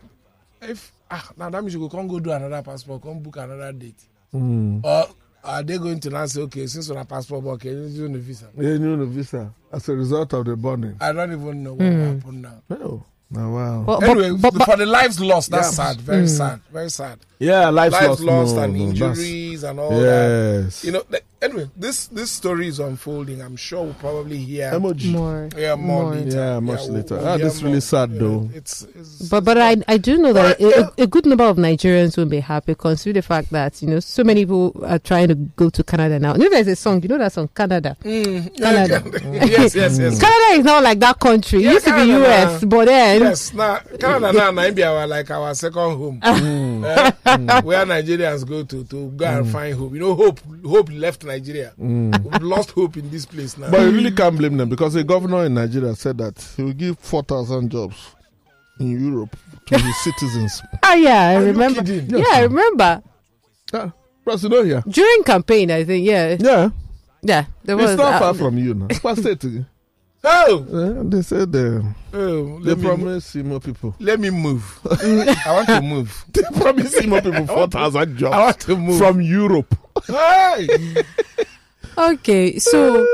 if 0.63 0.91
ah 1.11 1.29
now 1.37 1.51
that 1.51 1.61
means 1.63 1.75
you 1.75 1.81
go 1.81 1.89
come 1.91 2.09
go 2.09 2.19
do 2.19 2.31
another 2.31 2.63
passport, 2.63 3.03
come 3.03 3.21
book 3.21 3.37
another 3.37 3.73
date. 3.73 3.99
Mm. 4.35 4.83
Or 4.85 5.07
are 5.45 5.63
they 5.63 5.79
going 5.79 6.01
to 6.01 6.11
now 6.11 6.27
say, 6.27 6.41
okay, 6.43 6.67
since 6.67 6.89
on 6.91 6.97
a 6.99 7.05
passport, 7.05 7.45
but 7.45 7.51
okay, 7.53 7.71
you 7.71 7.89
do 7.89 8.09
the 8.09 8.19
visa? 8.19 8.49
Yeah, 8.57 8.71
you 8.71 8.79
know, 8.79 9.05
visa 9.07 9.53
as 9.73 9.89
a 9.89 9.93
result 9.95 10.33
of 10.35 10.45
the 10.45 10.57
burning. 10.57 10.97
I 11.01 11.13
don't 11.13 11.33
even 11.33 11.63
know 11.63 11.75
what 11.75 11.87
Hmm. 11.87 12.01
happened 12.19 12.43
now. 12.43 12.63
Oh, 12.71 13.05
now 13.31 13.53
wow. 13.55 13.85
But- 13.87 14.03
Anyway, 14.05 14.31
but- 14.39 14.55
but- 14.55 14.65
for 14.67 14.77
the 14.77 14.87
lives 14.87 15.19
lost, 15.21 15.51
that's 15.51 15.77
Yeah. 15.77 15.85
sad. 15.87 16.01
Very 16.01 16.21
Hmm. 16.23 16.27
sad. 16.29 16.61
Very 16.73 16.91
sad. 16.91 17.19
yeah, 17.39 17.69
lives, 17.71 17.93
Lives 17.95 18.07
lost, 18.09 18.21
lost 18.23 18.55
no, 18.57 18.63
and 18.63 18.73
no, 18.75 18.79
that's- 18.93 19.19
injuries 19.19 19.63
and 19.65 19.81
all 19.81 19.91
that. 19.91 20.63
Yes. 20.65 20.85
You 20.85 20.93
know, 20.93 21.03
th- 21.11 21.25
anyway, 21.43 21.69
this 21.77 22.07
this 22.07 22.31
story 22.31 22.69
is 22.69 22.79
unfolding. 22.79 23.41
I'm 23.43 23.57
sure 23.57 23.83
we'll 23.85 23.95
probably 23.95 24.39
hear 24.39 24.71
emoji. 24.73 25.11
more, 25.13 25.49
yeah, 25.57 25.75
more, 25.75 26.05
more. 26.05 26.15
later. 26.15 26.37
Yeah, 26.39 26.61
much 26.61 26.81
we'll- 26.85 26.93
later. 26.93 27.17
we'll 27.17 27.29
Ah, 27.29 27.37
hear 27.37 27.45
this 27.47 27.63
really 27.63 27.81
sad 27.81 28.11
You 28.13 28.19
though. 28.19 28.41
know, 28.41 28.51
It's, 28.55 28.87
it's 28.95 29.29
But 29.29 29.45
but 29.45 29.59
I 29.59 29.77
I 29.89 29.97
do 29.99 30.17
know 30.19 30.33
that 30.33 30.59
Well, 30.61 30.73
a, 30.99 31.03
a, 31.03 31.05
a 31.05 31.07
good 31.07 31.27
number 31.27 31.45
of 31.45 31.57
Nigerians 31.57 32.17
will 32.17 32.27
be 32.27 32.41
happy 32.41 32.75
considering 32.75 33.15
the 33.15 33.23
fact 33.23 33.51
that 33.51 33.83
you 33.83 33.89
know 33.89 34.01
so 34.01 34.25
many 34.25 34.45
people 34.47 34.73
are 34.87 34.99
trying 34.99 35.29
to 35.29 35.35
go 35.35 35.69
to 35.71 35.83
Canada 35.85 36.19
now. 36.19 36.33
You 36.35 36.45
know 36.45 36.51
there's 36.51 36.69
a 36.69 36.77
song, 36.77 37.03
you 37.03 37.09
know 37.09 37.19
that 37.19 37.33
song 37.33 37.49
Canada. 37.55 37.97
Mm, 38.05 38.57
Canada. 38.57 39.03
yes, 39.47 39.75
yes, 39.75 39.99
yes. 39.99 40.21
Canada 40.21 40.59
is 40.61 40.65
not 40.65 40.83
like 40.83 40.99
that 41.01 41.19
country. 41.19 41.61
It 41.61 41.65
Yeah, 41.65 41.73
used 41.73 41.85
to 41.87 41.91
be 41.93 42.07
Canada, 42.07 42.53
US, 42.53 42.65
but 42.65 42.85
then 42.87 43.21
Yes, 43.23 43.53
now 43.53 43.79
Canada 43.99 44.33
now 44.33 44.51
might 44.53 44.75
be 44.75 44.83
our 44.85 45.07
like 45.07 45.31
our 45.31 45.55
second 45.55 45.97
home, 45.99 46.21
Mm. 46.23 46.83
Eh, 47.25 47.61
where 47.63 47.85
Nigerians 47.87 48.47
go 48.47 48.63
to 48.65 48.85
to 48.85 49.09
go 49.11 49.25
and 49.25 49.49
find 49.49 49.75
hope. 49.75 49.93
You 49.95 50.01
know, 50.01 50.15
hope 50.15 50.41
hope 50.67 50.89
left 50.93 51.25
Nigeria. 51.33 51.73
We've 51.79 52.43
lost 52.43 52.71
hope 52.73 52.97
in 52.97 53.11
this 53.11 53.25
place 53.27 53.57
now. 53.59 53.71
But 53.71 53.81
you 53.83 53.91
really 53.93 54.11
can't 54.13 54.37
blame 54.37 54.57
them 54.57 54.69
because 54.69 54.95
a 54.97 55.05
governor 55.05 55.45
in 55.47 55.55
Nigeria 55.55 55.95
said 55.95 56.19
that 56.19 56.37
he 56.57 56.63
will 56.63 56.73
give 56.75 56.99
4,000 56.99 57.71
jobs 57.71 57.97
in 58.81 58.91
Europe 59.13 59.37
to 59.67 59.79
his 59.79 59.97
citizens. 60.05 60.63
ah 60.83 60.95
yeah, 60.95 61.29
I 61.29 61.35
Are 61.37 61.41
you 61.41 61.47
remember. 61.53 61.83
kidding? 61.83 62.19
Yeah, 62.19 62.25
I 62.33 62.41
remember 62.43 63.03
Ah, 63.75 63.93
Bros, 64.25 64.43
you 64.43 64.49
know 64.51 64.63
here. 64.63 64.83
during 64.89 65.23
campaign. 65.25 65.71
I 65.71 65.85
think 65.85 66.07
yeah, 66.07 66.37
Yeah, 66.39 66.71
yeah, 67.23 67.45
there 67.65 67.77
it's 67.79 67.89
was. 67.91 67.97
not 67.97 68.15
uh, 68.15 68.19
far 68.19 68.35
from 68.35 68.59
you 68.59 68.75
now. 68.75 68.89
What 69.03 69.19
state? 69.19 69.45
oh, 70.25 71.03
they 71.09 71.23
said 71.23 71.55
uh, 71.57 71.83
oh, 72.13 72.59
they 72.61 72.71
let 72.71 72.79
me, 72.79 72.85
promise 72.85 73.35
you 73.35 73.45
more 73.45 73.61
people. 73.61 73.95
let 73.99 74.21
me 74.21 74.31
move. 74.31 74.63
I 75.47 75.53
want 75.53 75.69
to 75.69 75.81
move. 75.83 76.25
They 76.33 76.43
promise 76.61 77.01
you 77.01 77.09
more 77.09 77.21
people 77.23 77.47
4,000 77.73 78.17
jobs. 78.19 78.35
I 78.35 78.39
jobs 78.39 78.39
want 78.39 78.61
to 78.61 78.77
move. 78.77 78.99
from 78.99 79.21
Europe. 79.21 79.75
Hey, 80.07 80.69
Okay, 81.99 82.59
so 82.59 83.07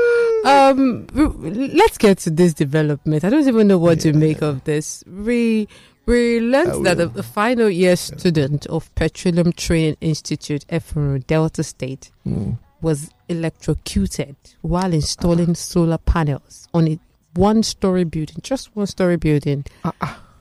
um, 0.45 1.05
let's 1.13 1.97
get 1.97 2.17
to 2.19 2.29
this 2.29 2.53
development. 2.53 3.25
I 3.25 3.29
don't 3.29 3.45
even 3.47 3.67
know 3.67 3.77
what 3.77 3.99
to 4.01 4.13
make 4.13 4.41
of 4.41 4.63
this. 4.63 5.03
We 5.05 5.67
we 6.05 6.39
learned 6.39 6.85
that 6.85 6.99
a, 6.99 7.21
final 7.21 7.69
year 7.69 7.95
student 7.97 8.65
of 8.67 8.93
Petroleum 8.95 9.51
Training 9.51 9.97
Institute, 10.01 10.65
Effurun, 10.69 11.27
Delta 11.27 11.61
State, 11.63 12.09
Mm. 12.25 12.57
was 12.81 13.09
electrocuted 13.27 14.35
while 14.61 14.93
installing 14.93 15.55
solar 15.55 15.97
panels 15.97 16.67
on 16.73 16.87
a 16.87 16.99
one-story 17.35 18.05
building, 18.05 18.37
just 18.41 18.75
one-story 18.75 19.17
building, 19.17 19.65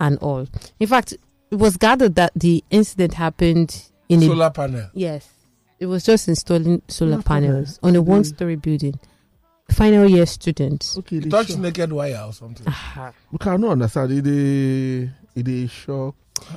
and 0.00 0.16
all. 0.20 0.46
In 0.78 0.86
fact, 0.86 1.12
it 1.50 1.56
was 1.56 1.76
gathered 1.76 2.14
that 2.14 2.32
the 2.36 2.62
incident 2.70 3.14
happened 3.14 3.82
in 4.08 4.22
a 4.22 4.26
solar 4.26 4.50
panel. 4.50 4.88
Yes. 4.94 5.28
It 5.80 5.86
was 5.86 6.04
just 6.04 6.28
installing 6.28 6.82
solar 6.88 7.12
Solar 7.12 7.22
panels 7.22 7.78
on 7.82 7.94
a 7.96 8.02
one 8.02 8.24
story 8.24 8.56
building. 8.56 8.98
Final 9.70 10.08
year 10.08 10.26
student. 10.26 10.94
Okay, 10.98 11.16
You 11.16 11.22
they 11.22 11.28
touch 11.30 11.48
shock. 11.48 11.58
naked 11.58 11.92
wire 11.92 12.22
or 12.26 12.32
something. 12.32 12.66
We 13.30 13.38
cannot 13.38 13.72
understand. 13.72 14.12
It 14.12 14.26
is, 14.26 15.08
it 15.34 15.46
is 15.48 15.70
shock. 15.70 16.14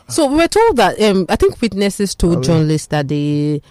So 0.08 0.28
we 0.28 0.36
were 0.36 0.48
told 0.48 0.78
that 0.78 1.00
um, 1.02 1.26
I 1.28 1.36
think 1.36 1.60
witnesses 1.62 2.16
told 2.16 2.38
Oh, 2.38 2.40
yeah. 2.40 2.46
journalists 2.48 2.88
that 2.88 3.08
the 3.10 3.62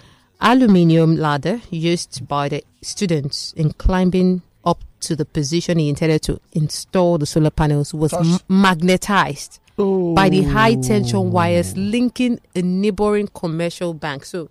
aluminium 0.40 1.16
ladder 1.16 1.60
used 1.70 2.26
by 2.28 2.48
the 2.48 2.62
students 2.82 3.52
in 3.54 3.72
climbing 3.72 4.42
up 4.64 4.78
to 5.00 5.16
the 5.16 5.24
position 5.24 5.78
he 5.78 5.88
intended 5.88 6.20
to 6.22 6.40
install 6.52 7.16
the 7.18 7.26
solar 7.26 7.50
panels 7.50 7.94
was 7.94 8.12
m- 8.12 8.38
magnetized 8.48 9.58
Oh. 9.78 10.14
by 10.14 10.28
the 10.28 10.42
high 10.42 10.74
tension 10.74 11.30
wires 11.30 11.74
linking 11.76 12.38
a 12.54 12.60
neighboring 12.60 13.28
commercial 13.28 13.94
bank. 13.94 14.26
So, 14.26 14.50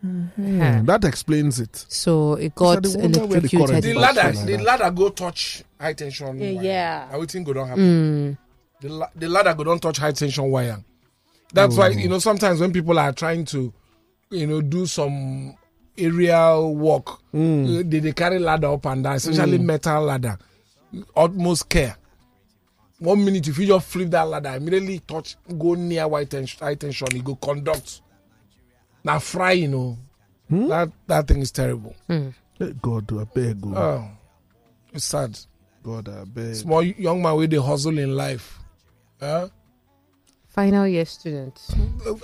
Hmm, 0.00 0.84
that 0.86 1.04
explains 1.04 1.60
it. 1.60 1.86
so 1.88 2.34
it 2.34 2.54
got 2.54 2.84
So 2.84 2.90
they 2.98 3.02
wonder 3.02 3.20
where 3.26 3.40
the 3.40 3.48
electrocuted. 3.56 3.84
The 3.84 3.94
ladder, 3.94 4.22
like 4.34 4.46
the 4.46 4.56
ladder 4.58 4.90
go 4.90 5.08
touch 5.10 5.62
high 5.80 5.92
tension. 5.92 6.38
Yeah, 6.38 6.50
wire. 6.52 6.64
yeah. 6.64 7.08
Everything 7.12 7.44
go 7.44 7.52
don't 7.52 7.68
happen. 7.68 7.84
Mm. 7.84 8.38
The, 8.80 8.88
la- 8.88 9.10
the 9.14 9.28
ladder 9.28 9.54
go 9.54 9.64
don't 9.64 9.80
touch 9.80 9.98
high 9.98 10.12
tension 10.12 10.50
wire. 10.50 10.78
That's 11.52 11.76
why 11.76 11.88
you 11.90 12.08
know 12.08 12.18
sometimes 12.18 12.60
when 12.60 12.72
people 12.72 12.98
are 12.98 13.12
trying 13.12 13.44
to, 13.46 13.72
you 14.30 14.46
know, 14.46 14.60
do 14.60 14.84
some 14.86 15.56
aerial 15.96 16.74
work, 16.76 17.08
uh, 17.10 17.18
they, 17.32 18.00
they 18.00 18.12
carry 18.12 18.38
ladder 18.38 18.68
up 18.72 18.84
and 18.86 19.02
down, 19.04 19.14
especially 19.14 19.58
metal 19.58 20.02
ladder. 20.02 20.38
Utmost 21.16 21.68
care. 21.68 21.96
One 22.98 23.24
minute 23.24 23.46
if 23.46 23.58
you 23.58 23.66
just 23.66 23.86
flip 23.86 24.10
that 24.10 24.22
ladder, 24.28 24.50
immediately 24.56 24.98
touch, 25.00 25.36
go 25.56 25.74
near 25.74 26.08
high 26.08 26.24
tension, 26.24 26.58
high 26.60 26.74
tension, 26.74 27.08
it 27.14 27.24
go 27.24 27.36
conduct. 27.36 28.00
Now 29.04 29.18
fry, 29.18 29.52
you 29.52 29.68
know, 29.68 29.98
hmm? 30.48 30.68
that 30.68 30.90
that 31.06 31.28
thing 31.28 31.40
is 31.40 31.50
terrible. 31.50 31.94
Mm. 32.08 32.34
Hey, 32.58 32.74
God, 32.82 33.12
I 33.18 33.24
beg. 33.24 33.58
oh. 33.64 33.74
Oh, 33.76 34.10
it's 34.92 35.04
sad. 35.04 35.38
God, 35.82 36.08
I 36.08 36.24
beg. 36.24 36.54
Small 36.54 36.82
young 36.82 37.22
man 37.22 37.36
with 37.36 37.50
the 37.50 37.62
hustle 37.62 37.98
in 37.98 38.14
life. 38.14 38.58
Huh? 39.20 39.48
Final 40.48 40.88
year 40.88 41.04
student. 41.06 41.56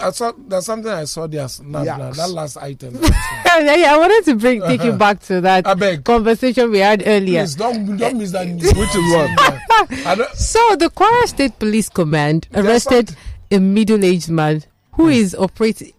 I 0.03 0.11
saw 0.11 0.33
that's 0.49 0.67
something 0.67 0.91
I 0.91 1.05
saw 1.05 1.27
there. 1.29 1.47
Now, 1.63 1.83
Yaks. 1.83 1.99
now, 1.99 2.11
that 2.11 2.31
last 2.31 2.57
item. 2.57 2.99
yeah, 3.03 3.93
I 3.95 3.97
wanted 3.97 4.25
to 4.25 4.35
bring 4.35 4.61
take 4.63 4.83
you 4.83 4.91
uh-huh. 4.91 4.99
back 4.99 5.21
to 5.25 5.41
that 5.43 5.67
I 5.67 5.75
beg. 5.75 6.03
conversation 6.05 6.71
we 6.73 6.79
had 6.79 7.05
earlier. 7.07 7.43
Please 7.43 7.55
don't 7.55 7.97
don't 7.97 8.19
miss 8.19 8.33
that. 8.33 8.49
news. 8.49 8.65
Which 8.75 8.95
is 8.97 9.13
what? 9.15 10.07
I 10.07 10.15
don't, 10.17 10.35
So 10.37 10.59
the 10.77 10.91
Kwara 10.91 11.29
State 11.29 11.59
Police 11.61 11.89
Command 11.89 12.49
arrested 12.55 13.15
a 13.53 13.61
middle-aged 13.61 14.31
man 14.31 14.65
who 14.95 15.05
hmm. 15.05 15.13
is 15.13 15.35
operating 15.37 15.93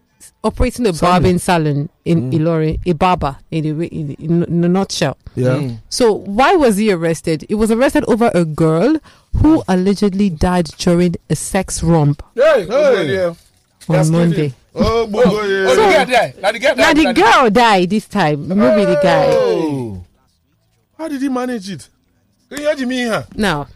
operating 0.46 0.86
a 0.86 0.92
Salon. 0.94 1.12
barbing 1.12 1.38
salon 1.38 1.88
in 2.04 2.30
Ilorin, 2.30 2.78
a 2.86 2.92
barber 2.94 3.36
in 3.50 3.64
a, 3.66 3.68
in, 3.86 4.10
in, 4.14 4.42
in 4.44 4.64
a 4.64 4.68
nutshell. 4.68 5.16
Yeah. 5.34 5.56
Mm. 5.56 5.78
So 5.88 6.12
why 6.12 6.54
was 6.54 6.76
he 6.76 6.92
arrested? 6.92 7.44
He 7.48 7.54
was 7.54 7.70
arrested 7.70 8.04
over 8.08 8.30
a 8.34 8.44
girl 8.44 8.98
who 9.42 9.62
allegedly 9.68 10.30
died 10.30 10.66
during 10.78 11.16
a 11.28 11.36
sex 11.36 11.82
romp 11.82 12.22
Hey, 12.34 12.66
Hey. 12.66 12.96
hey. 13.06 13.14
Yeah. 13.14 13.26
on 13.28 13.36
That's 13.88 14.08
Monday. 14.10 14.54
Oh, 14.74 15.06
boy, 15.06 15.22
Oh, 15.26 15.42
yeah. 15.44 15.66
oh, 15.70 15.74
the 15.76 15.92
girl 15.94 16.06
there. 16.06 16.34
Now 16.40 16.52
the 16.52 16.58
girl 16.58 16.76
Now 16.76 16.92
the 16.92 17.12
girl 17.12 17.50
died 17.50 17.90
this 17.90 18.06
time, 18.08 18.48
maybe 18.48 18.84
the 18.84 19.00
guy. 19.02 19.26
Oh. 19.30 20.04
How 20.98 21.08
did 21.08 21.20
he 21.20 21.28
manage 21.28 21.68
it? 21.70 21.88
Can 22.50 22.78
you 22.78 22.88
hear? 22.88 23.26
Now, 23.34 23.66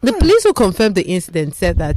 the 0.00 0.12
police 0.12 0.42
who 0.44 0.52
confirmed 0.52 0.94
the 0.96 1.06
incident 1.06 1.54
said 1.54 1.78
that 1.78 1.96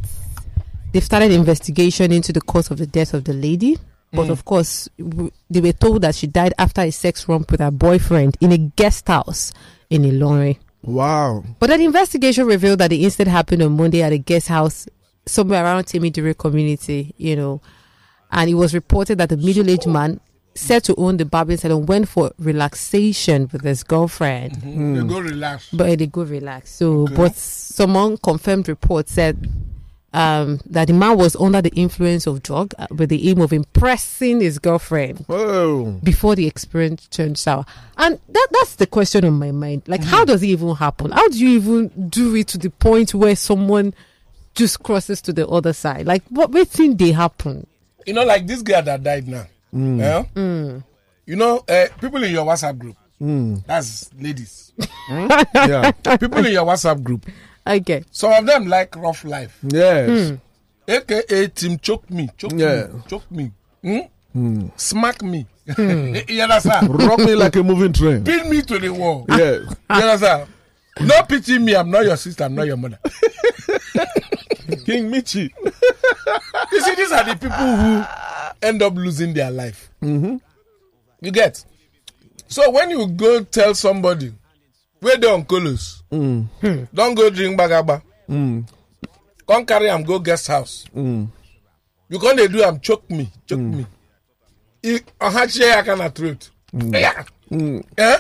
they've 0.92 1.04
started 1.04 1.32
investigation 1.32 2.12
into 2.12 2.34
the 2.34 2.42
cause 2.42 2.72
of 2.72 2.78
the 2.78 2.88
death 2.88 3.14
of 3.14 3.24
the 3.24 3.34
lady. 3.34 3.78
But 4.14 4.28
mm. 4.28 4.32
of 4.32 4.44
course, 4.44 4.90
w- 5.00 5.32
they 5.50 5.62
were 5.62 5.72
told 5.72 6.02
that 6.02 6.16
she 6.16 6.28
died 6.28 6.54
after 6.58 6.82
a 6.82 6.92
sex 6.92 7.28
romp 7.30 7.50
with 7.50 7.62
her 7.62 7.72
boyfriend 7.72 8.36
in 8.42 8.52
a 8.52 8.58
guest 8.58 9.08
house 9.08 9.54
in 9.90 10.04
Ilorin. 10.04 10.58
Wow. 10.84 11.44
But 11.60 11.70
an 11.72 11.82
investigation 11.82 12.46
revealed 12.46 12.80
that 12.80 12.90
the 12.90 13.04
incident 13.06 13.30
happened 13.30 13.62
on 13.62 13.78
Monday 13.78 14.02
at 14.02 14.12
a 14.12 14.18
guest 14.18 14.48
house 14.50 14.88
somewhere 15.26 15.64
around 15.64 15.86
Timidire 15.86 16.38
community, 16.38 17.14
you 17.18 17.36
know. 17.36 17.62
And 18.32 18.50
it 18.50 18.56
was 18.56 18.74
reported 18.74 19.18
that 19.20 19.30
the 19.30 19.38
middle 19.38 19.70
aged 19.70 19.88
man 19.88 20.20
said 20.56 20.84
to 20.84 20.96
own 20.96 21.16
the 21.18 21.26
barbing 21.26 21.58
salon 21.58 21.86
went 21.86 22.10
for 22.10 22.32
relaxation 22.38 23.50
with 23.54 23.64
his 23.64 23.84
girlfriend. 23.84 24.54
Mm-hmm. 24.58 24.96
They 24.96 25.14
go 25.14 25.20
relax. 25.22 25.70
But 25.72 26.00
they 26.00 26.08
go 26.08 26.24
relax. 26.24 26.72
So, 26.76 27.04
Okay. 27.04 27.16
but 27.16 27.36
someone 27.36 28.18
confirmed 28.18 28.68
report 28.68 29.08
said 29.08 29.50
um, 30.14 30.60
that 30.66 30.88
the 30.88 30.94
man 30.94 31.18
was 31.18 31.36
under 31.38 31.62
the 31.62 31.70
influence 31.70 32.28
of 32.28 32.44
drug 32.44 32.74
uh, 32.78 32.88
with 32.92 33.10
the 33.10 33.30
aim 33.30 33.40
of 33.40 33.54
impressing 33.54 34.42
his 34.42 34.60
girlfriend 34.60 35.26
Oh. 35.30 35.92
before 36.04 36.36
the 36.36 36.48
experience 36.48 37.08
turned 37.08 37.38
sour. 37.38 37.66
And 37.98 38.20
that 38.30 38.48
that's 38.52 38.76
the 38.76 38.88
question 38.88 39.24
on 39.26 39.34
my 39.34 39.52
mind. 39.52 39.84
Like, 39.88 40.04
how 40.04 40.26
does 40.26 40.44
it 40.44 40.48
even 40.48 40.76
happen? 40.76 41.12
How 41.12 41.28
do 41.30 41.38
you 41.38 41.50
even 41.58 42.10
do 42.10 42.36
it 42.36 42.48
to 42.50 42.58
the 42.58 42.70
point 42.70 43.14
where 43.14 43.36
someone 43.38 43.94
just 44.54 44.84
crosses 44.84 45.22
to 45.22 45.34
the 45.34 45.48
other 45.48 45.72
side? 45.74 46.06
Like, 46.06 46.24
what 46.30 46.52
what 46.52 46.68
thing 46.68 46.98
they 46.98 47.12
happen? 47.14 47.66
You 48.06 48.14
know, 48.14 48.26
like 48.26 48.48
this 48.48 48.62
girl 48.62 48.82
that 48.82 49.04
died 49.04 49.28
now. 49.28 49.46
Yeah? 49.72 50.26
You 50.36 51.36
know, 51.38 51.64
uh, 51.70 51.86
people 52.02 52.22
in 52.24 52.32
your 52.32 52.46
WhatsApp 52.46 52.78
group. 52.78 52.98
That's 53.66 54.10
ladies. 54.20 54.74
Yeah. 55.10 55.92
people 55.92 56.46
in 56.46 56.52
your 56.54 56.66
WhatsApp 56.66 57.02
group. 57.04 57.26
Okay. 57.68 58.04
Some 58.12 58.34
of 58.34 58.46
them 58.46 58.68
like 58.68 58.96
rough 58.96 59.24
life. 59.24 59.58
yes. 59.64 60.34
AKA 60.88 61.48
team 61.50 61.78
choke 61.80 62.10
me, 62.10 62.28
choke 62.38 62.54
Yeah. 62.56 62.88
me, 62.88 63.02
choke 63.08 63.32
me, 63.32 63.52
hmm? 63.84 64.68
smack 64.76 65.22
me. 65.22 65.46
you 65.78 66.42
understand? 66.42 66.90
Rock 67.02 67.20
me 67.20 67.36
like 67.36 67.56
a 67.56 67.64
moving 67.64 67.94
train. 67.94 68.24
Pin 68.24 68.50
me 68.50 68.62
to 68.64 68.80
the 68.80 68.90
wall. 68.90 69.26
Yeah. 69.30 69.60
You 69.60 69.68
understand? 69.90 70.50
No 71.00 71.22
pity 71.24 71.60
me. 71.60 71.76
I'm 71.76 71.90
not 71.90 72.04
your 72.04 72.18
sister. 72.18 72.44
I'm 72.46 72.56
not 72.56 72.66
your 72.68 72.78
mother. 72.78 73.00
King 74.86 75.10
Michi. 75.12 75.50
You 76.72 76.82
see, 76.82 76.96
these 76.96 77.12
are 77.12 77.24
the 77.24 77.36
people 77.40 77.58
who 77.58 78.04
end 78.62 78.82
up 78.82 78.94
losing 78.96 79.34
their 79.34 79.52
life. 79.52 79.90
Mm-hmm. 80.02 80.38
You 81.22 81.32
get? 81.32 81.64
So 82.48 82.70
when 82.72 82.90
you 82.90 83.08
go 83.08 83.44
tell 83.44 83.74
somebody, 83.76 84.34
where 85.02 85.18
they 85.18 85.28
on 85.28 85.44
colors, 85.46 86.04
mm. 86.12 86.46
hmm. 86.62 86.84
don't 86.94 87.16
go 87.16 87.30
drink 87.30 87.60
bagaba. 87.60 88.02
Mm. 88.30 88.64
Come 89.48 89.66
carry 89.66 89.90
am 89.90 90.04
go 90.04 90.20
guest 90.20 90.48
house. 90.48 90.86
Mm. 90.96 91.28
You 92.08 92.20
can't 92.20 92.38
they 92.38 92.48
do 92.48 92.62
am 92.64 92.80
choke 92.80 93.10
me, 93.10 93.30
choke 93.46 93.60
me. 93.60 93.86
Ọhachi 95.20 95.64
aka 95.76 95.96
na 95.96 96.10
throat. 96.10 96.50
Eh? 96.74 97.24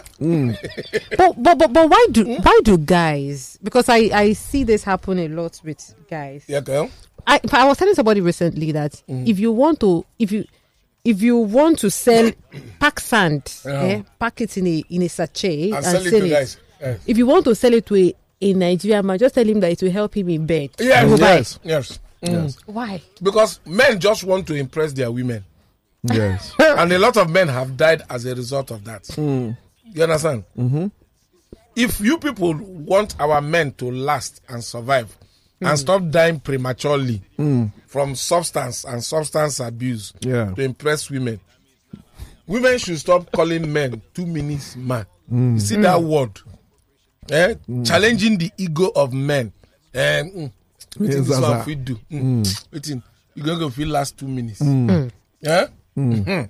but, 1.17 1.41
but 1.41 1.57
but 1.57 1.71
but 1.71 1.89
why 1.89 2.07
do 2.11 2.25
hmm? 2.25 2.41
why 2.41 2.59
do 2.63 2.77
guys? 2.77 3.57
Because 3.63 3.87
I 3.87 4.09
I 4.13 4.33
see 4.33 4.63
this 4.65 4.83
happen 4.83 5.19
a 5.19 5.27
lot 5.29 5.61
with 5.63 5.95
guys. 6.09 6.43
Yeah, 6.47 6.59
girl. 6.59 6.89
I 7.25 7.39
I 7.53 7.65
was 7.65 7.77
telling 7.77 7.93
somebody 7.95 8.19
recently 8.21 8.71
that 8.73 9.01
Mm. 9.07 9.27
if 9.29 9.39
you 9.39 9.51
want 9.53 9.79
to 9.81 10.03
if 10.19 10.31
you 10.31 10.45
if 11.05 11.21
you 11.21 11.37
want 11.37 11.79
to 11.79 11.89
sell 11.89 12.31
pack 12.79 12.99
sand, 12.99 13.43
Yeah. 13.65 13.83
eh, 13.83 14.01
pack 14.19 14.41
it 14.41 14.57
in 14.57 14.67
a 14.67 14.83
in 14.89 15.03
a 15.03 15.07
sachet 15.09 15.71
And 15.71 15.85
sell 15.85 16.05
it 16.05 16.09
to 16.11 16.27
guys. 16.29 16.57
Eh. 16.81 16.97
If 17.05 17.17
you 17.17 17.25
want 17.27 17.45
to 17.45 17.55
sell 17.55 17.73
it 17.73 17.85
to 17.87 17.95
a, 17.95 18.13
a 18.41 18.53
Nigerian 18.53 19.05
man, 19.05 19.19
just 19.19 19.35
tell 19.35 19.45
him 19.45 19.59
that 19.59 19.71
it 19.71 19.81
will 19.81 19.91
help 19.91 20.15
him 20.17 20.29
in 20.29 20.45
bed. 20.45 20.71
Yes, 20.79 21.03
He 21.03 21.09
will. 21.11 21.19
Yes. 21.19 21.59
Yes. 21.63 21.99
Mm. 22.23 22.43
Yes. 22.43 22.57
Why? 22.65 23.01
Because 23.21 23.59
men 23.65 23.99
just 23.99 24.23
want 24.23 24.47
to 24.47 24.55
impress 24.55 24.93
their 24.93 25.11
women. 25.11 25.43
Yes. 26.03 26.53
and 26.59 26.91
a 26.91 26.99
lot 26.99 27.17
of 27.17 27.29
men 27.29 27.47
have 27.47 27.77
died 27.77 28.01
as 28.09 28.25
a 28.25 28.33
result 28.35 28.71
of 28.71 28.83
that. 28.85 29.05
Hmm. 29.07 29.51
You 29.93 30.03
understand? 30.03 30.43
Mm-hmm. 30.57 30.87
If 31.75 32.01
you 32.01 32.17
people 32.17 32.53
want 32.55 33.15
our 33.19 33.41
men 33.41 33.71
to 33.73 33.91
last 33.91 34.41
and 34.49 34.63
survive 34.63 35.15
and 35.59 35.69
hmm. 35.69 35.75
stop 35.75 36.09
dying 36.09 36.39
prematurely 36.39 37.21
hmm. 37.37 37.65
from 37.87 38.15
substance 38.15 38.83
and 38.83 39.03
substance 39.03 39.59
abuse 39.59 40.13
Yeah. 40.21 40.53
to 40.53 40.61
impress 40.61 41.09
women, 41.09 41.39
women 42.47 42.77
should 42.79 42.99
stop 42.99 43.31
calling 43.31 43.71
men 43.71 44.01
two 44.13 44.25
minutes 44.25 44.75
man. 44.75 45.05
You 45.31 45.59
see 45.59 45.77
that 45.77 46.01
word? 46.03 46.39
Eh? 47.29 47.55
Challenging 47.83 48.37
the 48.37 48.51
ego 48.57 48.91
of 48.95 49.13
men. 49.13 49.51
Eh, 49.93 50.23
mm, 50.23 50.51
wetin 50.97 50.99
Yes, 50.99 51.27
this 51.27 51.29
one 51.29 51.41
Zaza. 51.41 51.63
fit 51.63 51.85
do? 51.85 51.95
Mm. 52.11 52.43
Wetin? 52.73 53.03
You 53.35 53.43
gonna 53.43 53.59
go 53.59 53.69
feel 53.69 53.89
last 53.89 54.17
two 54.17 54.27
minutes? 54.27 54.59
Yeah? 55.41 55.67
Mhm. 55.95 56.49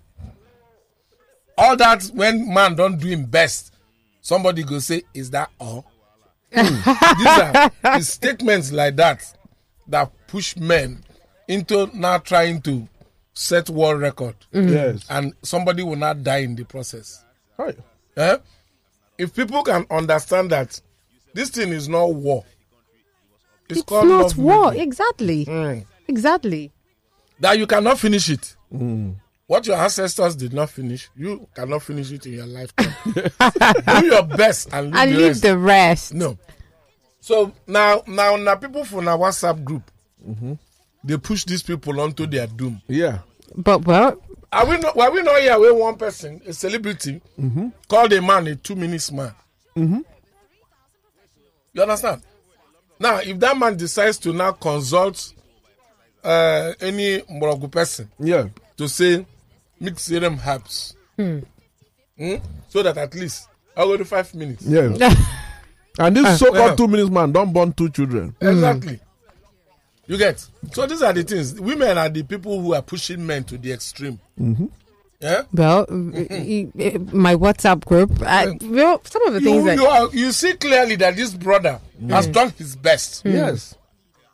All 1.57 1.75
that 1.75 2.03
when 2.13 2.51
man 2.53 2.75
don't 2.75 2.97
do 2.97 3.07
him 3.07 3.25
best, 3.25 3.73
somebody 4.21 4.63
go 4.63 4.79
say, 4.79 5.03
"Is 5.13 5.29
that 5.31 5.49
all?" 5.59 5.85
These 6.51 6.67
are 7.27 7.71
the 7.83 8.01
statements 8.03 8.71
like 8.71 8.95
that 8.95 9.23
that 9.87 10.09
push 10.27 10.55
men 10.55 11.03
into 11.47 11.89
now 11.93 12.17
trying 12.19 12.61
to 12.61 12.87
set 13.33 13.69
world 13.69 14.01
record, 14.01 14.35
Yes. 14.51 15.05
and 15.09 15.33
somebody 15.43 15.83
will 15.83 15.95
not 15.97 16.23
die 16.23 16.39
in 16.39 16.55
the 16.55 16.63
process. 16.63 17.23
Right. 17.57 17.77
Eh? 18.17 18.37
If 19.21 19.35
people 19.35 19.61
can 19.63 19.85
understand 19.91 20.49
that 20.49 20.79
this 21.33 21.49
thing 21.49 21.69
is 21.69 21.87
not 21.87 22.13
war, 22.13 22.43
it's, 23.69 23.79
It's 23.79 23.85
called 23.87 24.07
not 24.07 24.35
war. 24.35 24.71
making. 24.71 24.81
Exactly. 24.87 25.45
Mm. 25.45 25.85
Exactly. 26.07 26.71
that 27.39 27.57
you 27.57 27.67
cannot 27.67 27.99
finish 27.99 28.29
it. 28.29 28.55
What 29.47 29.67
your 29.67 29.75
ancestors 29.77 30.35
did 30.35 30.53
not 30.53 30.69
finish, 30.69 31.09
you 31.15 31.47
cannot 31.53 31.83
finish 31.83 32.11
it 32.11 32.25
in 32.25 32.33
your 32.33 32.45
lifetime. 32.47 32.93
Do 34.01 34.05
your 34.07 34.23
best 34.23 34.69
and 34.73 34.87
leave 34.91 34.95
And 34.95 35.11
the 35.11 35.17
leave 35.17 35.27
rest. 35.27 35.41
the 35.43 35.57
rest. 35.57 36.13
No. 36.13 36.37
So 37.19 37.51
now, 37.67 38.01
now, 38.07 38.35
now, 38.37 38.55
people 38.55 38.83
from 38.85 39.07
our 39.07 39.17
WhatsApp 39.17 39.63
group, 39.63 39.83
they 41.03 41.17
push 41.17 41.43
these 41.45 41.61
people 41.63 41.99
onto 42.01 42.25
their 42.27 42.47
doom. 42.47 42.81
Yeah. 42.87 43.19
But 43.55 43.85
well, 43.85 44.21
Are 44.53 44.65
we 44.65 44.77
not? 44.77 44.95
Were 44.95 45.11
we 45.11 45.21
not 45.21 45.39
here 45.39 45.57
where 45.59 45.73
one 45.73 45.95
person, 45.95 46.41
a 46.45 46.53
celebrity, 46.53 47.21
called 47.87 48.11
a 48.13 48.21
man 48.21 48.47
a 48.47 48.55
two 48.55 48.75
minutes 48.75 49.11
man? 49.11 49.33
You 49.75 50.03
understand? 51.81 52.21
Now, 52.99 53.17
if 53.19 53.39
that 53.39 53.57
man 53.57 53.77
decides 53.77 54.17
to 54.19 54.33
now 54.33 54.51
consult 54.51 55.33
uh, 56.23 56.73
any 56.81 57.19
Morogu 57.21 57.71
person 57.71 58.11
Yeah. 58.19 58.47
to 58.77 58.87
say 58.89 59.25
mix 59.79 60.03
serum 60.03 60.39
herbs, 60.45 60.95
hmm, 61.15 61.39
so 62.69 62.83
that 62.83 62.97
at 62.97 63.15
least 63.15 63.47
I'll 63.75 63.87
go 63.87 63.97
to 63.97 64.05
five 64.05 64.33
minutes. 64.35 64.63
Yes. 64.65 64.99
and 65.99 66.15
this 66.15 66.39
so-called 66.39 66.57
yeah. 66.71 66.75
two 66.75 66.87
minutes 66.87 67.09
man 67.09 67.31
don't 67.31 67.53
born 67.53 67.71
two 67.73 67.89
children. 67.89 68.35
Exactly. 68.41 68.99
You 70.11 70.17
get 70.17 70.45
so 70.73 70.85
these 70.85 71.01
are 71.01 71.13
the 71.13 71.23
things. 71.23 71.57
Women 71.57 71.97
are 71.97 72.09
the 72.09 72.23
people 72.23 72.59
who 72.59 72.73
are 72.73 72.81
pushing 72.81 73.25
men 73.25 73.45
to 73.45 73.57
the 73.57 73.71
extreme. 73.71 74.19
Mm-hmm. 74.37 74.65
Yeah. 75.21 75.43
well, 75.53 75.85
y- 75.89 75.93
mm-hmm. 75.95 77.17
my 77.17 77.33
WhatsApp 77.35 77.85
group. 77.85 78.21
I, 78.21 78.57
well, 78.61 78.99
some 79.05 79.25
of 79.27 79.35
the 79.35 79.39
things 79.39 79.55
You, 79.55 79.63
that 79.63 79.77
you, 79.77 79.85
are, 79.85 80.09
you 80.11 80.31
see 80.33 80.51
clearly 80.55 80.97
that 80.97 81.15
this 81.15 81.33
brother 81.33 81.79
has 82.09 82.27
done 82.27 82.49
his 82.57 82.75
best. 82.75 83.21
Hmm. 83.21 83.31
Yes. 83.31 83.77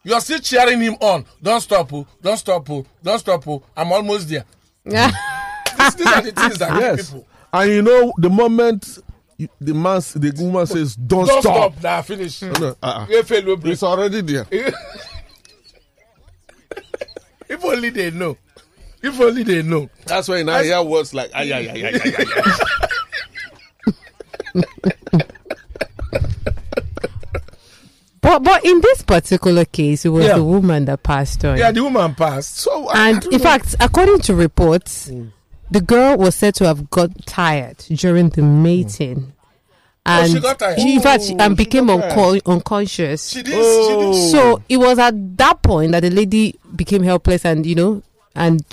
You 0.03 0.15
are 0.15 0.21
still 0.21 0.39
cheering 0.39 0.81
him 0.81 0.95
on. 0.99 1.25
Don't 1.43 1.61
stop, 1.61 1.93
oh, 1.93 2.07
don't 2.23 2.37
stop, 2.37 2.67
oh, 2.71 2.83
don't 3.03 3.19
stop. 3.19 3.47
oh, 3.47 3.61
I'm 3.75 3.91
almost 3.91 4.29
there. 4.29 4.45
These, 4.83 5.95
these 5.95 6.07
are 6.07 6.21
the 6.23 6.31
things 6.31 6.57
that 6.57 6.81
Yes. 6.81 7.11
people 7.11 7.27
And 7.53 7.69
you 7.71 7.81
know, 7.83 8.13
the 8.17 8.31
moment 8.31 8.97
the 9.61 9.73
man, 9.75 10.01
the 10.15 10.33
woman 10.39 10.65
says, 10.65 10.95
"Don't, 10.95 11.27
don't 11.27 11.41
stop," 11.43 11.73
stop. 11.73 11.83
Now 11.83 12.01
finish. 12.01 12.41
No, 12.41 12.75
uh-uh. 12.81 13.05
It's 13.09 13.83
already 13.83 14.21
there. 14.21 14.47
If 17.49 17.63
only 17.63 17.89
they 17.89 18.11
know. 18.11 18.37
If 19.01 19.19
only 19.21 19.43
they 19.43 19.61
know. 19.61 19.89
That's 20.05 20.27
why 20.27 20.41
I 20.47 20.63
hear 20.63 20.81
words 20.81 21.13
like, 21.13 21.31
"Ay, 21.33 21.51
ay, 21.53 21.69
ay, 21.71 21.91
ay, 21.93 22.01
ay, 22.03 22.25
ay." 22.45 22.57
But 28.21 28.43
but 28.43 28.65
in 28.65 28.81
this 28.81 29.03
particular 29.03 29.63
case, 29.65 30.05
it 30.05 30.09
was 30.09 30.25
Yeah. 30.25 30.35
the 30.37 30.43
woman 30.43 30.85
that 30.85 31.03
passed 31.03 31.45
on. 31.45 31.57
Yeah, 31.57 31.71
the 31.71 31.83
woman 31.83 32.15
passed. 32.15 32.57
So, 32.57 32.87
I- 32.89 32.93
I 33.05 33.09
and 33.11 33.21
don't 33.21 33.33
in 33.33 33.37
know. 33.39 33.43
fact, 33.43 33.75
according 33.79 34.19
to 34.21 34.35
reports, 34.35 35.09
Mm. 35.09 35.31
the 35.71 35.81
girl 35.81 36.17
was 36.17 36.35
said 36.35 36.55
to 36.55 36.65
have 36.65 36.89
got 36.89 37.25
tired 37.25 37.77
during 37.89 38.29
the 38.29 38.41
mating. 38.41 39.33
Oh, 40.07 40.11
and 40.21 40.31
Oh, 40.31 40.33
she 40.35 40.39
got 40.39 40.57
tired. 40.59 40.79
in 40.79 41.01
fact, 41.01 41.23
she, 41.23 41.33
Oh, 41.33 41.37
and 41.39 41.51
she 41.57 41.65
became 41.65 41.89
unco- 41.89 42.39
unconscious. 42.45 43.29
She 43.29 43.43
didn't. 43.43 43.59
She 43.61 43.65
Oh. 43.93 44.11
didn't. 44.13 44.31
So 44.31 44.61
it 44.69 44.77
was 44.77 44.97
at 44.99 45.37
that 45.37 45.61
point 45.61 45.91
that 45.91 45.99
the 46.01 46.09
lady 46.09 46.55
became 46.75 47.03
helpless 47.03 47.45
and, 47.45 47.65
you 47.65 47.75
know, 47.75 48.01
and 48.35 48.63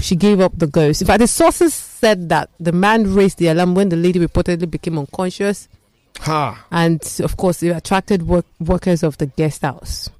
she 0.00 0.14
gave 0.16 0.40
up 0.40 0.52
the 0.56 0.66
ghost. 0.66 1.00
In 1.02 1.06
fact, 1.06 1.20
the 1.20 1.26
sources 1.26 1.72
said 1.74 2.28
that 2.28 2.50
the 2.60 2.72
man 2.72 3.14
raised 3.14 3.38
the 3.38 3.48
alarm 3.48 3.74
when 3.74 3.88
the 3.88 3.96
lady 3.96 4.18
reportedly 4.20 4.70
became 4.70 4.98
unconscious. 4.98 5.68
ha. 6.20 6.64
And 6.70 7.00
of 7.20 7.36
course, 7.38 7.62
it 7.62 7.70
attracted 7.70 8.26
work- 8.28 8.44
workers 8.60 9.02
of 9.02 9.16
the 9.18 9.26
guest 9.26 9.62
house. 9.62 10.10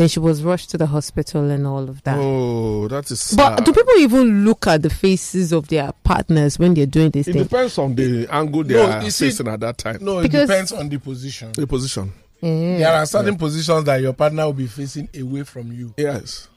Then 0.00 0.08
she 0.08 0.18
was 0.18 0.42
rushed 0.42 0.70
to 0.70 0.78
the 0.78 0.86
hospital 0.86 1.50
and 1.50 1.66
all 1.66 1.86
of 1.86 2.02
that. 2.04 2.16
Oh, 2.18 2.88
that 2.88 3.10
is. 3.10 3.20
Sad. 3.20 3.56
But 3.56 3.66
do 3.66 3.72
people 3.74 3.92
even 3.98 4.46
look 4.46 4.66
at 4.66 4.80
the 4.80 4.88
faces 4.88 5.52
of 5.52 5.68
their 5.68 5.92
partners 6.04 6.58
when 6.58 6.72
they're 6.72 6.86
doing 6.86 7.10
this 7.10 7.28
it 7.28 7.34
thing? 7.34 7.42
depends 7.42 7.76
on 7.76 7.94
the 7.94 8.26
angle 8.30 8.64
they 8.64 8.74
No, 8.76 8.90
are 8.90 9.02
you 9.02 9.10
see- 9.10 9.26
facing 9.26 9.48
at 9.48 9.60
that 9.60 9.76
time. 9.76 9.98
No, 10.00 10.20
it 10.20 10.22
Because- 10.22 10.48
depends 10.48 10.72
on 10.72 10.88
the 10.88 10.96
position. 10.98 11.52
The 11.52 11.66
position. 11.66 12.10
Mm. 12.42 12.78
There 12.78 12.88
are 12.94 13.04
certain 13.04 13.36
positions 13.36 13.84
that 13.84 14.00
your 14.00 14.14
partner 14.14 14.46
will 14.46 14.54
be 14.54 14.68
facing 14.68 15.06
away 15.18 15.42
from 15.42 15.70
you. 15.70 15.92
Yes. 15.98 16.48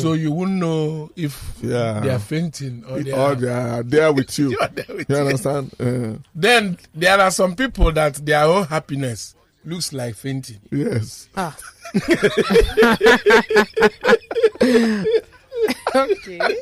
so 0.00 0.14
you 0.14 0.32
wouldn't 0.32 0.58
know 0.58 1.08
if 1.14 1.54
Yeah. 1.62 2.00
they 2.00 2.10
are 2.10 2.18
fainting 2.18 2.82
or 2.88 3.00
they 3.00 3.12
Or 3.12 3.18
are. 3.20 3.34
they 3.36 3.48
are 3.48 3.82
there 3.84 4.12
with 4.12 4.36
you. 4.40 4.50
You 4.50 4.58
there 4.74 4.84
with 4.96 5.08
You 5.08 5.16
you. 5.16 5.22
understand? 5.22 5.72
Uh, 5.80 6.18
Then 6.34 6.78
there 6.96 7.20
are 7.20 7.30
some 7.30 7.54
people 7.54 7.92
that 7.92 8.14
their 8.26 8.42
own 8.44 8.64
happiness 8.66 9.36
looks 9.64 9.92
like 9.92 10.14
fainting. 10.16 10.60
yes. 10.70 11.28
Ah. 11.36 11.56
okay. 15.94 16.56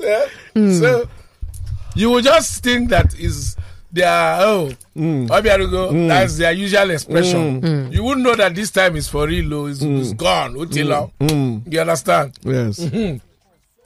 Yeah? 0.00 0.26
Hmm. 0.54 0.72
So 0.80 1.08
you 1.94 2.10
will 2.10 2.20
just 2.20 2.62
think 2.62 2.90
that 2.90 3.14
is 3.18 3.56
their 3.92 4.36
oh 4.40 4.72
Hmm. 4.94 5.26
Obiarugo, 5.26 6.08
that's 6.08 6.38
their 6.38 6.52
usual 6.52 6.90
expression. 6.90 7.90
You 7.92 8.02
wouldn't 8.04 8.24
know 8.24 8.34
that 8.36 8.54
this 8.54 8.70
time 8.70 8.94
is 8.96 9.08
for 9.08 9.26
real, 9.26 9.52
oh, 9.54 9.66
it's, 9.66 9.82
it's 9.82 10.12
gone. 10.12 10.54
Utila. 10.54 11.10
You 11.72 11.80
understand? 11.80 12.38
Yes. 12.42 12.78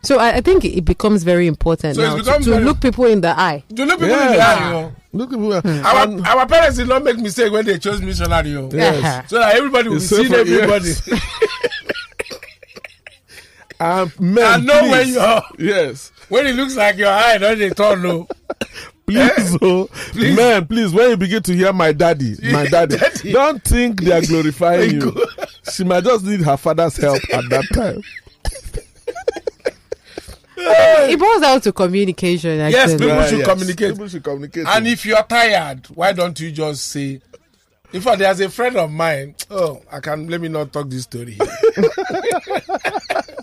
So 0.02 0.18
I, 0.18 0.36
I 0.36 0.40
think 0.40 0.64
it 0.64 0.84
becomes 0.84 1.24
very 1.24 1.46
important 1.48 1.96
So 1.96 2.02
now 2.02 2.16
to, 2.16 2.22
to 2.44 2.50
very- 2.50 2.64
look 2.64 2.80
people 2.80 3.04
in 3.06 3.20
the 3.20 3.38
eye. 3.38 3.64
To 3.74 3.84
look 3.84 3.98
people 4.00 4.14
in 4.14 4.32
the 4.32 4.40
eye, 4.40 4.64
you 4.66 4.72
know. 4.72 4.92
Look 5.12 5.32
at 5.32 5.38
me. 5.38 5.48
Hmm. 5.58 5.86
Our, 5.86 6.02
And- 6.04 6.26
our 6.26 6.46
parents 6.46 6.76
did 6.76 6.88
not 6.88 7.02
make 7.02 7.18
mistake 7.18 7.52
when 7.52 7.64
they 7.66 7.78
chose 7.78 8.00
missionary, 8.00 8.54
oh. 8.56 8.68
Yes. 8.72 9.28
so 9.28 9.38
that 9.38 9.56
everybody 9.56 9.88
will 9.88 9.96
It's 9.96 10.06
see 10.06 10.24
safer, 10.28 10.36
everybody 10.36 10.88
yes. 10.88 11.10
And 13.80 14.20
men, 14.20 14.44
and 14.54 14.66
know 14.66 14.80
please. 14.80 14.90
where 14.90 15.02
you 15.04 15.18
are. 15.20 15.44
Yes. 15.58 16.10
When 16.28 16.46
it 16.46 16.56
looks 16.56 16.74
like 16.76 16.96
your 16.96 17.10
eye, 17.10 17.38
don't 17.38 17.58
they 17.58 17.70
turn 17.70 18.02
no. 18.02 18.26
Please, 19.06 19.56
oh, 19.62 19.88
Please. 20.10 20.36
man, 20.36 20.66
please, 20.66 20.92
when 20.92 21.10
you 21.10 21.16
begin 21.16 21.42
to 21.44 21.54
hear 21.54 21.72
my 21.72 21.92
daddy, 21.92 22.36
my 22.52 22.66
daddy, 22.66 22.96
Daddy. 22.98 23.32
don't 23.32 23.62
think 23.64 24.02
they 24.02 24.12
are 24.12 24.20
glorifying 24.20 24.90
you. 25.00 25.26
She 25.72 25.84
might 25.84 26.04
just 26.04 26.24
need 26.24 26.40
her 26.42 26.56
father's 26.56 26.96
help 26.96 27.22
at 27.32 27.44
that 27.50 27.64
time. 27.72 28.02
It 30.60 31.18
boils 31.18 31.40
down 31.40 31.60
to 31.62 31.72
communication. 31.72 32.60
Actually. 32.60 32.72
Yes, 32.78 32.92
people 32.92 33.06
Yeah, 33.08 33.26
should 33.26 33.38
yes. 33.38 33.48
communicate. 33.48 33.90
People 33.92 34.08
should 34.08 34.24
communicate. 34.24 34.66
And 34.66 34.86
if 34.86 35.06
you're 35.06 35.22
tired, 35.22 35.86
why 35.94 36.12
don't 36.12 36.38
you 36.40 36.50
just 36.52 36.86
say, 36.88 37.20
in 37.92 38.00
fact, 38.02 38.18
there's 38.18 38.40
a 38.40 38.48
friend 38.50 38.76
of 38.76 38.90
mine. 38.90 39.34
Oh, 39.50 39.80
I 39.90 40.00
can 40.00 40.28
let 40.28 40.40
me 40.42 40.48
not 40.48 40.70
talk 40.72 40.90
this 40.90 41.04
story. 41.04 41.38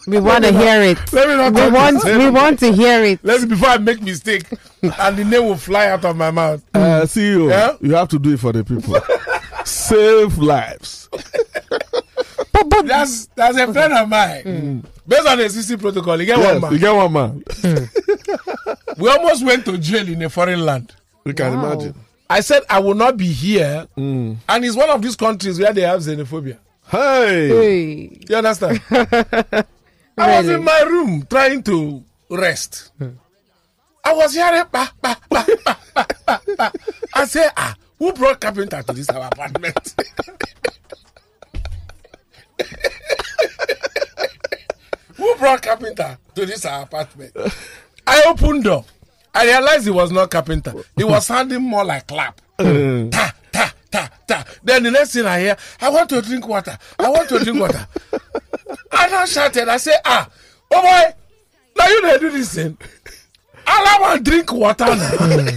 we 0.07 0.19
want 0.19 0.43
to 0.43 0.51
hear 0.51 0.81
it. 0.83 0.99
let 1.13 1.27
me 1.27 1.35
not 1.35 1.53
We 1.53 1.69
want 1.71 2.03
this. 2.03 2.17
we 2.17 2.29
want 2.29 2.59
to 2.59 2.71
hear 2.71 3.03
it. 3.03 3.19
Let 3.23 3.41
me 3.41 3.47
before 3.47 3.69
I 3.69 3.77
make 3.79 4.01
mistake, 4.01 4.43
and 4.83 5.17
the 5.17 5.23
name 5.25 5.45
will 5.45 5.55
fly 5.57 5.87
out 5.87 6.05
of 6.05 6.15
my 6.15 6.29
mouth. 6.31 6.63
uh, 6.75 7.01
CEO, 7.07 7.49
Yeah? 7.49 7.75
you 7.81 7.95
have 7.95 8.09
to 8.09 8.19
do 8.19 8.33
it 8.33 8.39
for 8.39 8.51
the 8.53 8.63
people. 8.63 8.97
Save 9.65 10.37
lives. 10.37 11.09
But 12.51 12.69
but 12.69 12.85
That's 12.85 13.25
that's 13.35 13.57
a 13.57 13.73
friend 13.73 13.93
of 13.93 14.07
mine. 14.09 14.83
Based 15.07 15.27
on 15.27 15.37
the 15.37 15.43
CC 15.45 15.79
protocol, 15.79 16.19
you 16.19 16.25
get 16.25 16.37
Yes, 16.39 16.53
one 16.53 16.61
man. 16.61 16.71
you 16.73 16.79
get 16.79 16.95
one 16.95 17.13
man. 17.13 17.43
We 18.97 19.09
almost 19.09 19.45
went 19.45 19.65
to 19.65 19.77
jail 19.77 20.07
in 20.07 20.21
a 20.23 20.29
foreign 20.29 20.65
land. 20.65 20.93
You 21.25 21.33
can 21.33 21.53
Wow. 21.61 21.71
imagine. 21.73 21.95
I 22.29 22.39
said 22.41 22.63
I 22.69 22.79
will 22.79 22.95
not 22.95 23.17
be 23.17 23.27
here, 23.27 23.87
and 23.95 24.37
it's 24.49 24.75
one 24.75 24.89
of 24.89 25.01
these 25.01 25.15
countries 25.15 25.59
where 25.59 25.71
they 25.73 25.81
have 25.81 25.99
xenophobia. 26.01 26.57
Hey. 26.87 27.47
hey, 27.49 28.19
You 28.29 28.35
understand? 28.37 28.81
I 30.17 30.37
was 30.39 30.47
in 30.49 30.63
my 30.63 30.81
room 30.81 31.25
trying 31.29 31.61
to 31.63 32.03
rest. 32.29 32.91
I 34.03 34.13
was 34.13 34.33
hearing 34.33 34.63
ba, 34.71 34.89
ba, 35.01 35.17
ba, 35.29 35.45
ba, 35.65 35.77
ba, 35.93 36.07
ba, 36.25 36.41
ba. 36.57 36.71
I 37.13 37.25
said, 37.25 37.49
ah, 37.57 37.75
who 37.99 38.13
brought 38.13 38.39
carpenter 38.39 38.81
to 38.83 38.93
this 38.93 39.09
our 39.09 39.27
apartment? 39.27 39.95
who 45.17 45.35
brought 45.35 45.61
carpenter 45.61 46.17
to 46.35 46.45
this 46.45 46.65
apartment? 46.65 47.35
I 48.07 48.23
opened 48.27 48.63
door. 48.65 48.85
I 49.33 49.45
realized 49.45 49.87
it 49.87 49.91
was 49.91 50.11
not 50.11 50.31
carpenter. 50.31 50.73
It 50.97 51.03
was 51.05 51.25
sounding 51.25 51.61
more 51.61 51.83
like 51.83 52.07
clap. 52.07 52.39
Uh, 52.57 53.09
Ta, 53.09 53.33
ta, 53.51 53.73
ta, 53.91 54.09
ta. 54.27 54.45
Then 54.63 54.83
the 54.83 54.91
next 54.91 55.13
thing 55.13 55.25
I 55.25 55.39
hear, 55.39 55.57
I 55.81 55.89
want 55.89 56.09
to 56.11 56.21
drink 56.21 56.47
water. 56.47 56.77
I 56.97 57.09
want 57.09 57.27
to 57.29 57.39
drink 57.39 57.59
water. 57.59 57.85
I 58.91 59.07
now 59.09 59.25
shouted. 59.25 59.67
I 59.67 59.77
say, 59.77 59.93
ah, 60.05 60.29
oh 60.71 60.81
boy, 60.81 61.13
now 61.77 61.87
you 61.89 62.01
don't 62.01 62.21
do 62.21 62.29
this 62.31 62.53
thing. 62.55 62.77
I 63.67 63.97
want 63.99 64.23
to 64.25 64.31
drink 64.31 64.51
water 64.53 64.85
now. 64.85 65.47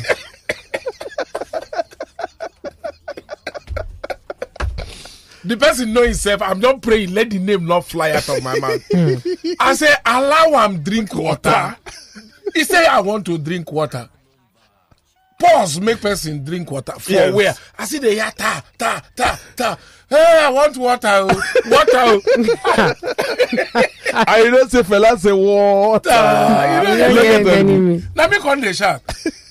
The 5.49 5.57
person 5.57 5.92
know 5.92 6.03
himself. 6.03 6.42
I'm 6.42 6.61
not 6.61 6.82
praying. 6.82 7.12
Let 7.14 7.30
the 7.30 7.38
name 7.38 7.66
not 7.66 7.84
fly 7.86 8.11
out 8.12 8.28
of 8.28 8.42
my 8.42 8.59
mouth. 8.61 8.82
I 9.61 9.74
say, 9.74 9.92
allow 10.05 10.66
him 10.66 10.82
drink 10.82 11.14
water. 11.14 11.76
he 12.55 12.64
say, 12.64 12.86
I 12.86 13.01
want 13.01 13.26
to 13.26 13.38
drink 13.38 13.70
water. 13.72 14.09
Pause, 15.40 15.80
make 15.80 16.01
person 16.01 16.44
drink 16.44 16.68
water. 16.70 16.92
For 16.99 17.12
Yes. 17.12 17.32
where? 17.32 17.55
I 17.78 17.84
see 17.84 17.99
the 17.99 18.12
yeah, 18.12 18.30
ta, 18.30 18.61
ta, 18.76 19.01
ta, 19.14 19.38
ta. 19.55 19.78
Hey, 20.11 20.40
I 20.44 20.51
want 20.51 20.76
water. 20.76 21.09
oh, 21.09 21.42
Water. 21.66 22.20
oh. 22.26 22.94
I 24.14 24.42
you 24.44 24.51
don't 24.51 24.68
say 24.70 24.82
fella 24.82 25.16
say 25.16 25.32
water. 25.32 26.11
Ah, 26.12 26.78
you 26.82 26.88
know, 26.88 26.96
don't 26.99 27.14
look 27.14 27.24
at 27.26 27.44
them. 27.44 28.09
Let 28.16 28.30
me 28.32 28.38
come 28.38 28.61
the 28.61 28.74
shout. 28.74 29.03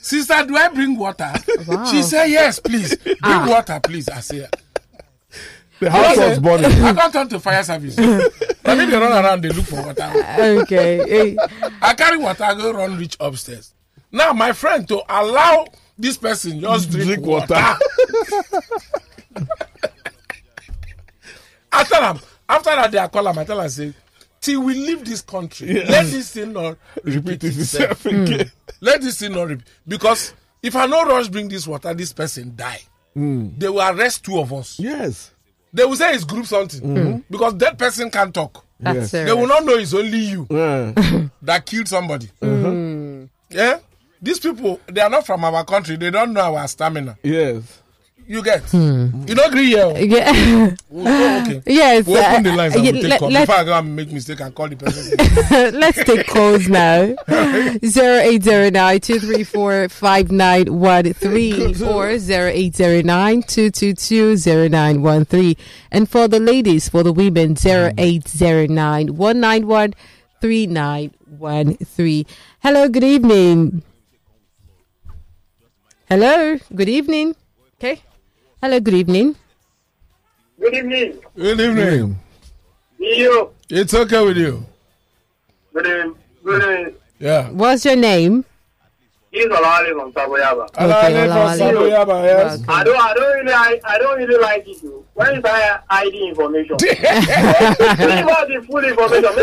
Sister, 0.01 0.45
do 0.45 0.55
I 0.57 0.67
bring 0.69 0.97
water? 0.97 1.31
Wow. 1.67 1.85
She 1.85 2.01
said, 2.01 2.25
yes, 2.27 2.59
please. 2.59 2.95
Bring 2.97 3.45
water, 3.45 3.79
please. 3.81 4.09
I 4.09 4.19
say, 4.21 4.45
The 5.79 5.89
house 5.91 6.17
was 6.17 6.39
burning. 6.39 6.65
I 6.83 6.93
can't 6.93 7.13
turn 7.13 7.29
to 7.29 7.39
fire 7.39 7.63
service. 7.63 7.97
I 7.99 8.75
mean, 8.75 8.89
they 8.89 8.97
run 8.97 9.11
around, 9.11 9.43
they 9.43 9.49
look 9.49 9.65
for 9.65 9.81
water. 9.83 10.11
okay. 10.63 10.97
Hey. 11.07 11.37
I 11.81 11.93
carry 11.93 12.17
water, 12.17 12.43
I 12.43 12.53
go 12.55 12.71
run 12.73 12.97
reach 12.97 13.15
upstairs. 13.19 13.73
Now, 14.11 14.33
my 14.33 14.53
friend, 14.53 14.87
to 14.87 15.01
allow 15.09 15.67
this 15.97 16.17
person 16.17 16.59
just 16.61 16.89
drink, 16.91 17.05
Drink 17.07 17.25
water. 17.25 17.53
water. 17.53 17.77
after 21.71 21.95
that, 21.95 22.23
after 22.49 22.69
that, 22.75 22.91
they 22.91 22.97
are 22.97 23.09
call 23.09 23.27
am. 23.27 23.37
I 23.37 23.43
tell 23.43 23.61
am 23.61 23.69
say, 23.69 23.93
till 24.41 24.61
we 24.63 24.73
leave 24.73 25.05
this 25.05 25.21
country, 25.21 25.67
Yes. 25.73 25.89
let 25.89 26.05
this 26.05 26.31
thing 26.31 26.53
not 26.53 26.77
Repeat 27.03 27.15
repeat 27.15 27.43
it 27.43 27.57
itself. 27.57 28.05
yourself 28.05 28.05
again. 28.05 28.51
Let 28.81 29.01
this 29.01 29.19
thing 29.19 29.33
not 29.33 29.47
repeat. 29.49 29.67
Because 29.87 30.33
if 30.63 30.75
I 30.75 30.85
no 30.85 31.03
rush 31.05 31.27
bring 31.27 31.49
this 31.49 31.67
water, 31.67 31.93
this 31.93 32.13
person 32.13 32.53
die. 32.55 32.81
They 33.15 33.67
will 33.67 33.81
arrest 33.81 34.23
two 34.25 34.37
of 34.39 34.53
us. 34.53 34.79
Yes. 34.79 35.31
They 35.73 35.85
will 35.85 35.95
say 35.95 36.13
it's 36.13 36.23
group 36.23 36.45
something 36.45 36.81
mm-hmm. 36.81 37.11
hmm. 37.11 37.17
because 37.29 37.57
that 37.57 37.77
person 37.77 38.09
can't 38.09 38.33
talk. 38.33 38.63
That's 38.79 39.11
Yes. 39.13 39.25
They 39.25 39.33
will 39.33 39.47
not 39.47 39.65
know 39.65 39.73
it's 39.75 39.93
only 39.93 40.17
you 40.19 40.47
Yeah. 40.49 40.91
that 41.41 41.65
killed 41.65 41.87
somebody. 41.87 42.27
Mm-hmm. 42.41 42.65
Hmm. 42.65 43.25
Yeah, 43.49 43.79
these 44.21 44.39
people 44.39 44.79
they 44.87 45.01
are 45.01 45.09
not 45.09 45.25
from 45.25 45.43
our 45.43 45.63
country. 45.63 45.95
They 45.95 46.09
don't 46.11 46.33
know 46.33 46.55
our 46.55 46.67
stamina. 46.67 47.17
yes. 47.23 47.81
You 48.29 48.43
get? 48.43 48.73
You 48.73 49.09
don't 49.23 49.47
agree 49.47 49.67
here. 49.67 49.83
oh? 49.85 49.95
Yeah. 49.97 50.75
Oh, 50.93 51.41
okay. 51.47 51.61
yes. 51.65 52.05
We 52.05 52.17
open 52.17 52.43
the 52.43 52.51
uh, 52.51 52.55
lines 52.57 52.75
and 52.75 52.83
yeah, 52.83 52.91
we'll 52.91 53.01
take 53.01 53.09
let- 53.11 53.19
call. 53.21 53.29
Before 53.31 53.55
I 53.55 53.63
go 53.63 53.73
and 53.79 53.95
make 53.95 54.11
mistake 54.11 54.41
and 54.41 54.53
call 54.53 54.67
the 54.67 54.75
person. 54.75 55.15
Let's 55.79 56.03
take 56.03 56.27
calls 56.27 56.67
now. 56.67 57.15
Zero 57.85 58.17
eight 58.19 58.43
zero 58.43 58.69
nine 58.69 58.99
two 58.99 59.21
three 59.21 59.45
four 59.45 59.87
five 59.87 60.29
nine 60.29 60.77
one 60.77 61.13
three 61.13 61.73
or 61.81 62.17
zero 62.19 62.51
eight 62.53 62.75
zero 62.75 63.01
nine 63.01 63.43
two 63.43 63.71
two 63.71 63.93
two 63.93 64.35
zero 64.35 64.67
nine 64.67 65.01
one 65.01 65.23
three. 65.23 65.55
And 65.89 66.09
for 66.09 66.27
the 66.27 66.41
ladies, 66.41 66.89
for 66.89 67.03
the 67.03 67.13
women, 67.13 67.55
zero 67.55 67.93
eight 67.97 68.27
zero 68.27 68.65
nine 68.67 69.15
one 69.15 69.39
nine 69.39 69.67
one 69.67 69.93
three 70.41 70.67
nine 70.67 71.13
one 71.37 71.77
three. 71.77 72.25
Hello, 72.59 72.89
good 72.89 73.05
evening. 73.05 73.83
Hello, 76.09 76.57
good 76.75 76.89
evening. 76.89 77.33
Okay. 77.79 78.01
Hello, 78.59 78.79
good 78.79 78.95
evening. 78.95 79.35
Good 80.59 80.73
evening. 80.73 81.19
Good 81.35 81.59
evening. 81.61 82.17
You. 82.97 83.51
It's 83.69 83.93
okay 83.93 84.25
with 84.25 84.35
you. 84.37 84.65
Good 85.73 85.85
evening. 85.85 86.15
Good 86.43 86.63
evening. 86.63 86.95
Yeah. 87.19 87.49
What's 87.51 87.85
your 87.85 87.95
name? 87.95 88.45
He's 89.29 89.45
is 89.45 89.51
Olawale 89.51 89.91
from 89.93 90.11
Saboyaba. 90.11 90.63
Okay, 90.73 90.85
Alale 90.85 91.27
from 91.27 91.37
Olawale. 91.37 91.59
Saboyaba, 91.59 92.23
yes. 92.23 92.63
I 92.67 92.83
don't, 92.83 92.97
I 92.99 93.13
don't 93.13 93.33
really, 93.35 93.53
I, 93.53 93.79
I 93.83 93.97
don't 93.99 94.17
really 94.17 94.39
like 94.41 94.67
it. 94.67 94.79
Too. 94.81 95.05
When 95.13 95.35
you 95.35 95.41
buy 95.41 95.79
ID 95.91 96.29
information, 96.29 96.77
give 96.79 96.97
us 96.97 97.77
the 97.77 98.65
full 98.67 98.83
information. 98.83 99.33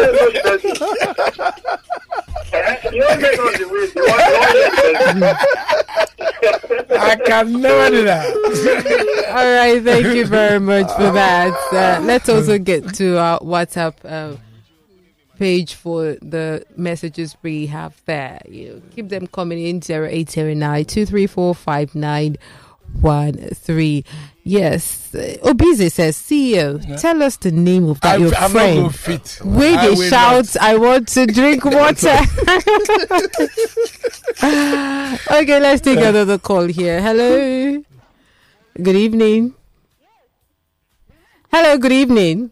Make 2.54 2.84
us 2.84 2.92
know 2.92 2.92
the 2.92 2.94
person. 2.94 2.94
You 2.94 3.00
don't 3.02 3.20
make 3.20 3.38
us 3.38 3.54
the 3.54 3.64
way. 3.64 3.84
You 3.84 4.06
want, 4.10 4.28
you 4.28 5.24
want 5.26 6.62
the 6.62 6.84
person. 6.84 7.00
I 7.00 7.16
can 7.16 7.60
never 7.60 7.90
do 7.90 8.04
that. 8.04 9.28
All 9.34 9.54
right, 9.56 9.82
thank 9.82 10.06
you 10.14 10.26
very 10.26 10.60
much 10.60 10.86
for 10.92 11.10
that. 11.12 11.52
Uh, 11.72 12.00
let's 12.04 12.28
also 12.28 12.58
get 12.58 12.94
to 12.94 13.18
our 13.18 13.40
WhatsApp 13.40 13.94
uh, 14.04 14.36
page 15.38 15.74
for 15.74 16.16
the 16.22 16.64
messages 16.76 17.36
we 17.42 17.66
have 17.66 18.00
there. 18.06 18.40
You 18.48 18.82
keep 18.94 19.08
them 19.08 19.26
coming 19.26 19.58
in 19.64 19.82
zero 19.82 20.06
eight 20.10 20.30
zero 20.30 20.54
nine 20.54 20.84
two 20.84 21.04
three 21.06 21.26
four 21.26 21.54
five 21.54 21.94
nine 21.94 22.36
one 23.00 23.34
three. 23.54 24.04
Yes, 24.46 25.10
Obize 25.42 25.90
says, 25.90 26.18
CEO, 26.18 27.00
tell 27.00 27.22
us 27.22 27.38
the 27.38 27.50
name 27.50 27.88
of 27.88 27.98
that 28.02 28.16
I, 28.16 28.18
your 28.18 28.34
I'm 28.34 28.50
friend. 28.50 28.82
go 28.82 28.88
fit. 28.90 29.38
Where 29.42 29.78
I 29.78 29.88
they 29.88 30.08
shout, 30.10 30.54
I 30.60 30.76
want 30.76 31.08
to 31.08 31.24
drink 31.24 31.64
water. 31.64 32.18
okay, 35.30 35.60
let's 35.60 35.80
take 35.80 35.98
another 35.98 36.36
call 36.38 36.64
here. 36.64 37.00
Hello. 37.00 37.82
Good 38.82 38.96
evening. 38.96 39.54
Hello, 41.50 41.78
good 41.78 41.92
evening. 41.92 42.50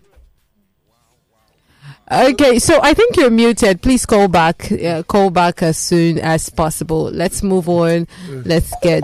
Okay, 2.11 2.59
so 2.59 2.79
I 2.83 2.95
think 2.95 3.17
you're 3.17 3.31
muted. 3.31 3.83
Please 3.83 4.05
call 4.07 4.29
back. 4.29 4.71
Uh, 4.71 5.03
call 5.03 5.31
back 5.31 5.63
as 5.63 5.79
soon 5.79 6.19
as 6.19 6.51
possible. 6.51 7.05
Let's 7.11 7.43
move 7.43 7.69
on. 7.69 8.07
Let's 8.29 8.73
get. 8.83 9.03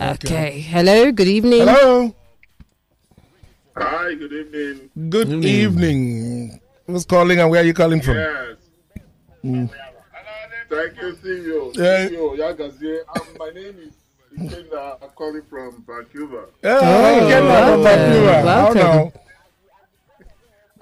Okay. 0.00 0.60
Hello. 0.60 1.10
Good 1.12 1.26
evening. 1.28 1.66
Hello. 1.66 2.14
Hi, 3.76 4.14
good 4.14 4.32
evening. 4.32 4.90
Good 5.10 5.44
evening. 5.44 6.60
Who's 6.86 7.04
calling 7.04 7.40
and 7.40 7.50
where 7.50 7.62
are 7.62 7.64
you 7.64 7.74
calling 7.74 8.00
from? 8.00 8.16
Yes. 8.16 8.56
Thank 9.42 10.96
you, 11.00 11.16
CEO. 11.22 11.76
Yeah. 11.76 12.08
CEO 12.08 12.36
Yagazie. 12.38 12.98
Um, 13.16 13.26
my 13.38 13.50
name 13.50 13.76
is 13.78 13.94
Ikenna. 14.38 15.02
I'm 15.02 15.08
calling 15.10 15.42
from 15.48 15.84
Vancouver. 15.86 16.48
Yeah, 16.62 16.78
Oh, 16.82 17.04
I 17.04 17.28
get 17.28 17.38
from 17.38 17.48
welcome. 17.48 17.82
Vancouver. 17.84 18.32
How 18.32 18.44
Welcome. 18.44 18.78
now? 18.80 19.12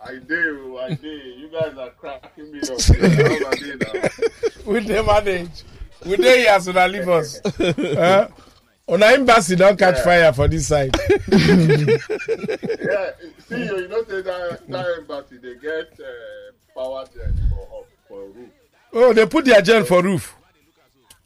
I 0.04 0.14
do, 0.18 0.78
I 0.78 0.94
do. 0.94 1.08
You 1.08 1.48
guys 1.48 1.76
are 1.78 1.90
cracking 1.90 2.52
me 2.52 2.60
up. 2.60 2.80
How 2.80 3.48
are 3.48 3.56
they? 3.56 4.70
We 4.70 4.80
dey 4.80 5.02
manage. 5.04 5.62
We 6.04 6.16
dey 6.16 6.40
here 6.42 6.60
so 6.60 6.72
that 6.72 6.90
leave 6.90 7.08
us. 7.08 7.40
Uh, 7.44 8.28
on 8.88 9.02
our 9.02 9.10
embassy 9.12 9.56
don't 9.56 9.78
catch 9.78 10.00
fire 10.00 10.32
for 10.32 10.48
this 10.48 10.68
side. 10.68 10.94
Yeah, 11.28 13.10
CEO, 13.48 13.80
you 13.80 13.88
know, 13.88 14.04
say 14.04 14.22
that, 14.22 14.60
that 14.68 14.86
embassy, 14.98 15.38
they 15.38 15.54
get 15.56 15.98
uh, 16.00 16.52
power 16.74 17.04
gen 17.12 17.36
for, 17.50 17.84
for 18.08 18.26
roof. 18.28 18.48
Oh, 18.92 19.12
they 19.12 19.26
put 19.26 19.44
their 19.44 19.60
gel 19.60 19.84
for 19.84 20.02
roof. 20.02 20.34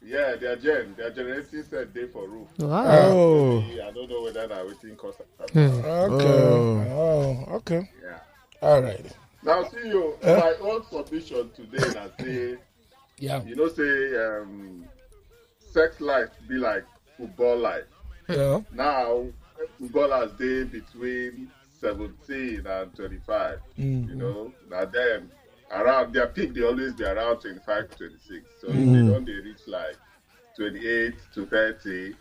Yeah, 0.03 0.37
their 0.37 0.57
gen, 0.57 0.95
their 0.97 1.11
generating 1.11 1.63
set 1.65 1.93
day 1.93 2.07
for 2.07 2.27
roof. 2.29 2.49
Wow. 2.59 2.85
Oh. 2.87 3.61
I 3.61 3.91
don't 3.93 4.09
know 4.09 4.23
whether 4.23 4.47
that 4.47 4.67
waiting 4.67 4.97
cost. 4.97 5.21
Okay. 5.43 5.67
Oh, 5.85 7.45
okay. 7.57 7.91
Yeah. 8.03 8.19
All 8.63 8.83
right. 8.83 9.05
Now, 9.43 9.63
CEO, 9.65 10.21
my 10.23 10.55
own 10.69 10.83
submission 10.91 11.51
today 11.55 11.89
na 11.95 12.09
say, 12.19 12.57
Yeah. 13.19 13.43
you 13.45 13.55
know, 13.57 13.69
say 13.69 14.17
um, 14.27 14.85
sex 15.73 16.01
life 16.01 16.31
be 16.49 16.55
like 16.55 16.85
football 17.21 17.59
life. 17.59 17.85
Yeah. 18.29 18.61
Now, 18.73 19.27
footballers 19.79 20.33
dey 20.39 20.65
between 20.65 21.51
17 21.81 22.67
and 22.67 22.95
25. 22.95 23.59
Mm. 23.79 24.09
You 24.09 24.15
know, 24.15 24.53
now 24.71 24.85
them 24.85 25.31
around 25.71 26.13
their 26.13 26.27
peak, 26.27 26.55
they 26.55 26.63
always 26.63 26.95
be 26.95 27.05
around 27.05 27.41
25 27.41 27.91
to 27.91 27.97
26. 27.97 28.45
So 28.61 28.69
if 28.69 28.75
they 28.75 28.81
mm. 28.81 29.13
don't 29.13 29.25
they 29.25 29.33
reach 29.33 29.67
like 29.67 29.97
28 30.57 31.15
to 31.35 31.47
30, 31.47 32.15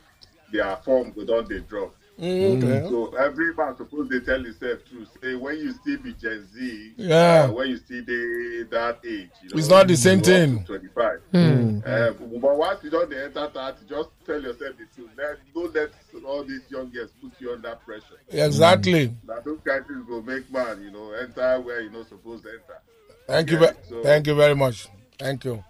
their 0.52 0.76
form 0.78 1.12
go 1.12 1.26
down 1.26 1.47
they 1.50 1.60
drop. 1.60 1.95
Okay. 2.22 2.88
So 2.90 3.16
every 3.16 3.54
man 3.56 3.76
suppose 3.78 4.10
they 4.10 4.20
tell 4.20 4.44
himself 4.44 4.80
true. 4.90 5.06
Say 5.22 5.36
when 5.36 5.58
you 5.58 5.72
still 5.74 5.98
be 6.00 6.14
Gen 6.14 6.48
Z, 6.54 6.94
Yeah. 6.98 7.48
uh, 7.50 7.52
when 7.54 7.70
you 7.70 7.78
still 7.78 8.04
dey 8.04 8.64
that 8.72 9.00
age, 9.06 9.30
you 9.42 9.50
know, 9.50 9.58
It's 9.60 9.70
not 9.70 9.88
the 9.88 9.96
same 9.96 10.20
you 10.20 10.24
go 10.26 10.32
up 10.32 10.38
thing. 10.40 10.60
to 10.60 10.66
Twenty-five. 10.66 11.20
Hmm. 11.32 11.80
Uh, 11.86 12.12
but 12.42 12.58
once 12.58 12.84
you 12.84 12.90
don't 12.90 13.10
dey 13.10 13.24
enter 13.24 13.50
that, 13.54 13.78
just 13.88 14.10
tell 14.26 14.42
yourself 14.42 14.76
the 14.78 14.86
truth. 14.96 15.10
Let 15.18 15.38
don't 15.54 15.74
let 15.74 15.90
all 16.26 16.44
these 16.44 16.62
young 16.70 16.92
girls 16.92 17.12
put 17.22 17.32
you 17.40 17.54
under 17.54 17.76
pressure. 17.86 18.20
Exactly. 18.30 19.16
Now 19.28 19.40
those 19.46 19.60
kind 19.66 19.82
of 19.82 19.88
things 19.88 20.06
go 20.08 20.22
make 20.22 20.52
man, 20.52 20.82
you 20.84 20.92
know, 20.92 21.12
enter 21.14 21.62
where 21.62 21.82
you're 21.82 21.92
not 21.92 22.10
supposed 22.10 22.44
to 22.44 22.50
enter. 22.50 22.80
Thank 23.28 23.52
you. 23.52 23.60
Yeah, 23.62 23.72
ve- 23.72 23.78
so- 23.90 24.04
Thank 24.04 24.28
you 24.28 24.36
very 24.36 24.56
much. 24.56 24.88
Thank 25.18 25.46
you. 25.46 25.64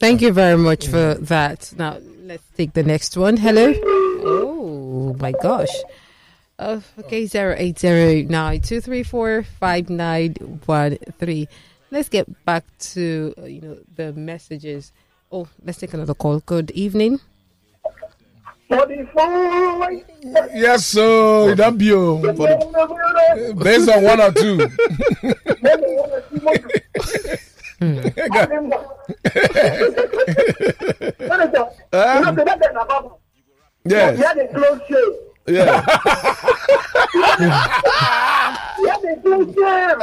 Thank 0.00 0.22
you 0.22 0.32
very 0.32 0.56
much 0.58 0.86
for 0.88 1.14
that. 1.14 1.72
Now 1.78 1.98
let's 2.24 2.42
take 2.56 2.72
the 2.72 2.82
next 2.82 3.16
one. 3.16 3.36
Hello. 3.36 3.72
Oh 4.24 4.61
my 4.92 5.32
gosh. 5.32 5.72
Uh, 6.58 6.80
okay, 7.00 7.26
zero 7.26 7.54
eight 7.58 7.78
zero 7.78 8.22
nine 8.28 8.60
two 8.60 8.80
three 8.80 9.02
four 9.02 9.42
five 9.42 9.88
nine 9.88 10.34
one 10.66 10.98
three. 11.18 11.48
Let's 11.90 12.08
get 12.08 12.28
back 12.44 12.64
to 12.94 13.34
uh, 13.38 13.44
you 13.44 13.60
know 13.60 13.78
the 13.96 14.12
messages. 14.12 14.92
Oh, 15.30 15.48
let's 15.64 15.78
take 15.78 15.94
another 15.94 16.14
call. 16.14 16.40
Good 16.40 16.70
evening. 16.72 17.20
Forty-four. 18.68 19.92
Yes, 20.54 20.86
so 20.86 21.48
it 21.48 21.56
don't 21.56 21.76
be 21.76 21.92
oh, 21.92 22.16
based 23.54 23.88
on 23.88 24.04
one 24.04 24.20
or 24.20 24.32
two. 24.32 24.68
Yes. 33.84 34.18
You 34.18 34.24
had 34.24 34.38
a 34.38 34.48
close 34.48 34.80
shave. 34.88 35.14
Yeah. 35.46 35.82
You 38.78 38.88
had 38.88 39.04
a 39.04 39.20
close 39.20 39.46
shave. 39.54 39.98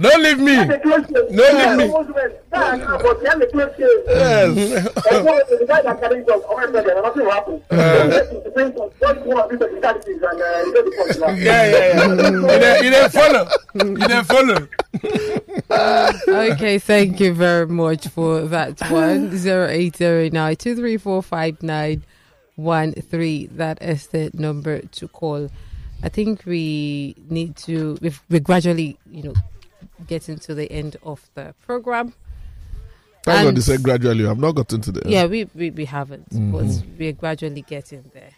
Don't 0.00 0.22
leave 0.22 0.38
me. 0.38 0.56
The 0.56 0.78
close 0.82 1.06
shave. 1.06 1.30
No, 1.30 1.44
leave 1.52 1.76
me. 1.78 1.84
Almost 1.92 2.14
went. 2.14 2.34
Nah, 2.52 2.76
nah, 2.76 2.98
but 2.98 3.22
you 3.22 3.28
had 3.28 3.42
a 3.42 3.46
close 3.46 3.76
shave. 3.76 4.04
Yes. 4.08 4.54
The 4.84 5.64
guy 5.68 5.82
that 5.82 6.00
carried 6.00 6.28
us, 6.28 6.42
my 6.50 6.64
nothing 6.66 7.24
will 7.24 7.30
happen. 7.30 7.62
It 7.70 8.44
depends 8.44 8.78
on 8.80 8.90
what 8.98 9.24
you 9.24 9.30
want 9.30 9.50
to 9.50 9.56
do, 9.58 9.64
and 9.66 9.84
uh, 9.84 9.88
you 9.94 10.72
get 10.74 10.84
the 10.84 10.92
point 10.96 11.20
now. 11.20 11.28
Yeah, 11.30 11.64
yeah, 11.70 12.60
yeah. 12.60 12.80
You 12.82 12.90
didn't 12.90 13.12
follow. 13.12 13.48
You 13.74 13.96
didn't 13.96 14.24
follow. 14.24 14.68
Okay, 16.52 16.78
thank 16.78 17.20
you 17.20 17.32
very 17.32 17.66
much 17.66 18.08
for 18.08 18.40
that 18.42 18.80
one. 18.90 19.36
Zero 19.36 19.68
eight 19.68 19.96
zero 19.96 20.28
nine 20.32 20.56
two 20.56 20.74
three 20.74 20.96
four 20.96 21.22
five 21.22 21.62
nine 21.62 22.04
one 22.62 22.92
three. 22.92 23.46
That 23.46 23.82
is 23.82 24.08
the 24.08 24.30
number 24.34 24.80
to 24.80 25.08
call. 25.08 25.50
I 26.02 26.08
think 26.08 26.44
we 26.46 27.14
need 27.28 27.56
to. 27.68 27.98
We've, 28.00 28.20
we're 28.30 28.40
gradually, 28.40 28.98
you 29.10 29.22
know, 29.22 29.34
getting 30.06 30.38
to 30.40 30.54
the 30.54 30.70
end 30.70 30.96
of 31.02 31.28
the 31.34 31.54
program. 31.66 32.14
Thank 33.24 33.38
And- 33.38 33.46
God 33.48 33.56
they 33.56 33.60
said 33.60 33.82
gradually. 33.82 34.26
I've 34.26 34.38
not 34.38 34.54
gotten 34.54 34.80
to 34.82 34.92
the 34.92 35.02
end. 35.04 35.12
Yeah, 35.12 35.26
we 35.26 35.48
we, 35.54 35.70
we 35.70 35.84
haven't, 35.84 36.30
mm-hmm. 36.30 36.52
but 36.52 36.82
we're 36.98 37.12
gradually 37.12 37.62
getting 37.62 38.10
there. 38.14 38.30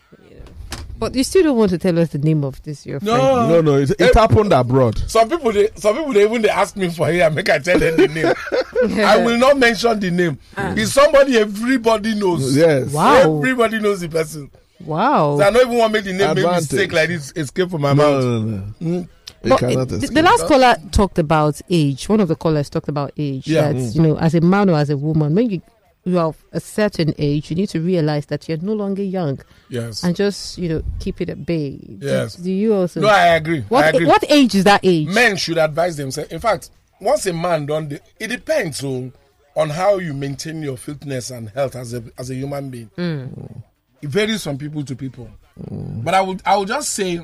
You. 1.03 1.09
But 1.09 1.17
you 1.17 1.25
still 1.25 1.43
don't 1.45 1.57
want 1.57 1.71
to 1.71 1.79
tell 1.79 1.99
us 1.99 2.11
the 2.11 2.19
name 2.19 2.45
of 2.45 2.63
this 2.63 2.87
your 2.87 3.01
friend. 3.01 3.19
No. 3.19 3.49
No, 3.49 3.61
no, 3.61 3.79
it, 3.79 3.91
it 3.91 4.01
eh, 4.01 4.11
happened 4.15 4.53
abroad. 4.53 4.99
Some 5.11 5.29
people, 5.29 5.53
they, 5.53 5.69
some 5.75 5.97
people, 5.97 6.13
they 6.13 6.25
even 6.25 6.43
they 6.43 6.49
ask 6.49 6.77
me 6.77 6.89
for 6.91 7.09
here. 7.11 7.29
Make 7.31 7.51
I 7.51 7.59
tell 7.59 7.79
them 7.79 7.97
the 7.97 8.09
name. 8.09 9.01
I 9.05 9.17
will 9.25 9.39
not 9.39 9.59
mention 9.59 9.99
the 10.01 10.11
name. 10.11 10.39
Ah. 10.57 10.75
It's 10.77 10.93
somebody 10.93 11.39
everybody 11.39 12.15
knows. 12.15 12.57
Yes. 12.57 12.93
Wow. 12.93 13.37
Everybody 13.39 13.81
knows 13.81 14.01
the 14.01 14.09
person. 14.09 14.51
Wow. 14.85 15.39
So 15.39 15.45
I 15.45 15.51
don't 15.51 15.67
even 15.67 15.79
want 15.79 15.93
to 15.95 15.99
make 15.99 16.05
the 16.05 16.13
name 16.13 16.35
make 16.35 16.45
mistake 16.47 16.93
like 16.93 17.09
this 17.09 17.33
escape 17.37 17.71
from 17.71 17.83
my 17.83 17.93
No, 17.93 18.13
mouth. 18.13 18.25
no, 18.25 18.39
no. 18.41 18.59
Hmm? 18.59 18.95
You 18.95 19.09
But 19.43 19.53
eh, 19.53 19.57
cannot 19.71 19.89
the, 19.89 20.23
last 20.23 20.47
caller 20.47 20.77
talked 20.93 21.19
about 21.19 21.61
age. 21.69 22.09
One 22.09 22.21
of 22.21 22.29
the 22.29 22.37
callers 22.37 22.71
talked 22.71 22.89
about 22.89 23.13
age. 23.17 23.49
Yeah. 23.49 23.73
That 23.73 23.79
hmm. 23.79 23.89
you 23.95 24.03
know, 24.03 24.19
as 24.19 24.35
a 24.35 24.41
man 24.41 24.71
or 24.71 24.75
as 24.79 24.91
a 24.91 24.97
woman, 24.97 25.35
when 25.35 25.51
you 25.51 25.63
you 26.05 26.19
are 26.19 26.27
of 26.27 26.45
a 26.53 26.61
certain 26.61 27.15
age, 27.19 27.51
you 27.51 27.57
need 27.57 27.69
to 27.71 27.81
realize 27.81 28.27
that 28.27 28.49
you're 28.49 28.59
no 28.59 28.73
longer 28.73 29.03
young 29.03 29.41
Yes. 29.69 30.03
and 30.03 30.17
just 30.17 30.59
you 30.59 30.69
know 30.69 30.83
keep 30.99 31.21
it 31.21 31.29
at 31.31 31.47
bay. 31.47 31.79
Yes. 32.01 32.35
Do, 32.35 32.51
you 32.51 32.75
also? 32.75 33.01
No, 33.01 33.09
I 33.09 33.29
agree. 33.37 33.61
what 33.69 33.85
I 33.85 33.89
agree. 33.89 34.07
what 34.07 34.25
age 34.29 34.55
is 34.55 34.65
that 34.65 34.81
age? 34.83 35.09
Men 35.09 35.37
should 35.37 35.59
advise 35.59 35.97
themselves. 35.97 36.33
In 36.33 36.41
fact, 36.41 36.71
once 37.01 37.27
a 37.27 37.33
man 37.33 37.67
done, 37.67 37.89
the, 37.89 38.01
it 38.19 38.29
depends 38.29 38.83
on 38.83 39.13
on 39.55 39.71
how 39.71 39.99
you 39.99 40.15
maintain 40.15 40.63
your 40.63 40.77
fitness 40.77 41.31
and 41.31 41.49
health 41.51 41.77
as 41.77 41.95
a 41.95 42.03
as 42.19 42.31
a 42.31 42.35
human 42.35 42.71
being. 42.71 42.91
Mm. 42.97 43.63
It 44.01 44.09
varies 44.09 44.43
from 44.43 44.59
people 44.59 44.85
to 44.85 44.97
people. 44.97 45.31
But 45.57 46.15
I 46.15 46.21
would 46.21 46.43
I 46.45 46.57
would 46.57 46.69
just 46.69 46.91
say, 46.91 47.21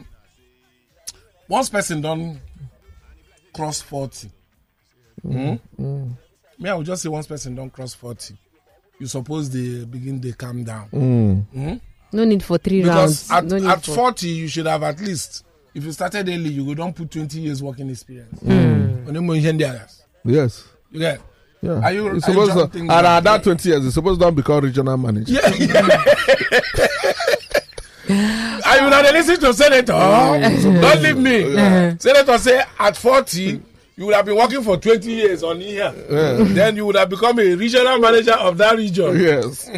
once 1.49 1.69
person 1.69 2.01
done 2.03 2.41
cross 3.55 3.81
forty, 3.81 4.31
mm, 5.27 5.59
hmm? 5.77 5.83
Mm. 5.83 6.17
me 6.59 6.71
I 6.71 6.75
would 6.75 6.87
just 6.87 7.03
say 7.03 7.09
once 7.09 7.27
person 7.27 7.55
don't 7.55 7.73
cross 7.73 7.95
forty, 7.95 8.37
you 8.99 9.07
suppose 9.07 9.51
they 9.51 9.85
begin 9.85 10.21
they 10.21 10.33
calm 10.33 10.65
down. 10.65 10.89
No 12.11 12.25
need 12.25 12.43
for 12.43 12.59
three 12.59 12.83
Because 12.83 13.29
rounds. 13.31 13.31
at, 13.31 13.45
no 13.45 13.59
need 13.59 13.69
at 13.69 13.85
for, 13.85 13.95
40, 13.95 14.29
you 14.29 14.49
should 14.49 14.67
have 14.67 14.83
at 14.83 14.99
least, 15.01 15.45
if 15.75 15.85
you 15.85 15.93
started 15.93 16.29
early, 16.29 16.49
you 16.51 16.65
go 16.65 16.75
don't 16.75 16.95
put 16.97 17.11
20 17.11 17.39
years 17.41 17.63
working 17.63 17.91
experience. 17.91 18.41
Mm. 18.41 19.05
Yes. 20.25 20.65
You 20.91 21.01
get? 21.01 21.21
Yeah. 21.61 21.81
Are 21.83 21.93
you- 21.93 22.09
are 22.09 22.15
you 22.15 22.21
supposed 22.21 22.73
to, 22.73 22.79
and 22.79 22.91
at 22.91 23.21
that 23.25 23.43
20 23.45 23.69
years, 23.69 23.85
it's 23.85 23.95
supposed 23.95 24.21
to 24.21 24.27
don't 24.27 24.35
become 24.35 24.65
regional 24.65 24.97
manager. 24.97 25.33
Yeah. 25.33 25.41
Are 28.65 28.79
you 28.85 28.91
not 28.91 29.05
listen 29.13 29.39
to 29.41 29.53
Senator? 29.53 29.93
Don't 29.93 31.03
leave 31.03 31.17
me. 31.19 31.43
Senator 31.99 32.39
say 32.39 32.63
at 32.79 32.97
40, 32.97 33.61
you 33.99 34.07
would 34.07 34.15
have 34.15 34.25
been 34.25 34.37
working 34.37 34.63
for 34.63 34.77
20 34.77 35.11
years 35.11 35.43
on 35.43 35.61
here. 35.61 35.91
Then 35.91 36.77
you 36.77 36.87
would 36.87 36.95
have 36.95 37.09
become 37.09 37.37
a 37.41 37.55
regional 37.57 37.99
manager 37.99 38.33
of 38.35 38.57
that 38.59 38.77
region. 38.77 39.19
Yes. 39.19 39.69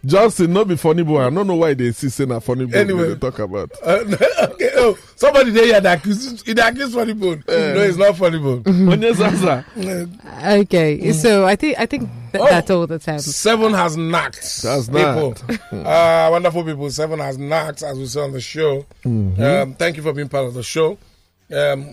Johnson, 0.06 0.54
not 0.54 0.68
be 0.68 0.76
funny 0.76 1.02
boy. 1.02 1.20
I 1.20 1.28
don't 1.28 1.46
know 1.46 1.54
why 1.56 1.74
they 1.74 1.92
see 1.92 2.08
saying 2.08 2.30
a 2.30 2.40
funny 2.40 2.64
boy 2.64 2.78
Anyway. 2.78 3.08
they 3.08 3.14
talk 3.16 3.38
about. 3.40 3.72
Uh, 3.84 4.04
okay, 4.52 4.70
oh, 4.76 4.96
somebody 5.16 5.50
there 5.50 5.66
yeah, 5.66 5.80
that 5.80 5.98
accuse, 5.98 6.42
that 6.44 6.72
accuse 6.72 6.94
funny 6.94 7.12
bone. 7.12 7.44
No, 7.46 7.54
it's 7.82 7.98
not 7.98 8.16
funny 8.16 8.38
bone. 8.38 8.62
Onye 8.64 10.62
Okay, 10.62 11.12
so 11.12 11.44
I 11.46 11.56
think 11.56 11.78
I 11.78 11.84
think 11.84 12.08
th- 12.32 12.42
Oh. 12.42 12.46
that's 12.46 12.70
all 12.70 12.86
the 12.86 12.98
time. 12.98 13.18
Seven 13.18 13.72
has 13.74 13.98
knocked. 13.98 14.62
That's 14.62 14.86
people. 14.88 15.34
knocked. 15.48 15.72
uh, 15.72 16.28
wonderful 16.30 16.64
people. 16.64 16.90
Seven 16.90 17.18
has 17.18 17.36
knocked, 17.36 17.82
as 17.82 17.98
we 17.98 18.06
say 18.06 18.20
on 18.22 18.32
the 18.32 18.40
show. 18.40 18.86
Mm-hmm. 19.04 19.42
Um, 19.42 19.74
thank 19.74 19.96
you 19.98 20.02
for 20.02 20.12
being 20.14 20.28
part 20.30 20.46
of 20.46 20.54
the 20.54 20.62
show. 20.62 20.96
Um, 21.54 21.90
uh, 21.90 21.92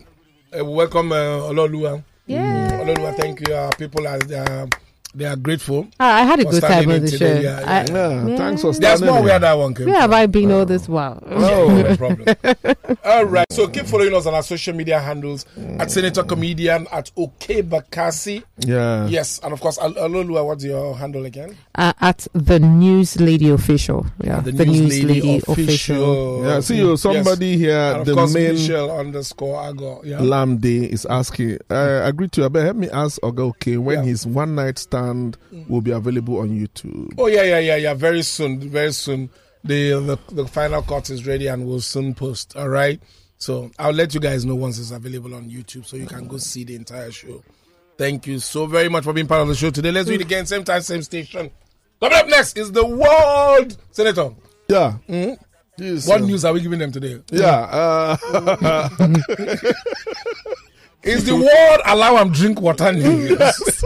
welcome, 0.61 1.11
uh, 1.11 1.49
Ololuwa. 1.49 2.03
Yeah. 2.27 2.81
Ololuwa, 2.81 3.13
thank 3.17 3.41
you. 3.47 3.69
People 3.77 4.07
are 4.07 4.19
they 5.15 5.25
are 5.25 5.35
grateful. 5.35 5.87
Ah, 5.99 6.17
I 6.17 6.21
had 6.23 6.39
a 6.39 6.45
good 6.45 6.61
time 6.61 6.89
on 6.89 6.95
in 6.95 7.05
the 7.05 7.11
today, 7.11 7.35
show. 7.35 7.41
yeah, 7.41 7.63
I- 7.65 7.85
Yeah, 7.93 8.27
Yeah. 8.27 8.37
thanks 8.37 8.61
for 8.61 8.67
That's 8.73 8.77
standing. 8.99 9.07
not 9.07 9.23
where 9.23 9.39
that 9.39 9.53
one 9.53 9.73
came 9.73 9.85
Where 9.85 9.95
from. 9.95 10.01
have 10.01 10.11
I 10.13 10.25
been 10.25 10.51
all 10.51 10.65
this 10.65 10.87
while? 10.89 11.21
No 11.29 11.95
problem. 11.97 12.35
All 13.05 13.25
right. 13.25 13.45
So 13.51 13.67
keep 13.67 13.85
following 13.85 14.13
us 14.15 14.25
on 14.25 14.33
our 14.33 14.43
social 14.43 14.73
media 14.75 14.99
handles 14.99 15.45
at 15.79 15.91
Senator 15.91 16.23
Comedian 16.23 16.87
at 16.91 17.11
Okey 17.17 17.61
Bakassi. 17.63 18.43
Yeah. 18.59 19.07
Yes, 19.07 19.39
and 19.43 19.53
of 19.53 19.59
course, 19.61 19.77
Al- 19.79 19.93
Olaoluwa, 19.93 20.45
what's 20.45 20.63
your 20.63 20.95
handle 20.95 21.25
again? 21.25 21.57
uh, 21.75 21.93
at 22.01 22.27
the 22.33 22.59
News 22.59 23.19
Lady 23.19 23.49
Official. 23.49 24.05
Yeah, 24.23 24.39
The, 24.41 24.51
News, 24.65 25.03
Lady, 25.03 25.41
official. 25.47 26.43
Yeah, 26.45 26.59
see 26.61 26.77
you. 26.77 26.97
Somebody 26.97 27.57
here, 27.57 27.75
And 27.77 28.01
of 28.01 28.05
the 28.07 28.13
course, 28.13 28.33
main 28.33 28.53
Michelle 28.53 28.91
underscore 28.97 29.67
Ago. 29.69 30.01
Yeah. 30.03 30.21
Lamb 30.21 30.57
Day 30.57 30.85
is 30.85 31.05
asking. 31.05 31.57
I 31.69 32.07
agree 32.09 32.27
to 32.29 32.41
you, 32.41 32.49
but 32.49 32.63
help 32.63 32.77
me 32.77 32.89
ask 32.89 33.19
Oga 33.21 33.39
okay 33.49 33.77
when 33.77 33.99
Yeah. 33.99 34.05
his 34.05 34.25
one 34.27 34.55
night 34.55 34.77
stand 34.79 35.02
will 35.67 35.81
be 35.81 35.91
available 35.91 36.39
on 36.39 36.49
YouTube. 36.49 37.13
Oh 37.17 37.27
yeah, 37.27 37.43
yeah, 37.43 37.59
yeah, 37.59 37.75
yeah. 37.77 37.93
Very 37.93 38.21
soon, 38.23 38.59
very 38.69 38.91
soon. 38.93 39.29
The, 39.63 39.91
the 39.91 40.17
the 40.33 40.47
final 40.47 40.81
cut 40.81 41.09
is 41.09 41.25
ready 41.25 41.47
and 41.47 41.65
we'll 41.65 41.79
soon 41.81 42.13
post. 42.13 42.55
All 42.57 42.69
right. 42.69 43.01
So 43.37 43.71
I'll 43.79 43.91
let 43.93 44.13
you 44.13 44.19
guys 44.19 44.45
know 44.45 44.55
once 44.55 44.79
it's 44.79 44.91
available 44.91 45.33
on 45.35 45.49
YouTube, 45.49 45.85
so 45.85 45.97
you 45.97 46.05
can 46.05 46.27
go 46.27 46.37
see 46.37 46.63
the 46.63 46.75
entire 46.75 47.11
show. 47.11 47.43
Thank 47.97 48.27
you 48.27 48.39
so 48.39 48.65
very 48.65 48.89
much 48.89 49.03
for 49.03 49.13
being 49.13 49.27
part 49.27 49.41
of 49.41 49.47
the 49.47 49.55
show 49.55 49.69
today. 49.69 49.91
Let's 49.91 50.07
do 50.07 50.13
it 50.13 50.21
again, 50.21 50.45
same 50.45 50.63
time, 50.63 50.81
same 50.81 51.01
station. 51.03 51.51
Coming 51.99 52.17
up 52.17 52.27
next 52.27 52.57
is 52.57 52.71
the 52.71 52.85
world 52.85 53.77
senator. 53.91 54.31
Yeah. 54.67 54.97
Mm-hmm. 55.07 55.33
Yes, 55.77 56.07
What 56.07 56.21
uh, 56.21 56.25
news 56.25 56.45
are 56.45 56.53
we 56.53 56.61
giving 56.61 56.79
them 56.79 56.91
today? 56.91 57.19
Yeah. 57.31 58.17
Uh, 58.29 58.89
Is 61.03 61.25
the 61.25 61.35
world 61.35 61.81
allow 61.85 62.15
them 62.17 62.31
drink 62.31 62.61
water 62.61 62.91
news? 62.93 63.37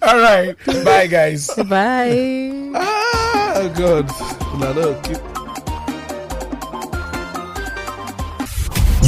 All 0.00 0.18
right, 0.18 0.56
bye 0.84 1.06
guys. 1.06 1.48
Bye. 1.48 2.70
ah, 2.74 3.72
God. 3.76 4.08
No, 4.60 4.72
no, 4.72 5.00
keep. 5.02 5.18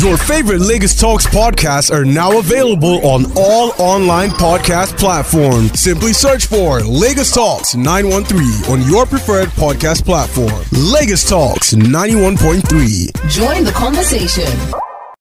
Your 0.01 0.17
favorite 0.17 0.61
Lagos 0.63 0.99
Talks 0.99 1.27
podcasts 1.27 1.93
are 1.95 2.07
now 2.07 2.39
available 2.39 3.05
on 3.07 3.27
all 3.37 3.73
online 3.79 4.31
podcast 4.31 4.99
platforms. 4.99 5.79
Simply 5.79 6.15
search 6.15 6.47
for 6.47 6.81
Lagos 6.81 7.33
Talks 7.35 7.75
913 7.75 8.73
on 8.73 8.81
your 8.89 9.05
preferred 9.05 9.49
podcast 9.51 10.07
platform. 10.07 10.65
Lagos 10.73 11.29
Talks 11.29 11.75
91.3. 11.75 13.29
Join 13.29 13.65
the 13.65 13.73
conversation. 13.73 14.90